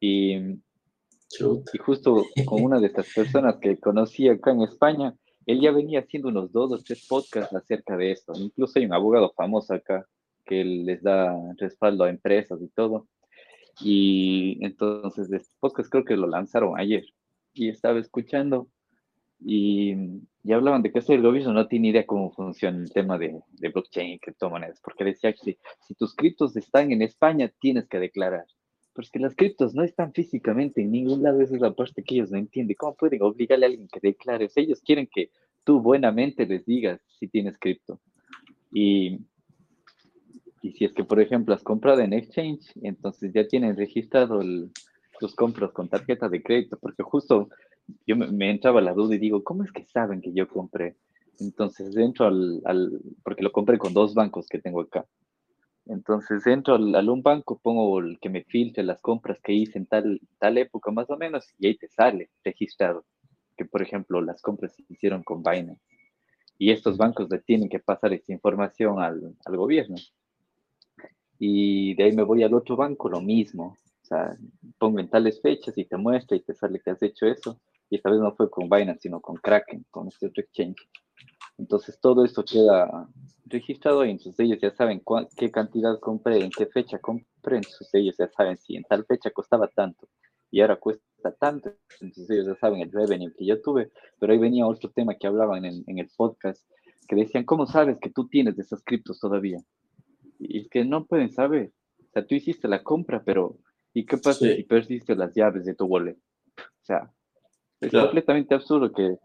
Y, 0.01 0.35
y 0.35 1.79
justo 1.79 2.25
con 2.47 2.63
una 2.63 2.81
de 2.81 2.87
estas 2.87 3.13
personas 3.13 3.57
que 3.57 3.79
conocí 3.79 4.29
acá 4.29 4.53
en 4.53 4.63
España, 4.63 5.15
él 5.47 5.61
ya 5.61 5.71
venía 5.71 6.01
haciendo 6.01 6.29
unos 6.29 6.53
dos 6.53 6.73
o 6.73 6.79
tres 6.79 7.07
podcasts 7.07 7.55
acerca 7.55 7.97
de 7.97 8.11
esto. 8.11 8.33
Incluso 8.37 8.79
hay 8.79 8.87
un 8.87 8.93
abogado 8.93 9.33
famoso 9.37 9.75
acá 9.75 10.07
que 10.45 10.65
les 10.65 11.03
da 11.03 11.35
respaldo 11.57 12.05
a 12.05 12.11
empresas 12.11 12.61
y 12.61 12.69
todo. 12.69 13.09
Y 13.81 14.59
entonces, 14.65 15.31
este 15.31 15.55
podcast 15.61 15.91
creo 15.91 16.05
que 16.05 16.17
lo 16.17 16.27
lanzaron 16.27 16.79
ayer. 16.79 17.05
Y 17.55 17.69
estaba 17.69 17.99
escuchando 18.01 18.69
y, 19.39 19.95
hablaban 20.53 20.83
de 20.83 20.93
que 20.93 21.01
el 21.09 21.23
gobierno 21.23 21.53
no 21.53 21.69
tiene 21.69 21.89
idea 21.89 22.07
cómo 22.07 22.33
funciona 22.33 22.79
el 22.79 22.91
tema 22.91 23.19
de, 23.19 23.41
blockchain 23.61 24.15
y 24.15 24.19
criptomonedas, 24.19 24.81
porque 24.81 25.05
decía 25.05 25.33
que 25.33 25.59
si 25.81 25.95
tus 25.95 26.15
criptos 26.15 26.57
están 26.57 26.93
en 26.93 27.03
España, 27.03 27.53
tienes 27.61 27.87
que 27.89 27.99
declarar. 27.99 28.47
Pero 28.97 29.05
es 29.05 29.11
que 29.11 29.19
las 29.19 29.37
criptos 29.37 29.75
no 29.75 29.83
están 29.83 30.15
físicamente 30.15 30.81
en 30.81 30.91
ningún 30.91 31.23
lado, 31.23 31.43
esa 31.43 31.55
es 31.55 31.61
la 31.61 31.75
parte 31.75 32.03
que 32.03 32.15
ellos 32.15 32.31
no 32.31 32.39
entienden. 32.39 32.77
¿Cómo 32.79 32.95
pueden 32.95 33.21
obligarle 33.21 33.67
a 33.67 33.69
alguien 33.69 33.89
que 33.89 34.01
declare? 34.01 34.49
ellos 34.57 34.81
quieren 34.81 35.07
que 35.07 35.31
tú 35.65 35.83
buenamente 35.83 36.47
les 36.47 36.65
digas 36.65 36.99
si 37.19 37.29
tienes 37.29 37.59
cripto. 37.59 38.01
Y, 38.73 39.19
y 40.63 40.73
si 40.73 40.87
es 40.87 40.95
que, 40.95 41.05
por 41.05 41.21
ejemplo, 41.21 41.55
has 41.55 41.63
comprado 41.63 42.01
en 42.01 42.15
Exchange, 42.15 42.73
entonces 42.81 43.35
ya 43.35 43.47
tienen 43.47 43.77
registrado 43.77 44.41
tus 45.21 45.35
compras 45.35 45.73
con 45.73 45.91
tarjeta 45.91 46.31
de 46.31 46.43
crédito, 46.43 46.79
porque 46.81 47.03
justo 47.03 47.51
yo 48.07 48.17
me, 48.17 48.51
entraba 48.51 48.81
la 48.81 48.95
duda 48.95 49.15
y 49.15 49.19
digo, 49.19 49.45
¿cómo 49.45 49.63
es 49.63 49.73
que 49.73 49.85
saben 49.85 50.23
que 50.23 50.33
yo 50.33 50.49
compré? 50.49 50.97
Entonces 51.39 51.95
entro 51.99 52.29
al, 52.29 52.63
al, 52.65 52.99
porque 53.23 53.43
lo 53.43 53.53
compré 53.53 53.77
con 53.77 53.93
dos 53.93 54.15
bancos 54.15 54.47
que 54.49 54.59
tengo 54.59 54.81
acá. 54.81 55.05
Entonces 55.87 56.47
entro 56.47 56.75
al, 56.75 57.09
un 57.09 57.23
banco, 57.23 57.59
pongo 57.59 58.01
el 58.01 58.19
que 58.19 58.29
me 58.29 58.43
filtre 58.43 58.83
las 58.83 59.01
compras 59.01 59.39
que 59.41 59.53
hice 59.53 59.79
en 59.79 59.87
tal, 59.87 60.21
tal 60.39 60.59
época 60.59 60.91
más 60.91 61.09
o 61.11 61.17
menos 61.17 61.47
y 61.59 61.69
ahí 61.69 61.77
te 61.77 61.89
sale 61.89 62.31
registrado 62.45 63.05
que, 63.57 63.65
por 63.65 63.83
ejemplo, 63.83 64.21
las 64.21 64.43
compras 64.43 64.75
se 64.75 64.85
hicieron 64.89 65.23
con 65.23 65.43
Binance. 65.43 65.81
Y 66.59 66.71
estos 66.71 66.97
bancos 66.97 67.29
le 67.31 67.39
tienen 67.39 67.69
que 67.69 67.79
pasar 67.79 68.13
esta 68.13 68.33
información 68.33 69.01
al, 69.01 69.35
al 69.45 69.57
gobierno. 69.57 69.97
Y 71.39 71.95
de 71.95 72.05
ahí 72.05 72.13
me 72.13 72.23
voy 72.23 72.43
al 72.43 72.55
otro 72.55 72.77
banco, 72.77 73.09
lo 73.09 73.21
mismo. 73.21 73.77
O 74.03 74.05
sea, 74.07 74.37
pongo 74.79 75.01
en 75.01 75.09
tales 75.09 75.41
fechas 75.41 75.77
y 75.77 75.85
te 75.85 75.97
muestra 75.97 76.37
y 76.37 76.41
te 76.41 76.55
sale 76.55 76.81
que 76.81 76.91
has 76.91 77.03
hecho 77.03 77.27
eso. 77.27 77.59
Y 77.89 77.97
esta 77.97 78.11
vez 78.11 78.21
no 78.21 78.35
fue 78.35 78.51
con 78.51 78.69
Binance, 78.69 79.03
sino 79.03 79.21
con 79.21 79.37
Kraken, 79.37 79.85
con 79.91 80.09
este 80.09 80.27
otro 80.27 80.43
exchange. 80.43 80.89
Entonces 81.59 81.99
todo 82.01 82.25
esto 82.25 82.45
queda 82.45 83.09
registrado 83.47 84.05
y 84.05 84.11
entonces 84.11 84.39
ellos 84.41 84.59
ya 84.61 84.71
saben 84.71 85.03
qué 85.37 85.51
cantidad 85.51 85.99
compré, 86.01 86.45
en 86.45 86.51
qué 86.51 86.67
fecha 86.67 86.99
compré, 86.99 87.57
entonces 87.57 87.89
ellos 87.93 88.17
ya 88.19 88.29
saben 88.29 88.57
si 88.57 88.77
en 88.77 88.83
tal 88.85 89.05
fecha 89.07 89.31
costaba 89.31 89.69
tanto 89.69 90.09
y 90.51 90.61
ahora 90.61 90.77
cuesta 90.77 91.33
tanto, 91.39 91.73
entonces 92.01 92.31
ellos 92.31 92.47
ya 92.47 92.55
saben 92.57 92.81
el 92.81 92.93
revenue 92.93 93.33
que 93.37 93.47
yo 93.47 93.61
tuve, 93.61 93.91
pero 94.19 94.33
ahí 94.33 94.39
venía 94.39 94.67
otro 94.67 94.91
tema 94.91 95.15
que 95.15 95.27
hablaban 95.27 95.65
en, 95.65 95.85
en 95.87 95.99
el 95.99 96.09
podcast, 96.17 96.69
que 97.09 97.17
decían, 97.17 97.45
¿cómo 97.45 97.67
sabes 97.67 97.99
que 98.01 98.11
tú 98.11 98.29
tienes 98.29 98.57
de 98.57 98.63
esas 98.63 98.83
criptos 98.83 99.19
todavía? 99.21 99.59
Y 100.39 100.61
es 100.61 100.69
que 100.69 100.85
no 100.85 101.07
pueden 101.07 101.31
saber, 101.31 101.73
o 102.01 102.11
sea, 102.13 102.27
tú 102.27 102.35
hiciste 102.35 102.69
la 102.69 102.83
compra, 102.83 103.23
pero 103.25 103.59
¿y 103.93 104.05
qué 104.05 104.19
pasa 104.19 104.47
si 104.47 104.63
perdiste 104.65 105.15
las 105.15 105.35
llaves 105.35 105.65
de 105.65 105.75
tu 105.75 105.87
wallet? 105.87 106.17
O 106.57 106.85
sea, 106.85 107.11
es 107.81 107.93
completamente 107.93 108.55
absurdo 108.55 108.93
que 108.93 109.19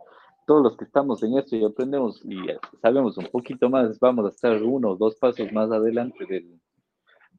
todos 0.51 0.63
los 0.63 0.75
que 0.75 0.83
estamos 0.83 1.23
en 1.23 1.37
esto 1.37 1.55
y 1.55 1.63
aprendemos 1.63 2.21
y 2.25 2.35
sabemos 2.81 3.17
un 3.17 3.27
poquito 3.27 3.69
más, 3.69 3.97
vamos 4.01 4.25
a 4.25 4.35
estar 4.35 4.61
uno 4.61 4.89
o 4.89 4.97
dos 4.97 5.15
pasos 5.15 5.49
más 5.53 5.71
adelante 5.71 6.25
del, 6.25 6.59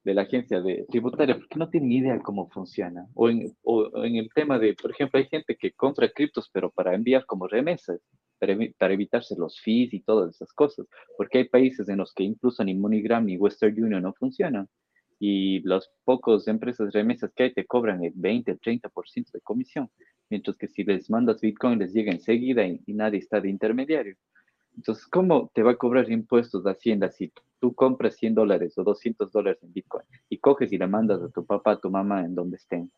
de 0.02 0.14
la 0.14 0.22
agencia 0.22 0.62
de 0.62 0.86
tributaria 0.88 1.36
porque 1.36 1.58
no 1.58 1.68
tienen 1.68 1.92
idea 1.92 2.18
cómo 2.20 2.48
funciona. 2.48 3.06
O 3.12 3.28
en, 3.28 3.54
o 3.64 4.02
en, 4.02 4.16
el 4.16 4.30
tema 4.34 4.58
de, 4.58 4.72
por 4.72 4.92
ejemplo, 4.92 5.18
hay 5.18 5.26
gente 5.26 5.56
que 5.56 5.72
compra 5.72 6.08
criptos, 6.08 6.48
pero 6.50 6.70
para 6.70 6.94
enviar 6.94 7.26
como 7.26 7.46
remesas, 7.46 8.00
para, 8.38 8.56
para, 8.78 8.94
evitarse 8.94 9.36
los 9.36 9.60
fees 9.60 9.92
y 9.92 10.00
todas 10.00 10.34
esas 10.34 10.50
cosas, 10.54 10.86
porque 11.18 11.36
hay 11.36 11.48
países 11.50 11.90
en 11.90 11.98
los 11.98 12.14
que 12.14 12.22
incluso 12.22 12.64
ni 12.64 12.72
MoneyGram 12.72 13.26
ni 13.26 13.36
Western 13.36 13.74
Union 13.74 14.04
no 14.04 14.14
funcionan. 14.14 14.70
Y 15.18 15.60
los 15.64 15.90
pocos 16.04 16.48
empresas 16.48 16.90
remesas 16.94 17.30
que 17.36 17.42
hay 17.42 17.52
te 17.52 17.66
cobran 17.66 18.02
el 18.02 18.14
20, 18.14 18.52
el 18.52 18.58
30% 18.58 19.32
de 19.32 19.40
comisión 19.42 19.90
mientras 20.32 20.56
que 20.56 20.66
si 20.66 20.82
les 20.82 21.10
mandas 21.10 21.42
Bitcoin 21.42 21.78
les 21.78 21.92
llega 21.92 22.10
enseguida 22.10 22.64
y, 22.66 22.80
nadie 22.86 23.18
está 23.18 23.38
de 23.38 23.50
intermediario. 23.50 24.16
Entonces, 24.74 25.06
¿cómo 25.06 25.50
te 25.54 25.62
va 25.62 25.72
a 25.72 25.76
cobrar 25.76 26.10
impuestos 26.10 26.64
de 26.64 26.70
Hacienda 26.70 27.10
si 27.10 27.30
tú 27.60 27.74
compras 27.74 28.16
100 28.16 28.34
dólares 28.34 28.78
o 28.78 28.82
200 28.82 29.30
dólares 29.30 29.62
en 29.62 29.74
Bitcoin 29.74 30.06
y 30.30 30.38
coges 30.38 30.72
y 30.72 30.78
le 30.78 30.86
mandas 30.86 31.20
a 31.20 31.28
tu 31.28 31.44
papá, 31.44 31.72
a 31.72 31.80
tu 31.80 31.90
mamá 31.90 32.24
en 32.24 32.34
donde 32.34 32.56
estén? 32.56 32.90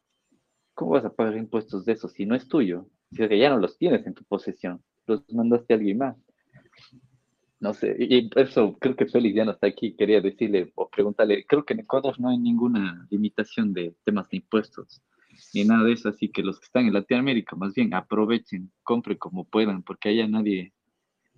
¿Cómo 0.75 0.93
vas 0.93 1.05
a 1.05 1.13
pagar 1.13 1.37
impuestos 1.37 1.85
de 1.85 1.95
eso 1.95 2.09
si 2.09 2.25
no 2.25 2.37
es 2.37 2.47
tuyo? 2.47 2.87
Si 3.11 3.25
es 3.25 3.29
que 3.29 3.39
ya 3.39 3.51
no 3.51 3.59
los 3.59 3.77
tienes 3.77 4.07
en 4.07 4.15
tu 4.15 4.23
posesión, 4.23 4.81
los 5.09 5.25
mandaste 5.33 5.75
a 5.75 5.77
alguien 5.77 5.99
más. 5.99 6.17
No 7.59 7.75
sé, 7.75 7.97
y 7.99 8.31
eso 8.37 8.77
creo 8.79 8.95
que 8.95 9.07
Félix 9.07 9.35
ya 9.35 9.45
no 9.45 9.53
está 9.53 9.67
aquí. 9.67 9.97
Quería 9.97 10.21
decirle 10.21 10.71
o 10.77 10.89
preguntarle, 10.89 11.45
creo 11.47 11.65
que 11.65 11.75
en 11.75 11.81
Ecuador 11.81 12.15
no 12.21 12.29
hay 12.29 12.39
ninguna 12.39 13.09
limitación 13.11 13.73
de 13.73 13.97
temas 14.05 14.29
de 14.29 14.37
impuestos 14.37 15.03
ni 15.53 15.65
nada 15.65 15.85
de 15.85 15.93
eso, 15.93 16.09
así 16.09 16.31
que 16.31 16.43
los 16.43 16.59
que 16.59 16.67
están 16.67 16.87
en 16.87 16.95
Latinoamérica, 16.95 17.57
más 17.57 17.75
bien 17.75 17.95
aprovechen, 17.95 18.71
compren 18.83 19.19
como 19.19 19.45
puedan, 19.45 19.83
porque 19.83 20.11
allá 20.11 20.27
nadie, 20.27 20.73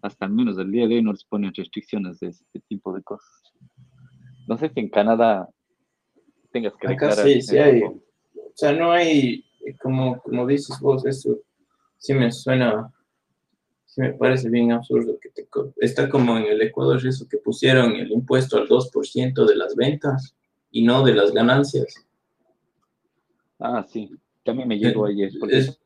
hasta 0.02 0.26
al 0.26 0.32
menos 0.32 0.58
el 0.58 0.70
día 0.70 0.86
de 0.86 0.96
hoy, 0.96 1.02
no 1.02 1.12
les 1.12 1.24
ponen 1.24 1.54
restricciones 1.54 2.20
de 2.20 2.28
este 2.28 2.60
tipo 2.68 2.92
de 2.92 3.02
cosas. 3.02 3.42
No 4.46 4.56
sé 4.56 4.70
si 4.72 4.80
en 4.80 4.88
Canadá 4.88 5.48
tengas 6.52 6.74
que 6.76 6.88
Acá 6.88 7.12
sí, 7.12 7.42
sí 7.42 7.58
hay. 7.58 7.82
O 7.82 8.02
sea, 8.54 8.72
no 8.72 8.92
hay, 8.92 9.44
como, 9.82 10.18
como 10.20 10.46
dices 10.46 10.78
vos, 10.80 11.04
eso 11.04 11.38
sí 11.98 12.14
me 12.14 12.30
suena, 12.32 12.92
sí 13.84 14.00
me 14.00 14.12
parece 14.14 14.48
bien 14.48 14.72
absurdo 14.72 15.18
que 15.20 15.30
te, 15.30 15.46
está 15.80 16.08
como 16.08 16.36
en 16.38 16.44
el 16.44 16.62
Ecuador 16.62 17.04
eso 17.04 17.26
que 17.28 17.38
pusieron 17.38 17.92
el 17.96 18.10
impuesto 18.12 18.56
al 18.56 18.68
2% 18.68 19.46
de 19.46 19.56
las 19.56 19.74
ventas 19.74 20.36
y 20.70 20.84
no 20.84 21.04
de 21.04 21.14
las 21.14 21.32
ganancias. 21.32 22.05
Ah, 23.58 23.86
sí, 23.88 24.10
también 24.44 24.68
me 24.68 24.78
llegó 24.78 25.06
ayer. 25.06 25.32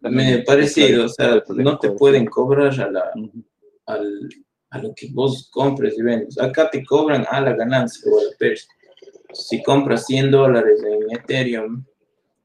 me 0.01 0.39
parecido, 0.43 1.07
o 1.07 1.09
sea, 1.09 1.43
no 1.49 1.79
te 1.79 1.93
pueden 1.93 2.27
cobrar 2.27 2.79
a, 2.81 2.91
la, 2.91 3.13
al, 3.87 4.29
a 4.71 4.79
lo 4.79 4.95
que 4.95 5.09
vos 5.13 5.49
compres 5.51 5.99
y 5.99 6.03
vendes. 6.03 6.39
Acá 6.39 6.71
te 6.71 6.85
cobran 6.85 7.27
a 7.29 7.41
la 7.41 7.55
ganancia 7.55 8.11
o 8.11 8.19
a 8.19 8.23
la 8.23 8.55
Si 9.33 9.63
compras 9.63 10.07
100 10.07 10.31
dólares 10.31 10.83
en 10.85 11.17
Ethereum 11.17 11.85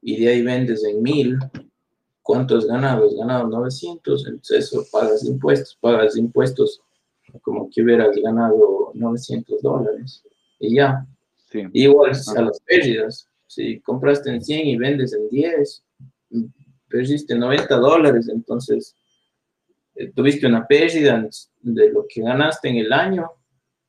y 0.02 0.20
de 0.20 0.28
ahí 0.28 0.42
vendes 0.42 0.84
en 0.84 1.02
1000, 1.02 1.38
¿cuánto 2.22 2.56
has 2.56 2.66
ganado? 2.66 3.06
Has 3.06 3.14
ganado 3.14 3.48
900, 3.48 4.26
entonces 4.26 4.66
eso 4.66 4.84
pagas 4.90 5.24
impuestos, 5.24 5.76
pagas 5.80 6.16
impuestos 6.16 6.80
como 7.42 7.68
que 7.70 7.82
hubieras 7.82 8.16
ganado 8.16 8.90
900 8.94 9.62
dólares 9.62 10.22
y 10.58 10.76
ya. 10.76 11.06
Igual 11.72 12.10
a 12.10 12.42
las 12.42 12.60
pérdidas 12.60 13.28
si 13.46 13.80
compraste 13.80 14.30
en 14.30 14.42
100 14.42 14.66
y 14.66 14.76
vendes 14.76 15.12
en 15.12 15.28
10, 15.28 15.84
perdiste 16.88 17.34
90 17.34 17.76
dólares, 17.76 18.28
entonces 18.28 18.94
eh, 19.94 20.12
tuviste 20.12 20.46
una 20.46 20.66
pérdida 20.66 21.28
de 21.60 21.90
lo 21.90 22.06
que 22.08 22.22
ganaste 22.22 22.68
en 22.68 22.76
el 22.76 22.92
año, 22.92 23.30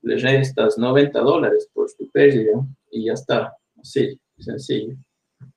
le 0.01 0.17
restas 0.17 0.77
90 0.77 1.19
dólares 1.19 1.69
por 1.73 1.91
tu 1.93 2.09
pérdida 2.09 2.65
y 2.91 3.05
ya 3.05 3.13
está, 3.13 3.53
así, 3.79 4.19
sencillo. 4.37 4.95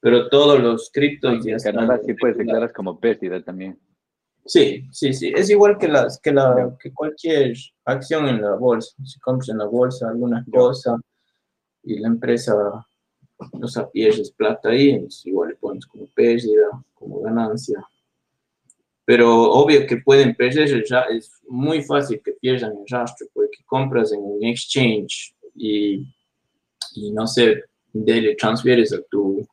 Pero 0.01 0.29
todos 0.29 0.61
los 0.61 0.91
criptos 0.93 1.45
ya 1.45 1.57
están. 1.57 1.75
Canadá 1.75 2.01
sí 2.05 2.15
puedes 2.15 2.37
declarar 2.37 2.73
como 2.73 2.99
pérdida 2.99 3.43
también. 3.43 3.79
Sí, 4.45 4.87
sí, 4.91 5.13
sí. 5.13 5.33
Es 5.35 5.51
igual 5.51 5.79
que, 5.79 5.89
las, 5.89 6.19
que, 6.21 6.33
la, 6.33 6.77
que 6.79 6.93
cualquier 6.93 7.55
acción 7.85 8.29
en 8.29 8.43
la 8.43 8.57
bolsa. 8.57 8.95
Si 9.05 9.19
compras 9.21 9.51
en 9.51 9.59
la 9.59 9.67
bolsa 9.67 10.09
alguna 10.09 10.45
cosa, 10.51 10.97
y 11.83 11.99
la 11.99 12.09
empresa, 12.09 12.55
o 13.53 13.69
sea, 13.69 13.89
pierdes 13.89 14.31
plata 14.31 14.71
ahí, 14.71 14.91
entonces 14.91 15.27
igual 15.27 15.51
le 15.51 15.57
pones 15.57 15.87
como 15.87 16.07
pérdida, 16.15 16.69
como 16.95 17.21
ganancia. 17.21 17.85
Pero 19.05 19.51
obvio 19.51 19.87
que 19.87 19.97
pueden 19.97 20.35
perder, 20.35 20.85
ya 20.85 21.01
es 21.11 21.41
muy 21.49 21.83
fácil 21.83 22.21
que 22.25 22.33
pierdan 22.33 22.73
el 22.73 22.87
rastro 22.89 23.27
porque 23.33 23.65
compras 23.67 24.13
en 24.13 24.21
un 24.21 24.45
exchange 24.45 25.35
y, 25.55 26.05
y 26.95 27.11
no 27.13 27.27
sé, 27.27 27.65
le 27.93 28.35
transfieres 28.37 28.93
a 28.93 29.03
tu, 29.11 29.47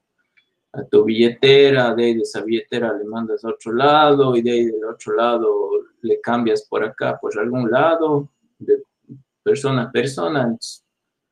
a 0.74 0.84
tu 0.84 1.04
billetera, 1.06 1.96
de, 1.96 2.16
de 2.16 2.22
esa 2.22 2.44
billetera 2.44 2.94
le 2.94 3.06
mandas 3.06 3.44
a 3.44 3.50
otro 3.50 3.74
lado 3.74 4.36
y 4.36 4.42
de 4.42 4.52
ahí 4.52 4.66
del 4.66 4.86
otro 4.86 5.16
lado 5.16 5.70
le 6.02 6.22
cambias 6.22 6.68
por 6.68 6.84
acá, 6.84 7.18
por 7.20 7.38
algún 7.40 7.72
lado, 7.72 8.30
de 8.60 8.84
persona 9.44 9.84
a 9.84 9.92
persona, 9.92 10.56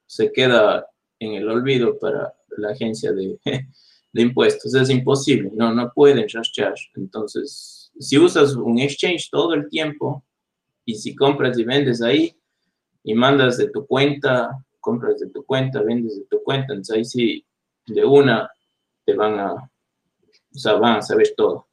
se 0.07 0.31
queda 0.31 0.87
en 1.19 1.33
el 1.33 1.49
olvido 1.49 1.97
para 1.97 2.33
la 2.57 2.69
agencia 2.69 3.11
de, 3.11 3.39
de 4.13 4.21
impuestos. 4.21 4.73
Es 4.73 4.89
imposible, 4.89 5.51
no, 5.53 5.73
no 5.73 5.91
pueden 5.93 6.27
rastrear. 6.29 6.75
Entonces, 6.95 7.91
si 7.99 8.17
usas 8.17 8.55
un 8.55 8.79
exchange 8.79 9.29
todo 9.29 9.53
el 9.53 9.69
tiempo 9.69 10.23
y 10.85 10.95
si 10.95 11.15
compras 11.15 11.57
y 11.57 11.63
vendes 11.63 12.01
ahí 12.01 12.35
y 13.03 13.13
mandas 13.13 13.57
de 13.57 13.69
tu 13.69 13.85
cuenta, 13.85 14.57
compras 14.79 15.19
de 15.19 15.29
tu 15.29 15.43
cuenta, 15.43 15.81
vendes 15.81 16.17
de 16.17 16.25
tu 16.25 16.41
cuenta, 16.43 16.73
entonces 16.73 16.95
ahí 16.95 17.05
sí, 17.05 17.45
de 17.87 18.05
una 18.05 18.49
te 19.05 19.13
van 19.13 19.39
a, 19.39 19.71
van 20.79 20.97
a 20.97 21.01
saber 21.01 21.33
todo. 21.35 21.67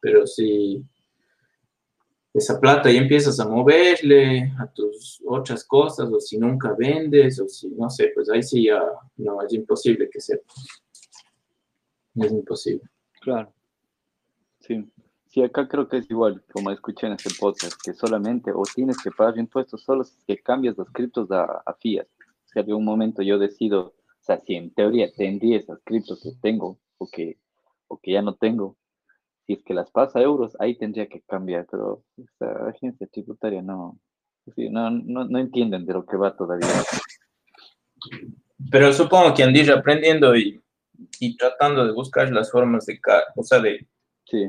Pero 0.00 0.26
si 0.26 0.84
esa 2.36 2.60
plata 2.60 2.90
y 2.90 2.96
empiezas 2.96 3.40
a 3.40 3.48
moverle 3.48 4.52
a 4.58 4.66
tus 4.66 5.22
otras 5.26 5.64
cosas, 5.64 6.10
o 6.12 6.20
si 6.20 6.38
nunca 6.38 6.74
vendes, 6.78 7.40
o 7.40 7.48
si 7.48 7.68
no 7.68 7.88
sé, 7.88 8.12
pues 8.14 8.28
ahí 8.30 8.42
sí 8.42 8.64
ya 8.64 8.82
no, 9.16 9.42
es 9.42 9.52
imposible 9.52 10.08
que 10.10 10.20
sepas. 10.20 10.54
Es 12.14 12.32
imposible. 12.32 12.88
Claro. 13.20 13.52
Sí. 14.60 14.84
Sí, 15.28 15.42
acá 15.42 15.68
creo 15.68 15.86
que 15.86 15.98
es 15.98 16.10
igual, 16.10 16.42
como 16.50 16.70
escuché 16.70 17.06
en 17.06 17.12
este 17.12 17.28
podcast, 17.38 17.74
que 17.84 17.92
solamente 17.92 18.52
o 18.54 18.62
tienes 18.74 18.96
que 19.02 19.10
pagar 19.10 19.36
impuestos 19.38 19.82
solo 19.82 20.02
que 20.26 20.38
cambias 20.38 20.78
los 20.78 20.88
criptos 20.90 21.30
a, 21.30 21.62
a 21.64 21.74
fiat. 21.74 22.06
Si 22.46 22.58
algún 22.58 22.84
momento 22.84 23.20
yo 23.20 23.38
decido, 23.38 23.94
o 23.98 24.22
sea, 24.22 24.40
si 24.40 24.54
en 24.54 24.70
teoría 24.70 25.12
tendría 25.12 25.58
esas 25.58 25.78
criptos 25.84 26.22
que 26.22 26.30
tengo 26.40 26.78
o 26.96 27.06
que, 27.06 27.36
o 27.88 27.98
que 27.98 28.12
ya 28.12 28.22
no 28.22 28.34
tengo, 28.34 28.76
si 29.46 29.52
es 29.52 29.62
que 29.62 29.74
las 29.74 29.90
pasa 29.90 30.18
a 30.18 30.22
euros, 30.22 30.56
ahí 30.58 30.76
tendría 30.76 31.06
que 31.06 31.20
cambiar, 31.22 31.66
pero 31.70 32.02
esta 32.16 32.68
agencia 32.68 33.06
tributaria 33.06 33.62
no, 33.62 33.98
no, 34.56 34.90
no, 34.90 35.24
no, 35.24 35.38
entienden 35.38 35.86
de 35.86 35.92
lo 35.92 36.04
que 36.04 36.16
va 36.16 36.36
todavía. 36.36 36.66
Pero 38.70 38.92
supongo 38.92 39.34
que 39.34 39.44
andir 39.44 39.70
aprendiendo 39.70 40.36
y, 40.36 40.60
y, 41.20 41.36
tratando 41.36 41.86
de 41.86 41.92
buscar 41.92 42.30
las 42.32 42.50
formas 42.50 42.86
de, 42.86 42.98
o 43.36 43.42
sea, 43.44 43.60
de, 43.60 43.86
sí. 44.24 44.48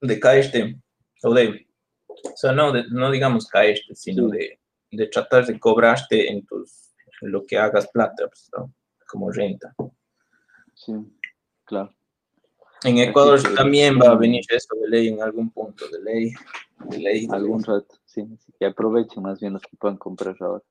de 0.00 0.20
caerte, 0.20 0.76
o 1.22 1.32
de, 1.32 1.68
o 2.08 2.36
sea, 2.36 2.52
no, 2.52 2.72
de, 2.72 2.84
no 2.90 3.10
digamos 3.10 3.46
caerte, 3.46 3.94
sino 3.94 4.28
sí. 4.28 4.38
de, 4.38 4.60
de, 4.90 5.06
tratar 5.06 5.46
de 5.46 5.58
cobrarte 5.60 6.30
en 6.30 6.44
tus, 6.44 6.90
en 7.20 7.30
lo 7.30 7.46
que 7.46 7.56
hagas 7.56 7.88
plata, 7.92 8.26
pues, 8.26 8.50
¿no? 8.56 8.74
como 9.06 9.30
renta. 9.30 9.74
Sí, 10.74 10.94
claro. 11.64 11.94
En 12.84 12.98
Ecuador 12.98 13.40
sí, 13.40 13.46
también 13.54 13.98
va 14.00 14.10
a 14.10 14.16
venir 14.16 14.42
eso 14.48 14.74
de 14.80 14.88
ley 14.88 15.08
en 15.08 15.22
algún 15.22 15.50
punto, 15.50 15.84
de 15.88 16.02
ley. 16.02 16.32
De 16.90 16.98
ley 16.98 17.26
de 17.26 17.36
algún 17.36 17.58
ley. 17.62 17.66
rato, 17.66 17.94
sí. 18.04 18.26
Que 18.58 18.66
aprovechen 18.66 19.22
más 19.22 19.40
bien 19.40 19.52
los 19.52 19.62
que 19.62 19.76
puedan 19.76 19.96
comprar 19.98 20.36
ahora. 20.40 20.62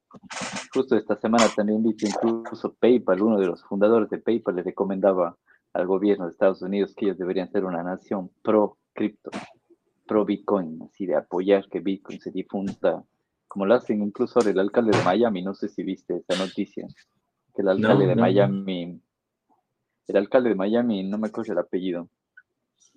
Justo 0.74 0.96
esta 0.98 1.16
semana 1.16 1.46
también 1.56 1.84
vi 1.84 1.96
que 1.96 2.08
incluso 2.08 2.74
PayPal, 2.74 3.22
uno 3.22 3.40
de 3.40 3.48
los 3.48 3.64
fundadores 3.64 4.10
de 4.10 4.18
PayPal, 4.18 4.56
le 4.58 4.64
recomendaba 4.64 5.38
al 5.74 5.88
gobierno 5.88 6.26
de 6.26 6.32
Estados 6.32 6.62
Unidos 6.62 6.94
que 6.96 7.06
ellos 7.06 7.18
deberían 7.18 7.50
ser 7.52 7.64
una 7.64 7.82
nación 7.84 8.30
pro 8.42 8.78
cripto, 8.94 9.32
pro 10.06 10.26
Bitcoin, 10.26 10.82
así 10.84 11.06
de 11.06 11.16
apoyar 11.16 11.70
que 11.70 11.80
Bitcoin 11.80 12.20
se 12.20 12.32
difunda, 12.32 13.04
como 13.48 13.66
lo 13.66 13.76
hacen 13.76 14.02
incluso 14.02 14.40
ahora 14.40 14.52
el 14.52 14.60
alcalde 14.60 14.98
de 14.98 15.04
Miami, 15.04 15.42
no 15.42 15.54
sé 15.54 15.70
si 15.70 15.84
viste 15.84 16.18
esa 16.18 16.38
noticia, 16.44 16.86
que 17.56 17.62
el 17.62 17.70
alcalde 17.70 18.04
No, 18.04 18.10
de 18.10 18.16
no. 18.16 18.22
Miami 18.22 19.02
el 20.08 20.18
alcalde 20.18 20.50
de 20.50 20.56
Miami, 20.56 21.04
no 21.04 21.18
me 21.18 21.28
acuerdo 21.28 21.54
el 21.54 21.60
apellido, 21.60 22.10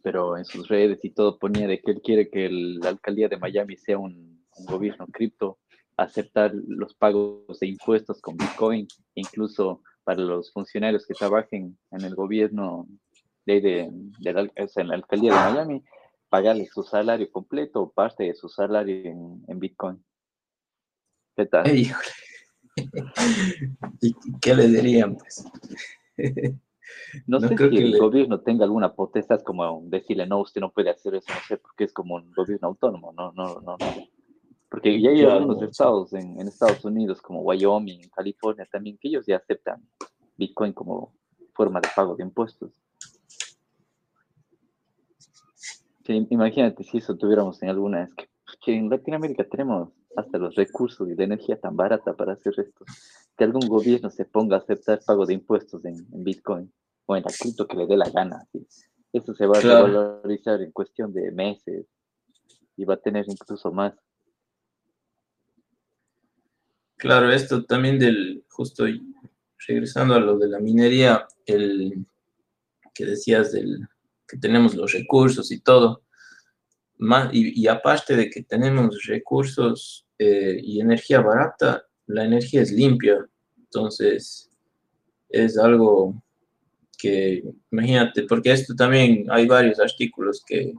pero 0.03 0.37
en 0.37 0.45
sus 0.45 0.69
redes 0.69 1.05
y 1.05 1.11
todo 1.11 1.39
ponía 1.39 1.67
de 1.67 1.81
que 1.81 1.93
él 1.93 2.01
quiere 2.03 2.29
que 2.31 2.47
el- 2.47 2.79
la 2.81 2.91
alcaldía 2.91 3.29
de 3.29 3.39
Miami 3.39 3.77
sea 3.77 3.99
un, 3.99 4.35
gobierno 4.69 5.05
cripto, 5.09 5.59
aceptar 5.97 6.53
los 6.55 6.95
pagos 6.95 7.59
de 7.59 7.67
impuestos 7.67 8.21
con 8.21 8.37
Bitcoin, 8.37 8.87
incluso 9.17 9.83
para 10.05 10.21
los 10.23 10.53
funcionarios 10.53 11.05
que 11.07 11.15
trabajen 11.15 11.77
en 11.91 12.01
el 12.03 12.15
gobierno 12.15 12.87
de, 13.47 13.61
de- 13.61 13.91
de 14.21 14.33
la, 14.33 14.43
en 14.57 14.89
la 14.89 14.95
alcaldía 14.95 15.33
de 15.33 15.51
Miami, 15.51 15.83
pagarles 16.29 16.71
su 16.73 16.85
salario 16.85 17.29
completo 17.33 17.83
o 17.83 17.91
parte 17.93 18.25
de 18.25 18.35
su 18.35 18.49
salario 18.49 19.11
en, 19.49 19.59
Bitcoin. 19.59 20.05
¿Qué 21.37 21.47
tal? 21.47 21.67
Ey, 21.69 21.81
híjole. 21.81 22.09
¿Y 24.01 24.15
qué 24.41 24.55
le 24.55 24.69
dirían, 24.69 25.17
pues? 25.17 25.45
No, 27.27 27.39
No 27.41 27.49
sé 27.49 27.57
si 27.57 27.57
que 27.71 27.79
el 27.83 27.93
le- 27.93 27.99
gobierno 27.99 28.41
tenga 28.41 28.65
alguna 28.65 28.93
potestad 28.95 29.41
como 29.43 29.83
decirle, 29.87 30.27
no, 30.27 30.41
usted 30.41 30.61
no 30.61 30.71
puede 30.71 30.91
hacer 30.91 31.15
eso, 31.15 31.33
no 31.33 31.41
sé, 31.49 31.57
porque 31.59 31.85
es 31.85 31.93
como 31.93 32.17
un 32.17 32.33
gobierno 32.33 32.69
autónomo, 32.69 33.13
no, 33.13 33.33
no, 33.33 33.61
no. 33.61 33.77
no. 33.77 33.77
Porque 34.69 35.01
ya 35.01 35.11
hay 35.11 35.21
Claro, 35.21 35.35
algunos 35.37 35.59
sí. 35.61 35.65
estados 35.67 36.13
en, 36.15 36.41
en 36.41 36.49
Estados 36.49 36.85
Unidos, 36.85 37.23
como 37.23 37.43
Wyoming, 37.43 38.09
California 38.11 38.67
también, 38.71 38.99
que 38.99 39.09
ellos 39.09 39.25
ya 39.27 39.37
aceptan 39.37 39.83
Bitcoin 40.37 40.73
como 40.73 41.15
forma 41.55 41.81
de 41.81 41.89
pago 41.95 42.17
de 42.17 42.25
impuestos. 42.25 42.73
Sí, 46.05 46.27
imagínate 46.31 46.85
si 46.85 46.99
eso 46.99 47.17
tuviéramos 47.17 47.63
en 47.63 47.71
alguna, 47.71 48.03
es 48.05 48.15
que, 48.15 48.29
que 48.61 48.77
en 48.77 48.91
Latinoamérica 48.91 49.45
tenemos 49.45 49.91
hasta 50.17 50.39
los 50.39 50.55
recursos 50.55 51.09
y 51.09 51.15
la 51.15 51.25
energía 51.25 51.59
tan 51.59 51.77
barata 51.77 52.13
para 52.15 52.35
hacer 52.35 52.53
esto, 52.59 52.85
que 53.37 53.45
algún 53.45 53.69
gobierno 53.69 54.11
se 54.11 54.25
ponga 54.25 54.57
a 54.57 54.61
aceptar 54.61 55.01
pago 55.05 55.27
de 55.27 55.35
impuestos 55.35 55.85
en, 55.85 56.07
en 56.13 56.25
Bitcoin 56.25 56.73
o 57.07 57.17
en 57.17 57.23
la 57.23 57.31
cripto 57.31 57.67
que 57.67 57.77
le 57.77 57.87
dé 57.87 57.97
la 57.97 58.09
gana. 58.11 58.47
¿sí? 58.53 58.67
Eso 59.13 59.35
se 59.35 59.47
va 59.47 59.61
Claro. 59.61 59.85
a 59.85 59.89
revalorizar 59.89 60.61
en 60.63 60.73
cuestión 60.73 61.13
de 61.13 61.31
meses 61.33 61.87
y 62.77 62.85
va 62.85 62.95
a 62.95 63.01
tener 63.01 63.25
incluso 63.29 63.73
más. 63.73 63.95
Claro, 66.97 67.31
esto 67.31 67.65
también 67.65 67.99
del, 67.99 68.45
justo 68.49 68.85
regresando 69.67 70.15
a 70.15 70.21
lo 70.21 70.39
de 70.39 70.49
la 70.49 70.59
minería, 70.59 71.27
el 71.47 72.07
que 72.95 73.05
decías 73.05 73.53
del 73.53 73.87
que 74.27 74.39
tenemos 74.39 74.75
los 74.75 74.93
recursos 74.93 75.51
y 75.51 75.61
todo, 75.61 76.03
más, 76.97 77.33
y, 77.35 77.61
y 77.61 77.67
aparte 77.69 78.17
de 78.17 78.31
que 78.31 78.43
tenemos 78.43 79.05
recursos 79.05 80.07
eh, 80.19 80.59
y 80.63 80.81
energía 80.81 81.21
barata, 81.21 81.87
la 82.07 82.25
energía 82.25 82.63
es 82.63 82.73
limpia, 82.73 83.27
entonces 83.57 84.51
es 85.29 85.59
algo 85.59 86.23
que, 86.99 87.43
imagínate, 87.71 88.25
porque 88.25 88.53
esto 88.53 88.75
también 88.75 89.27
hay 89.31 89.47
varios 89.47 89.81
artículos 89.81 90.43
que, 90.47 90.75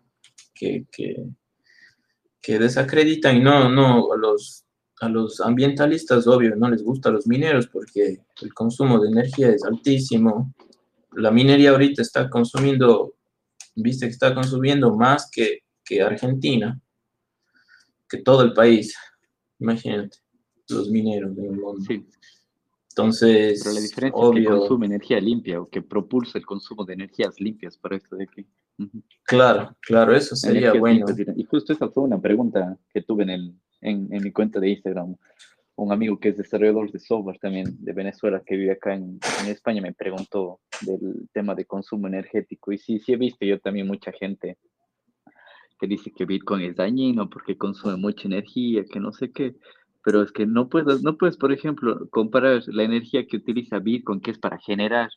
que, 0.53 0.85
que, 0.91 2.59
desacreditan 2.59 3.37
y 3.37 3.39
no, 3.41 3.69
no, 3.69 4.13
a 4.13 4.17
los 4.17 4.65
a 5.01 5.09
los 5.09 5.41
ambientalistas, 5.41 6.25
obvio, 6.27 6.55
no 6.55 6.69
les 6.69 6.83
gusta 6.83 7.09
a 7.09 7.11
los 7.11 7.27
mineros 7.27 7.67
porque 7.67 8.23
el 8.41 8.53
consumo 8.53 8.99
de 8.99 9.09
energía 9.09 9.49
es 9.49 9.63
altísimo. 9.65 10.53
La 11.11 11.31
minería 11.31 11.71
ahorita 11.71 12.01
está 12.01 12.29
consumiendo, 12.29 13.13
viste 13.75 14.05
que 14.05 14.13
está 14.13 14.33
consumiendo 14.33 14.95
más 14.95 15.29
que, 15.29 15.63
que 15.83 16.01
Argentina, 16.01 16.79
que 18.09 18.19
todo 18.19 18.43
el 18.43 18.53
país. 18.53 18.95
Imagínate, 19.59 20.17
los 20.69 20.89
mineros 20.89 21.35
del 21.35 21.51
mundo. 21.51 21.81
Sí, 21.81 22.05
Entonces, 22.89 23.61
pero 23.63 23.75
la 23.75 23.81
diferencia 23.81 24.07
es 24.07 24.13
que 24.13 24.27
obvio, 24.27 24.59
consume 24.59 24.85
energía 24.85 25.19
limpia 25.19 25.61
o 25.61 25.69
que 25.69 25.81
propulsa 25.81 26.37
el 26.37 26.45
consumo 26.45 26.85
de 26.85 26.93
energías 26.93 27.39
limpias 27.39 27.77
para 27.77 27.97
esto 27.97 28.15
de 28.15 28.23
aquí. 28.23 28.45
Claro, 29.23 29.75
claro, 29.81 30.15
eso 30.15 30.35
sería 30.35 30.73
bueno. 30.73 31.05
Y 31.35 31.43
justo 31.45 31.73
esa 31.73 31.89
fue 31.89 32.03
una 32.03 32.19
pregunta 32.19 32.77
que 32.93 33.01
tuve 33.01 33.23
en, 33.23 33.29
el, 33.29 33.53
en, 33.81 34.07
en 34.11 34.23
mi 34.23 34.31
cuenta 34.31 34.59
de 34.59 34.69
Instagram. 34.69 35.15
Un 35.77 35.91
amigo 35.91 36.17
que 36.17 36.29
es 36.29 36.37
desarrollador 36.37 36.89
de 36.91 36.99
software 36.99 37.37
también 37.37 37.75
de 37.79 37.91
Venezuela 37.91 38.41
que 38.45 38.55
vive 38.55 38.71
acá 38.71 38.93
en, 38.93 39.19
en 39.41 39.47
España 39.47 39.81
me 39.81 39.93
preguntó 39.93 40.61
del 40.81 41.27
tema 41.33 41.53
de 41.53 41.65
consumo 41.65 42.07
energético. 42.07 42.71
Y 42.71 42.77
sí, 42.77 42.99
sí 42.99 43.11
he 43.11 43.17
visto 43.17 43.45
yo 43.45 43.59
también 43.59 43.87
mucha 43.87 44.13
gente 44.13 44.57
que 45.79 45.87
dice 45.87 46.11
que 46.11 46.25
Bitcoin 46.25 46.61
es 46.61 46.75
dañino 46.77 47.29
porque 47.29 47.57
consume 47.57 47.97
mucha 47.97 48.27
energía, 48.27 48.85
que 48.85 48.99
no 48.99 49.11
sé 49.11 49.31
qué. 49.31 49.55
Pero 50.05 50.21
es 50.21 50.31
que 50.31 50.45
no 50.45 50.69
puedes, 50.69 51.01
no 51.01 51.17
puedes, 51.17 51.35
por 51.35 51.51
ejemplo, 51.51 52.07
comparar 52.11 52.61
la 52.67 52.83
energía 52.83 53.25
que 53.25 53.37
utiliza 53.37 53.79
Bitcoin, 53.79 54.21
que 54.21 54.29
es 54.29 54.37
para 54.37 54.59
generar 54.59 55.09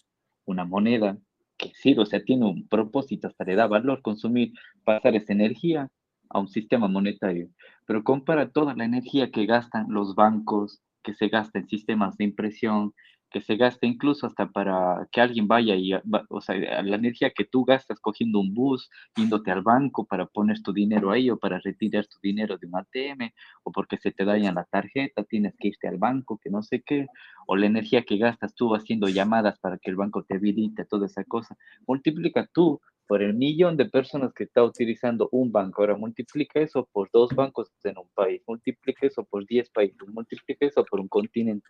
una 0.46 0.64
moneda, 0.64 1.18
que 1.58 1.72
sí, 1.74 1.94
o 1.98 2.06
sea, 2.06 2.24
tiene 2.24 2.46
un 2.46 2.66
propósito, 2.68 3.28
hasta 3.28 3.44
le 3.44 3.54
da 3.54 3.66
valor 3.66 4.00
consumir, 4.00 4.54
pasar 4.84 5.14
esa 5.14 5.34
energía 5.34 5.90
a 6.30 6.40
un 6.40 6.48
sistema 6.48 6.88
monetario. 6.88 7.50
Pero 7.84 8.02
compara 8.02 8.48
toda 8.50 8.74
la 8.74 8.86
energía 8.86 9.30
que 9.30 9.44
gastan 9.44 9.88
los 9.90 10.14
bancos, 10.14 10.80
que 11.02 11.12
se 11.12 11.28
gasta 11.28 11.58
en 11.58 11.68
sistemas 11.68 12.16
de 12.16 12.24
impresión, 12.24 12.94
que 13.30 13.40
se 13.40 13.56
gasta 13.56 13.86
incluso 13.86 14.26
hasta 14.26 14.46
para 14.48 15.06
que 15.12 15.20
alguien 15.20 15.48
vaya 15.48 15.74
y, 15.76 15.92
o 15.94 16.40
sea, 16.40 16.56
la 16.82 16.96
energía 16.96 17.30
que 17.30 17.44
tú 17.44 17.64
gastas 17.64 18.00
cogiendo 18.00 18.40
un 18.40 18.54
bus, 18.54 18.90
yéndote 19.16 19.50
al 19.50 19.62
banco 19.62 20.06
para 20.06 20.26
poner 20.26 20.62
tu 20.62 20.72
dinero 20.72 21.10
ahí 21.10 21.30
o 21.30 21.38
para 21.38 21.58
retirar 21.58 22.06
tu 22.06 22.18
dinero 22.22 22.56
de 22.58 22.66
un 22.66 22.76
ATM 22.76 23.32
o 23.64 23.72
porque 23.72 23.98
se 23.98 24.12
te 24.12 24.24
daña 24.24 24.52
la 24.52 24.64
tarjeta, 24.64 25.24
tienes 25.24 25.54
que 25.58 25.68
irte 25.68 25.88
al 25.88 25.98
banco, 25.98 26.38
que 26.42 26.50
no 26.50 26.62
sé 26.62 26.82
qué, 26.82 27.06
o 27.46 27.56
la 27.56 27.66
energía 27.66 28.02
que 28.02 28.18
gastas 28.18 28.54
tú 28.54 28.74
haciendo 28.74 29.08
llamadas 29.08 29.58
para 29.58 29.78
que 29.78 29.90
el 29.90 29.96
banco 29.96 30.24
te 30.24 30.36
habilite, 30.36 30.84
toda 30.84 31.06
esa 31.06 31.24
cosa. 31.24 31.56
Multiplica 31.86 32.48
tú 32.52 32.80
por 33.08 33.22
el 33.22 33.34
millón 33.34 33.76
de 33.78 33.86
personas 33.86 34.32
que 34.34 34.44
está 34.44 34.62
utilizando 34.62 35.30
un 35.32 35.50
banco. 35.50 35.80
Ahora 35.80 35.96
multiplica 35.96 36.60
eso 36.60 36.86
por 36.92 37.08
dos 37.10 37.30
bancos 37.34 37.72
en 37.82 37.96
un 37.96 38.08
país, 38.14 38.42
multiplica 38.46 39.06
eso 39.06 39.24
por 39.24 39.46
10 39.46 39.70
países, 39.70 40.06
multiplica 40.08 40.66
eso 40.66 40.84
por 40.84 41.00
un 41.00 41.08
continente. 41.08 41.68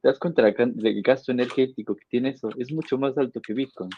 ¿Te 0.00 0.08
das 0.08 0.18
cuenta 0.18 0.42
del 0.42 1.02
gasto 1.02 1.30
energético 1.30 1.94
que 1.94 2.06
tiene 2.08 2.30
eso? 2.30 2.48
Es 2.56 2.72
mucho 2.72 2.96
más 2.96 3.16
alto 3.18 3.40
que 3.40 3.52
Bitcoin. 3.52 3.90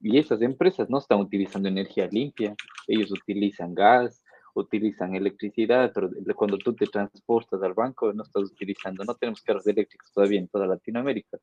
Y 0.00 0.18
esas 0.18 0.40
empresas 0.40 0.88
no 0.88 0.98
están 0.98 1.18
utilizando 1.18 1.68
energía 1.68 2.06
limpia, 2.06 2.54
ellos 2.86 3.10
utilizan 3.10 3.74
gas, 3.74 4.22
utilizan 4.54 5.14
electricidad, 5.14 5.92
pero 5.94 6.10
cuando 6.34 6.58
tú 6.58 6.74
te 6.74 6.86
transportas 6.86 7.62
al 7.62 7.74
banco 7.74 8.12
no 8.12 8.22
estás 8.22 8.44
utilizando, 8.44 9.04
no 9.04 9.14
tenemos 9.14 9.42
carros 9.42 9.66
eléctricos 9.66 10.12
todavía 10.12 10.40
en 10.40 10.48
toda 10.48 10.66
Latinoamérica, 10.66 11.38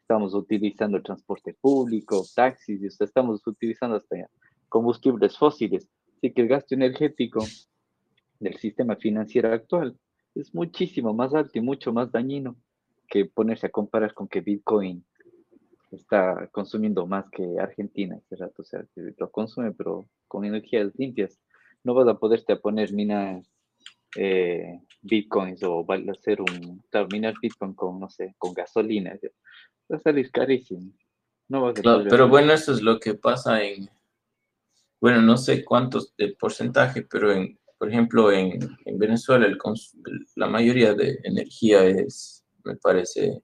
estamos 0.00 0.34
utilizando 0.34 0.96
el 0.96 1.02
transporte 1.02 1.54
público, 1.60 2.24
taxis, 2.34 2.82
y 2.82 2.86
estamos 2.86 3.46
utilizando 3.46 3.96
hasta 3.96 4.16
combustibles 4.68 5.36
fósiles, 5.36 5.88
así 6.16 6.32
que 6.32 6.42
el 6.42 6.48
gasto 6.48 6.74
energético 6.74 7.44
del 8.38 8.56
sistema 8.56 8.96
financiero 8.96 9.52
actual 9.52 9.96
es 10.34 10.54
muchísimo 10.54 11.12
más 11.12 11.34
alto 11.34 11.58
y 11.58 11.60
mucho 11.60 11.92
más 11.92 12.10
dañino 12.10 12.56
que 13.08 13.24
ponerse 13.24 13.66
a 13.66 13.70
comparar 13.70 14.14
con 14.14 14.28
que 14.28 14.40
Bitcoin 14.40 15.04
está 15.90 16.48
consumiendo 16.52 17.06
más 17.06 17.28
que 17.30 17.58
Argentina. 17.58 18.18
Rato, 18.30 18.62
o 18.62 18.64
sea, 18.64 18.84
lo 18.94 19.30
consume, 19.30 19.72
pero 19.72 20.08
con 20.28 20.44
energías 20.44 20.92
limpias 20.96 21.38
no 21.84 21.94
vas 21.94 22.08
a 22.08 22.18
poderte 22.18 22.56
poner 22.56 22.92
minar 22.92 23.42
eh, 24.16 24.80
bitcoins 25.02 25.62
o 25.62 25.86
hacer 26.10 26.40
un, 26.40 26.82
claro, 26.90 27.08
minar 27.10 27.34
bitcoin 27.40 27.74
con, 27.74 28.00
no 28.00 28.08
sé, 28.08 28.34
con 28.38 28.52
gasolina. 28.52 29.18
Va 29.90 29.96
a 29.96 30.00
salir 30.00 30.30
carísimo. 30.30 30.92
No 31.48 31.62
vas 31.62 31.78
a 31.78 32.04
pero 32.08 32.28
bueno, 32.28 32.52
eso 32.52 32.72
es 32.72 32.82
lo 32.82 32.98
que 32.98 33.14
pasa 33.14 33.62
en, 33.62 33.88
bueno, 35.00 35.20
no 35.22 35.36
sé 35.36 35.64
cuántos 35.64 36.14
de 36.16 36.34
porcentaje, 36.38 37.02
pero 37.02 37.32
en, 37.32 37.58
por 37.78 37.88
ejemplo, 37.88 38.30
en, 38.30 38.58
en 38.84 38.98
Venezuela 38.98 39.46
el 39.46 39.58
la 40.36 40.46
mayoría 40.46 40.94
de 40.94 41.18
energía 41.24 41.84
es, 41.84 42.44
me 42.64 42.76
parece, 42.76 43.42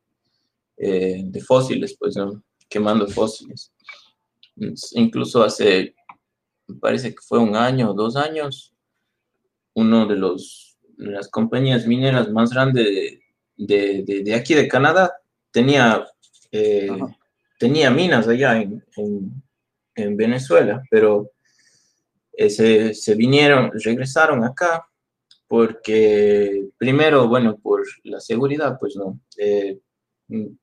eh, 0.76 1.22
de 1.24 1.40
fósiles, 1.40 1.96
pues, 1.98 2.16
¿no? 2.16 2.42
quemando 2.68 3.06
fósiles. 3.06 3.72
Incluso 4.92 5.42
hace 5.42 5.94
me 6.66 6.76
parece 6.76 7.10
que 7.10 7.20
fue 7.26 7.38
un 7.38 7.56
año 7.56 7.90
o 7.90 7.94
dos 7.94 8.16
años, 8.16 8.74
uno 9.74 10.06
de, 10.06 10.16
los, 10.16 10.78
las 10.96 11.28
compañías 11.28 11.86
mineras 11.86 12.30
más 12.30 12.50
grandes 12.50 12.86
de, 13.56 14.22
de, 14.24 14.34
aquí 14.34 14.54
de 14.54 14.68
Canadá. 14.68 15.14
Tenía, 15.50 16.06
eh, 16.50 16.90
tenía 17.58 17.90
minas 17.90 18.28
allá 18.28 18.60
en, 18.60 18.84
en, 19.94 20.16
Venezuela, 20.16 20.82
pero 20.90 21.30
eh, 22.32 22.50
se, 22.50 22.94
se, 22.94 23.14
vinieron, 23.14 23.70
regresaron 23.72 24.44
acá 24.44 24.86
porque 25.48 26.68
primero, 26.76 27.28
bueno, 27.28 27.56
por 27.56 27.86
la 28.04 28.20
seguridad, 28.20 28.78
pues 28.80 28.96
no, 28.96 29.20
eh, 29.38 29.78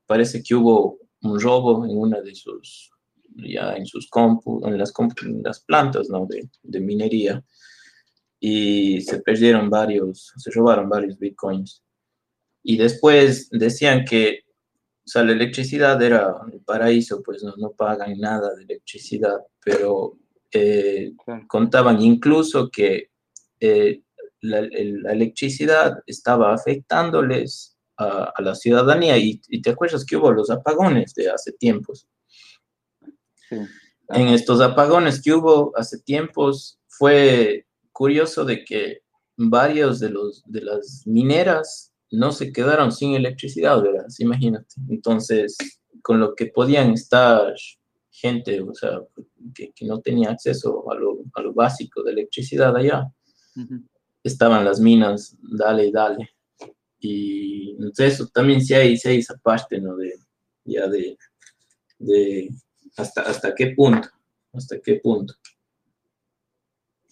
parece 0.06 0.44
que 0.44 0.56
hubo 0.56 1.00
un 1.22 1.40
robo 1.40 1.86
en 1.86 1.98
una 1.98 2.22
de 2.22 2.36
sus 2.36 2.93
ya 3.36 3.76
en 3.76 3.86
sus 3.86 4.10
compu, 4.10 4.66
en 4.68 4.78
las, 4.78 4.94
las 5.44 5.60
plantas 5.62 6.10
¿no? 6.10 6.26
de, 6.26 6.50
de, 6.62 6.80
minería 6.80 7.44
y 8.40 9.02
se 9.02 9.22
perdieron 9.22 9.70
varios, 9.70 10.34
se 10.38 10.52
robaron 10.52 10.90
varios 10.90 11.18
bitcoins. 11.18 11.84
Y 12.62 12.78
después 12.78 13.50
decían 13.50 14.06
que 14.06 14.44
o 15.06 15.10
sea, 15.10 15.24
la 15.24 15.34
electricidad 15.34 16.02
era 16.02 16.34
el 16.52 16.62
paraíso, 16.62 17.22
pues 17.24 17.44
no, 17.44 17.54
no 17.58 17.72
pagan 17.74 18.18
nada 18.20 18.56
de 18.56 18.64
electricidad, 18.64 19.38
pero 19.64 20.18
eh, 20.52 21.14
contaban 21.48 22.02
incluso 22.02 22.70
que 22.70 23.10
eh, 23.60 24.02
la, 24.40 24.62
la, 24.62 25.12
electricidad 25.12 26.00
estaba 26.08 26.54
afectándoles 26.54 27.78
a, 27.98 28.32
a 28.34 28.42
la 28.42 28.56
ciudadanía 28.56 29.18
y, 29.18 29.42
y, 29.50 29.62
te 29.62 29.72
acuerdas 29.72 30.06
que 30.06 30.16
hubo 30.16 30.32
los 30.32 30.50
apagones 30.50 31.14
de 31.16 31.30
hace 31.30 31.52
tiempos. 31.52 32.08
En 34.10 34.28
estos 34.28 34.62
apagones 34.62 35.22
que 35.22 35.34
hubo 35.34 35.72
hace 35.76 36.00
tiempos, 36.00 36.80
fue 36.88 37.66
curioso 37.92 38.46
de 38.46 38.64
que 38.64 39.02
varios 39.38 40.00
de, 40.00 40.10
los, 40.10 40.44
de 40.46 40.62
las 40.62 41.04
mineras 41.06 41.94
no 42.12 42.32
se 42.32 42.52
quedaron 42.52 42.92
sin 42.92 43.16
electricidad, 43.16 43.82
¿verdad? 43.82 44.06
Imagínate. 44.20 44.76
Entonces, 44.90 45.58
con 46.02 46.20
lo 46.20 46.36
que 46.36 46.48
podían 46.48 46.92
estar 46.92 47.54
gente, 48.12 48.62
o 48.62 48.74
sea, 48.74 49.02
que, 49.56 49.72
no 49.82 50.00
tenía 50.00 50.30
acceso 50.30 50.90
a 50.92 50.96
lo, 50.96 51.24
a 51.34 51.42
lo, 51.42 51.54
básico 51.54 52.04
de 52.04 52.12
electricidad 52.12 52.76
allá, 52.76 53.12
estaban 54.24 54.64
las 54.64 54.80
minas, 54.80 55.36
dale 55.42 55.88
y 55.88 55.92
dale. 55.92 56.30
Y 57.00 57.72
entonces 57.72 58.14
eso 58.14 58.28
también 58.28 58.62
sí 58.62 58.74
hay, 58.76 58.96
sí 58.98 59.10
hay 59.10 59.18
esa 59.18 59.38
parte, 59.38 59.82
¿no? 59.82 59.98
De, 59.98 60.14
ya 60.66 60.88
de, 60.88 61.18
de 62.00 62.50
¿Hasta, 62.98 63.22
hasta 63.22 63.56
qué 63.56 63.74
punto? 63.76 64.10
¿Hasta 64.54 64.80
qué 64.80 64.96
punto? 64.96 65.34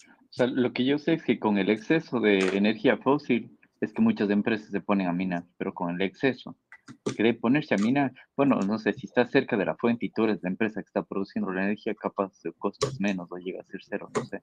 O 0.06 0.34
sea, 0.34 0.46
lo 0.46 0.72
que 0.72 0.84
yo 0.84 0.98
sé 0.98 1.14
es 1.14 1.22
que 1.24 1.38
con 1.38 1.58
el 1.58 1.68
exceso 1.68 2.20
de 2.20 2.56
energía 2.56 2.96
fósil 2.96 3.58
es 3.80 3.92
que 3.92 4.00
muchas 4.00 4.30
empresas 4.30 4.70
se 4.70 4.80
ponen 4.80 5.08
a 5.08 5.12
minar, 5.12 5.44
pero 5.58 5.74
con 5.74 5.94
el 5.94 6.00
exceso. 6.02 6.56
Porque 7.02 7.22
de 7.22 7.34
ponerse 7.34 7.74
a 7.74 7.78
minar, 7.78 8.12
bueno, 8.36 8.60
no 8.60 8.78
sé, 8.78 8.92
si 8.92 9.06
estás 9.06 9.30
cerca 9.30 9.56
de 9.56 9.64
la 9.64 9.76
fuente 9.76 10.06
y 10.06 10.10
tú 10.10 10.24
eres 10.24 10.42
la 10.42 10.50
empresa 10.50 10.80
que 10.82 10.86
está 10.86 11.02
produciendo 11.02 11.52
la 11.52 11.64
energía, 11.64 11.94
capaz 11.94 12.32
de 12.42 12.52
costos 12.52 13.00
menos 13.00 13.30
o 13.30 13.36
llega 13.36 13.60
a 13.60 13.64
ser 13.64 13.80
cero, 13.84 14.08
no 14.14 14.24
sé. 14.24 14.42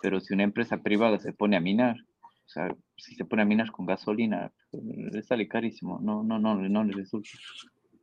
Pero 0.00 0.20
si 0.20 0.34
una 0.34 0.42
empresa 0.42 0.82
privada 0.82 1.18
se 1.18 1.32
pone 1.32 1.56
a 1.56 1.60
minar, 1.60 1.96
o 2.22 2.48
sea, 2.48 2.76
si 2.96 3.14
se 3.14 3.24
pone 3.24 3.42
a 3.42 3.46
minar 3.46 3.72
con 3.72 3.86
gasolina, 3.86 4.52
le 4.72 5.22
sale 5.22 5.48
carísimo, 5.48 5.98
no, 6.00 6.22
no, 6.22 6.38
no, 6.38 6.56
no 6.56 6.84
le 6.84 6.92
resulta. 6.92 7.30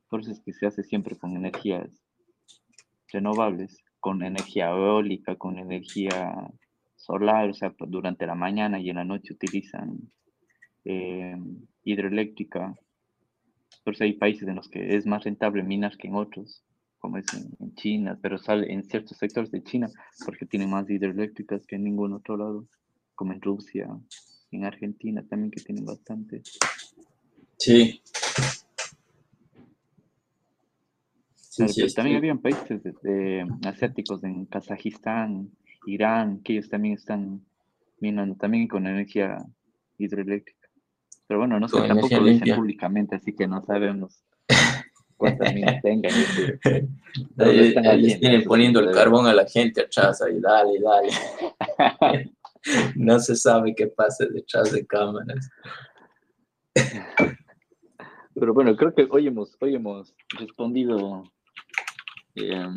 Por 0.09 0.21
eso 0.21 0.31
es 0.31 0.41
que 0.41 0.53
se 0.53 0.65
hace 0.65 0.83
siempre 0.83 1.17
con 1.17 1.35
energías 1.35 2.02
renovables, 3.13 3.83
con 3.99 4.23
energía 4.23 4.69
eólica, 4.69 5.37
con 5.37 5.57
energía 5.57 6.49
solar, 6.97 7.49
o 7.49 7.53
sea, 7.53 7.71
pues, 7.71 7.89
durante 7.89 8.25
la 8.25 8.35
mañana 8.35 8.79
y 8.79 8.89
en 8.89 8.97
la 8.97 9.05
noche 9.05 9.33
utilizan 9.33 10.11
eh, 10.85 11.35
hidroeléctrica. 11.83 12.75
Eso 13.85 14.03
hay 14.03 14.13
países 14.13 14.47
en 14.47 14.55
los 14.55 14.69
que 14.69 14.95
es 14.95 15.05
más 15.05 15.23
rentable 15.23 15.63
minar 15.63 15.97
que 15.97 16.07
en 16.07 16.15
otros, 16.15 16.63
como 16.99 17.17
es 17.17 17.25
en, 17.33 17.75
China, 17.75 18.17
pero 18.21 18.37
sale 18.37 18.71
en 18.71 18.83
ciertos 18.83 19.17
sectores 19.17 19.51
de 19.51 19.63
China 19.63 19.89
porque 20.25 20.45
tienen 20.45 20.69
más 20.69 20.89
hidroeléctricas 20.89 21.65
que 21.65 21.75
en 21.75 21.83
ningún 21.83 22.13
otro 22.13 22.37
lado, 22.37 22.67
como 23.15 23.33
en 23.33 23.41
Rusia, 23.41 23.87
en 24.51 24.65
Argentina 24.65 25.25
también 25.27 25.51
que 25.51 25.61
tienen 25.61 25.85
bastante. 25.85 26.41
Sí, 27.57 28.01
también 31.95 32.17
habían 32.17 32.39
países 32.39 32.81
asiáticos 33.65 34.23
en 34.23 34.45
Kazajistán, 34.45 35.51
Irán, 35.85 36.41
que 36.43 36.53
ellos 36.53 36.69
también 36.69 36.95
están 36.95 37.41
minando 37.99 38.35
también 38.35 38.67
con 38.67 38.87
energía 38.87 39.37
hidroeléctrica. 39.97 40.69
Pero 41.27 41.39
bueno, 41.39 41.59
no 41.59 41.67
sé, 41.67 41.81
tampoco 41.87 42.19
lo 42.19 42.25
dicen 42.25 42.55
públicamente, 42.55 43.15
así 43.15 43.33
que 43.33 43.47
no 43.47 43.61
sabemos 43.63 44.23
cuántas 45.17 45.53
minas 45.53 45.81
tengan. 45.81 46.11
Ahí, 47.37 48.01
les 48.01 48.19
tienen 48.19 48.43
poniendo 48.43 48.79
el 48.79 48.91
carbón 48.91 49.27
a 49.27 49.33
la 49.33 49.45
gente 49.45 49.81
atrás, 49.81 50.21
ahí, 50.21 50.39
dale, 50.39 50.79
dale. 50.79 52.31
no 52.95 53.19
se 53.19 53.35
sabe 53.35 53.75
qué 53.75 53.87
pasa 53.87 54.25
detrás 54.25 54.71
de 54.71 54.85
cámaras. 54.85 55.49
Pero 58.33 58.53
bueno, 58.53 58.75
creo 58.75 58.93
que 58.95 59.07
hoy 59.11 59.27
hemos, 59.27 59.55
hoy 59.61 59.75
hemos 59.75 60.15
respondido 60.39 61.23
Em, 62.35 62.73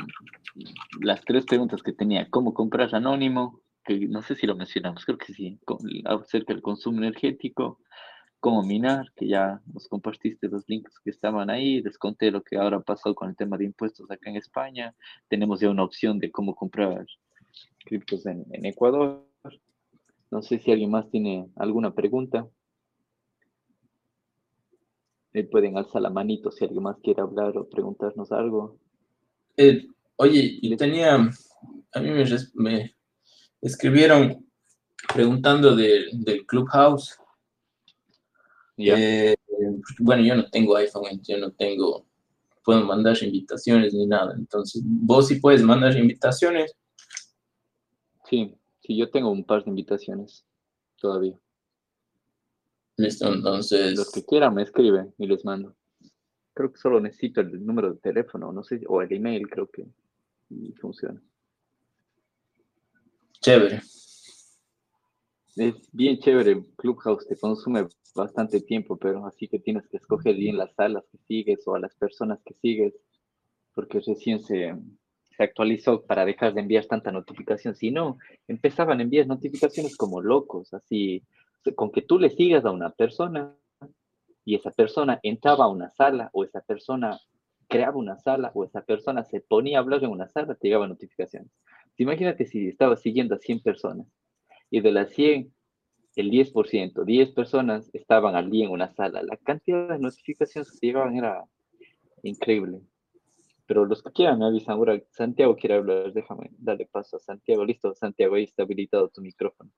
las 1.01 1.25
tres 1.25 1.47
preguntas 1.47 1.83
que 1.83 1.93
tenía, 1.93 2.29
¿cómo 2.29 2.53
comprar 2.55 2.95
anónimo? 2.95 3.61
Que 3.85 4.07
no 4.09 4.23
sé 4.23 4.35
si 4.35 4.47
lo 4.47 4.57
mencionamos, 4.57 5.05
creo 5.05 5.19
que 5.19 5.33
sí, 5.33 5.59
acerca 6.05 6.53
del 6.53 6.63
consumo 6.63 6.99
energético, 6.99 7.79
cómo 8.41 8.63
minar, 8.63 9.13
que 9.17 9.29
ya 9.29 9.61
nos 9.73 9.89
compartiste 9.89 10.49
los 10.49 10.69
links 10.69 10.99
que 11.01 11.11
estaban 11.11 11.51
ahí, 11.51 11.83
les 11.83 11.99
conté 11.99 12.31
lo 12.31 12.43
que 12.43 12.57
ahora 12.57 12.79
ha 12.79 12.81
pasado 12.81 13.15
con 13.15 13.31
el 13.31 13.37
tema 13.37 13.57
de 13.57 13.65
impuestos 13.65 14.11
acá 14.11 14.31
en 14.31 14.37
España, 14.37 14.95
tenemos 15.29 15.61
ya 15.61 15.71
una 15.71 15.85
opción 15.85 16.19
de 16.19 16.31
cómo 16.31 16.55
comprar 16.55 17.07
criptos 17.85 18.27
en, 18.27 18.45
Ecuador. 18.65 19.25
No 20.31 20.43
sé 20.43 20.59
si 20.59 20.71
alguien 20.71 20.91
más 20.91 21.09
tiene 21.11 21.49
alguna 21.57 21.95
pregunta. 21.95 22.47
Pueden 25.51 25.77
alzar 25.77 26.03
la 26.03 26.11
manito 26.11 26.51
si 26.51 26.65
alguien 26.65 26.83
más 26.83 26.97
quiere 27.03 27.21
hablar 27.23 27.57
o 27.59 27.69
preguntarnos 27.69 28.33
algo. 28.33 28.79
Eh, 29.57 29.87
oye, 30.17 30.59
y 30.61 30.77
tenía, 30.77 31.15
a 31.15 32.01
mí 32.01 32.11
me, 32.11 32.95
escribieron 33.61 34.47
preguntando 35.13 35.75
de- 35.75 36.11
del 36.13 36.47
Clubhouse. 36.47 37.19
Ya. 38.77 38.95
Eh, 38.99 39.37
bueno, 39.99 40.23
yo 40.23 40.35
no 40.35 40.51
tengo 40.51 40.77
iPhone, 40.77 41.21
yo 41.23 41.39
no 41.39 41.51
tengo, 41.53 42.07
puedo 42.63 42.85
mandar 42.85 43.17
invitaciones 43.23 43.95
ni 43.95 44.07
nada. 44.07 44.35
Entonces, 44.37 44.83
vos 44.85 45.29
sí 45.29 45.37
puedes 45.37 45.63
mandar 45.63 45.97
invitaciones. 45.97 46.75
Sí, 48.29 48.55
sí, 48.83 48.97
yo 48.97 49.11
tengo 49.11 49.31
un 49.31 49.45
par 49.45 49.65
de 49.65 49.71
invitaciones 49.71 50.45
todavía. 51.01 51.39
Listo, 52.99 53.33
entonces. 53.33 53.97
Los 53.97 54.11
que 54.11 54.25
quieran 54.25 54.55
me 54.55 54.63
escriben 54.63 55.15
y 55.19 55.27
les 55.27 55.45
mando. 55.45 55.75
Creo 56.57 56.73
que 56.73 56.79
solo 56.79 57.01
necesito 57.01 57.43
el 57.43 57.67
número 57.67 57.93
de 57.93 58.01
teléfono, 58.01 58.51
no 58.51 58.65
sé, 58.65 58.81
o 58.89 59.03
el 59.03 59.13
email, 59.13 59.47
creo 59.47 59.67
que 59.67 59.87
y 60.49 60.73
funciona. 60.73 61.21
Chévere. 63.43 63.83
Es 65.57 65.75
bien 65.93 66.19
chévere, 66.19 66.65
Clubhouse 66.77 67.27
te 67.27 67.37
consume 67.37 67.87
bastante 68.15 68.63
tiempo, 68.63 68.97
pero 68.97 69.27
así 69.27 69.49
que 69.49 69.59
tienes 69.59 69.87
que 69.89 69.99
escoger 69.99 70.35
bien 70.35 70.57
las 70.57 70.75
salas 70.75 71.05
que 71.13 71.19
sigues 71.29 71.61
o 71.69 71.75
a 71.75 71.79
las 71.81 71.95
personas 71.95 72.41
que 72.43 72.55
sigues, 72.55 72.95
porque 73.75 74.01
recién 74.01 74.43
se, 74.43 74.75
se 75.37 75.43
actualizó 75.43 76.07
para 76.07 76.25
dejar 76.25 76.55
de 76.55 76.63
enviar 76.63 76.87
tanta 76.87 77.13
notificación. 77.13 77.75
Si 77.75 77.91
no, 77.91 78.17
empezaban 78.49 79.01
a 79.01 79.03
enviar 79.03 79.27
notificaciones 79.27 79.95
como 79.95 80.23
locos, 80.23 80.73
así, 80.73 81.23
con 81.75 81.93
que 81.93 82.01
tú 82.01 82.19
le 82.19 82.31
sigas 82.31 82.65
a 82.65 82.71
una 82.71 82.89
persona 82.89 83.55
y 84.47 84.55
esa 84.55 84.71
persona 84.71 85.19
entraba 85.25 85.65
a 85.65 85.69
una 85.69 85.91
sala 85.91 86.31
o 86.33 86.45
esa 86.45 86.61
persona 86.61 87.19
creaba 87.69 87.97
una 87.97 88.17
sala 88.17 88.53
o 88.55 88.65
esa 88.65 88.81
persona 88.81 89.25
se 89.25 89.41
ponía 89.41 89.79
a 89.79 89.81
hablar 89.81 90.05
en 90.05 90.11
una 90.11 90.29
sala, 90.29 90.55
te 90.55 90.69
llegaban 90.69 90.89
notificaciones. 90.89 91.51
Imagínate 91.99 92.47
si 92.47 92.69
estabas 92.69 93.03
siguiendo 93.03 93.35
a 93.35 93.39
100 93.39 93.61
personas 93.61 94.07
y 94.71 94.81
de 94.81 94.93
las 94.93 95.11
100, 95.11 95.53
el 96.15 96.31
10%, 96.31 97.05
10 97.05 97.31
personas 97.33 97.91
estaban 97.93 98.37
al 98.37 98.49
día 98.49 98.67
en 98.67 98.71
una 98.71 98.89
sala. 98.95 99.21
La 99.25 99.37
cantidad 99.37 99.89
de 99.89 99.99
notificaciones 99.99 100.71
que 100.71 100.87
llegaban 100.87 101.17
era 101.17 101.45
increíble. 102.23 102.81
Pero 103.67 103.85
los 103.85 104.01
que 104.01 104.13
quieran 104.13 104.39
me 104.39 104.47
avisan. 104.47 104.77
Ahora 104.77 105.03
Santiago 105.11 105.57
quiere 105.57 105.75
hablar, 105.75 106.13
déjame 106.13 106.51
darle 106.57 106.87
paso 106.87 107.17
a 107.17 107.21
Santiago. 107.21 107.65
Listo, 107.65 107.95
Santiago, 107.97 108.37
ahí 108.37 108.45
está 108.45 108.63
habilitado 108.63 109.09
tu 109.09 109.21
micrófono. 109.21 109.73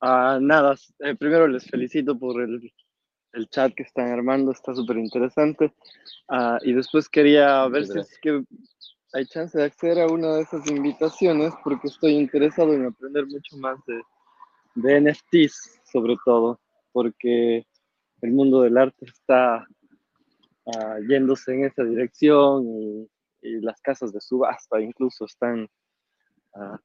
Ah, 0.00 0.38
nada, 0.40 0.76
eh, 1.00 1.16
primero 1.16 1.48
les 1.48 1.64
felicito 1.66 2.16
por 2.18 2.40
el, 2.40 2.72
el 3.34 3.48
chat 3.48 3.74
que 3.74 3.82
están 3.82 4.10
armando, 4.10 4.52
está 4.52 4.74
súper 4.74 4.98
interesante. 4.98 5.72
Ah, 6.28 6.58
y 6.62 6.72
después 6.72 7.08
quería 7.08 7.66
ver 7.68 7.86
si 7.86 7.98
es 7.98 8.18
que 8.20 8.42
hay 9.12 9.26
chance 9.26 9.56
de 9.56 9.64
acceder 9.64 10.00
a 10.00 10.06
una 10.06 10.36
de 10.36 10.42
esas 10.42 10.68
invitaciones 10.68 11.52
porque 11.62 11.88
estoy 11.88 12.12
interesado 12.12 12.72
en 12.72 12.86
aprender 12.86 13.26
mucho 13.26 13.56
más 13.58 13.78
de, 13.86 14.00
de 14.74 15.00
NFTs, 15.00 15.80
sobre 15.84 16.16
todo, 16.24 16.60
porque 16.92 17.66
el 18.22 18.32
mundo 18.32 18.62
del 18.62 18.78
arte 18.78 19.04
está 19.04 19.66
ah, 20.76 20.98
yéndose 21.08 21.54
en 21.54 21.64
esa 21.66 21.84
dirección 21.84 22.66
y, 22.66 23.08
y 23.42 23.60
las 23.60 23.80
casas 23.80 24.12
de 24.12 24.20
subasta 24.20 24.80
incluso 24.80 25.26
están 25.26 25.68
ah, 26.54 26.78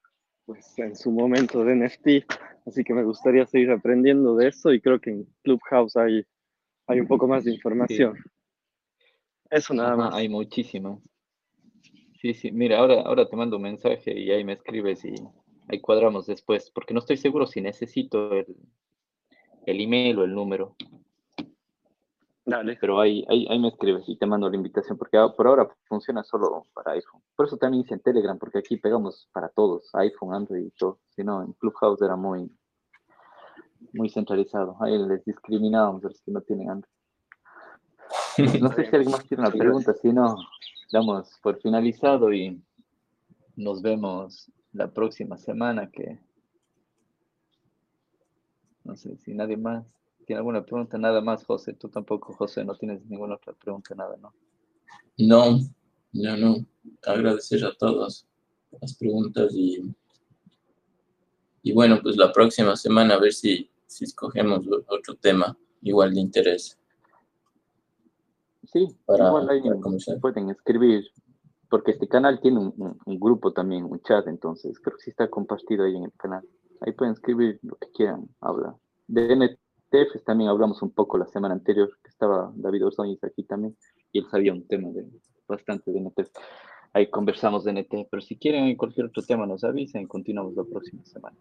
pues 0.45 0.77
en 0.79 0.95
su 0.95 1.11
momento 1.11 1.63
de 1.63 1.75
NFT, 1.75 2.31
así 2.65 2.83
que 2.83 2.93
me 2.93 3.03
gustaría 3.03 3.45
seguir 3.45 3.69
aprendiendo 3.69 4.35
de 4.35 4.47
eso 4.47 4.73
y 4.73 4.81
creo 4.81 4.99
que 4.99 5.11
en 5.11 5.27
Clubhouse 5.43 5.95
hay, 5.95 6.25
hay 6.89 6.99
un 6.99 7.07
poco 7.07 7.27
más 7.27 7.43
de 7.43 7.53
información. 7.53 8.17
Eso 9.49 9.73
nada 9.73 9.95
más. 9.95 10.13
Hay 10.13 10.27
muchísimas. 10.27 10.99
Sí, 12.19 12.33
sí, 12.33 12.51
mira, 12.51 12.79
ahora, 12.79 13.01
ahora 13.01 13.29
te 13.29 13.35
mando 13.35 13.57
un 13.57 13.63
mensaje 13.63 14.19
y 14.19 14.31
ahí 14.31 14.43
me 14.43 14.53
escribes 14.53 15.05
y 15.05 15.13
ahí 15.69 15.79
cuadramos 15.79 16.25
después, 16.25 16.69
porque 16.71 16.93
no 16.93 16.99
estoy 16.99 17.15
seguro 17.15 17.47
si 17.47 17.61
necesito 17.61 18.33
el, 18.33 18.57
el 19.65 19.81
email 19.81 20.19
o 20.19 20.23
el 20.25 20.33
número, 20.33 20.75
Dale. 22.43 22.77
pero 22.81 22.99
ahí, 22.99 23.23
ahí, 23.29 23.47
ahí 23.49 23.59
me 23.59 23.69
escribes 23.69 24.03
y 24.09 24.17
te 24.17 24.25
mando 24.25 24.49
la 24.49 24.57
invitación, 24.57 24.97
porque 24.97 25.17
por 25.37 25.47
ahora 25.47 25.69
funciona 25.87 26.23
solo 26.23 26.65
para 26.73 26.91
iPhone. 26.93 27.21
Por 27.35 27.45
eso 27.45 27.55
también 27.55 27.83
hice 27.83 27.93
en 27.93 28.01
Telegram, 28.01 28.37
porque 28.37 28.57
aquí 28.57 28.75
pegamos 28.75 29.29
para 29.31 29.47
todos, 29.49 29.89
iPhone, 29.93 30.33
Android 30.33 30.65
y 30.65 30.71
todo. 30.71 30.99
Si 31.15 31.23
no, 31.23 31.41
en 31.43 31.53
Clubhouse 31.53 32.01
era 32.01 32.17
muy, 32.17 32.51
muy 33.93 34.09
centralizado. 34.09 34.77
Ahí 34.79 34.97
les 34.97 35.23
discriminábamos 35.25 36.03
a 36.05 36.09
los 36.09 36.21
que 36.21 36.31
no 36.31 36.41
tienen 36.41 36.69
Android. 36.69 36.93
No 38.61 38.71
sé 38.71 38.89
si 38.89 38.95
alguien 38.95 39.11
más 39.11 39.27
tiene 39.27 39.43
una 39.43 39.51
pregunta, 39.51 39.93
si 39.93 40.13
no, 40.13 40.35
damos 40.91 41.37
por 41.43 41.59
finalizado 41.61 42.33
y 42.33 42.61
nos 43.55 43.81
vemos 43.81 44.51
la 44.71 44.91
próxima 44.91 45.37
semana 45.37 45.89
que 45.89 46.19
no 48.83 48.95
sé 48.95 49.17
si 49.17 49.33
nadie 49.33 49.57
más 49.57 49.85
tiene 50.25 50.39
alguna 50.39 50.63
pregunta, 50.63 50.97
nada 50.97 51.21
más, 51.21 51.43
José, 51.43 51.73
tú 51.73 51.89
tampoco, 51.89 52.33
José, 52.33 52.63
no 52.63 52.75
tienes 52.75 53.03
ninguna 53.05 53.35
otra 53.35 53.53
pregunta, 53.53 53.95
nada, 53.95 54.15
¿no? 54.17 54.33
No, 55.17 55.59
no, 56.13 56.37
no. 56.37 56.65
Agradecer 57.03 57.65
a 57.65 57.73
todos 57.75 58.27
las 58.79 58.95
preguntas 58.95 59.51
y, 59.53 59.93
y 61.63 61.73
bueno, 61.73 61.99
pues 62.01 62.15
la 62.17 62.31
próxima 62.31 62.75
semana 62.75 63.15
a 63.15 63.19
ver 63.19 63.33
si, 63.33 63.69
si 63.87 64.05
escogemos 64.05 64.65
otro 64.87 65.15
tema 65.15 65.57
igual 65.81 66.13
de 66.13 66.21
interés. 66.21 66.77
Sí, 68.71 68.87
Para- 69.05 69.27
igual 69.27 69.49
ahí 69.49 69.61
para 69.61 70.19
pueden 70.19 70.49
escribir, 70.49 71.05
porque 71.69 71.91
este 71.91 72.07
canal 72.07 72.39
tiene 72.41 72.59
un, 72.59 72.73
un- 72.77 72.97
un 73.05 73.19
grupo 73.19 73.51
también, 73.53 73.85
un 73.85 73.99
chat, 74.01 74.27
entonces 74.27 74.79
creo 74.79 74.97
que 74.97 75.03
sí 75.03 75.09
está 75.11 75.29
compartido 75.29 75.85
ahí 75.85 75.95
en 75.95 76.03
el 76.03 76.13
canal. 76.13 76.43
Ahí 76.81 76.91
pueden 76.93 77.13
escribir 77.13 77.59
lo 77.63 77.75
que 77.77 77.89
quieran, 77.91 78.27
hablar. 78.41 78.75
De 79.07 79.33
NTFs 79.35 80.23
también 80.23 80.49
hablamos 80.49 80.81
un 80.81 80.91
poco 80.91 81.17
la 81.17 81.25
semana 81.27 81.53
anterior, 81.53 81.89
que 82.03 82.09
estaba 82.09 82.51
David 82.55 82.85
Ordóñez 82.85 83.23
aquí 83.23 83.43
también, 83.43 83.75
y 84.11 84.19
él 84.19 84.25
sabía 84.29 84.53
un 84.53 84.67
tema 84.67 84.89
de 84.89 85.05
bastante 85.47 85.91
de 85.91 85.99
NTF. 85.99 86.29
Ahí 86.93 87.09
conversamos 87.09 87.63
de 87.63 87.73
NT, 87.73 88.07
pero 88.09 88.21
si 88.21 88.35
quieren 88.35 88.65
en 88.65 88.75
cualquier 88.75 89.07
otro 89.07 89.23
tema 89.23 89.45
nos 89.45 89.63
avisen 89.63 90.01
y 90.01 90.07
continuamos 90.07 90.55
la 90.55 90.63
próxima 90.63 91.05
semana. 91.05 91.37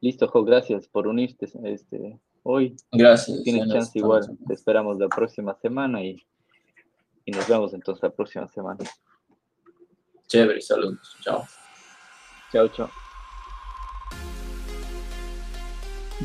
Listo, 0.00 0.26
Jo, 0.26 0.44
gracias 0.44 0.88
por 0.88 1.06
unirte 1.06 1.48
este, 1.64 2.18
hoy. 2.42 2.74
Gracias. 2.90 3.42
Tienes 3.44 3.68
chance 3.68 3.96
igual, 3.96 4.36
te 4.46 4.54
esperamos 4.54 4.98
la 4.98 5.08
próxima 5.08 5.54
semana 5.54 6.02
y, 6.02 6.16
y 7.24 7.30
nos 7.30 7.46
vemos 7.48 7.72
entonces 7.72 8.02
la 8.02 8.10
próxima 8.10 8.48
semana. 8.48 8.84
Chévere, 10.26 10.60
saludos. 10.60 11.16
Chao. 11.20 11.44
Chao, 12.50 12.68
chao. 12.68 12.90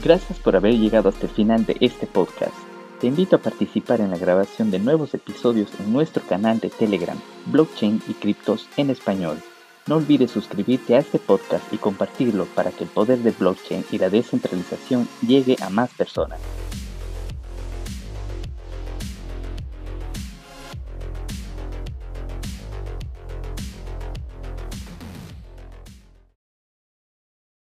Gracias 0.03 0.39
por 0.39 0.55
haber 0.55 0.73
llegado 0.73 1.09
hasta 1.09 1.27
el 1.27 1.31
final 1.31 1.65
de 1.65 1.77
este 1.79 2.07
podcast. 2.07 2.66
Te 2.99 3.05
invito 3.05 3.35
a 3.35 3.39
participar 3.39 4.01
en 4.01 4.09
la 4.09 4.17
grabación 4.17 4.71
de 4.71 4.79
nuevos 4.79 5.13
episodios 5.13 5.69
en 5.79 5.93
nuestro 5.93 6.23
canal 6.23 6.59
de 6.59 6.71
Telegram, 6.71 7.19
Blockchain 7.45 8.01
y 8.07 8.13
Criptos 8.13 8.67
en 8.75 8.89
Español. 8.89 9.37
No 9.85 9.97
olvides 9.97 10.31
suscribirte 10.31 10.95
a 10.95 10.99
este 10.99 11.19
podcast 11.19 11.71
y 11.71 11.77
compartirlo 11.77 12.45
para 12.55 12.71
que 12.71 12.85
el 12.85 12.89
poder 12.89 13.19
de 13.19 13.31
blockchain 13.31 13.85
y 13.91 13.99
la 13.99 14.09
descentralización 14.09 15.07
llegue 15.21 15.57
a 15.61 15.69
más 15.69 15.93
personas. 15.93 16.39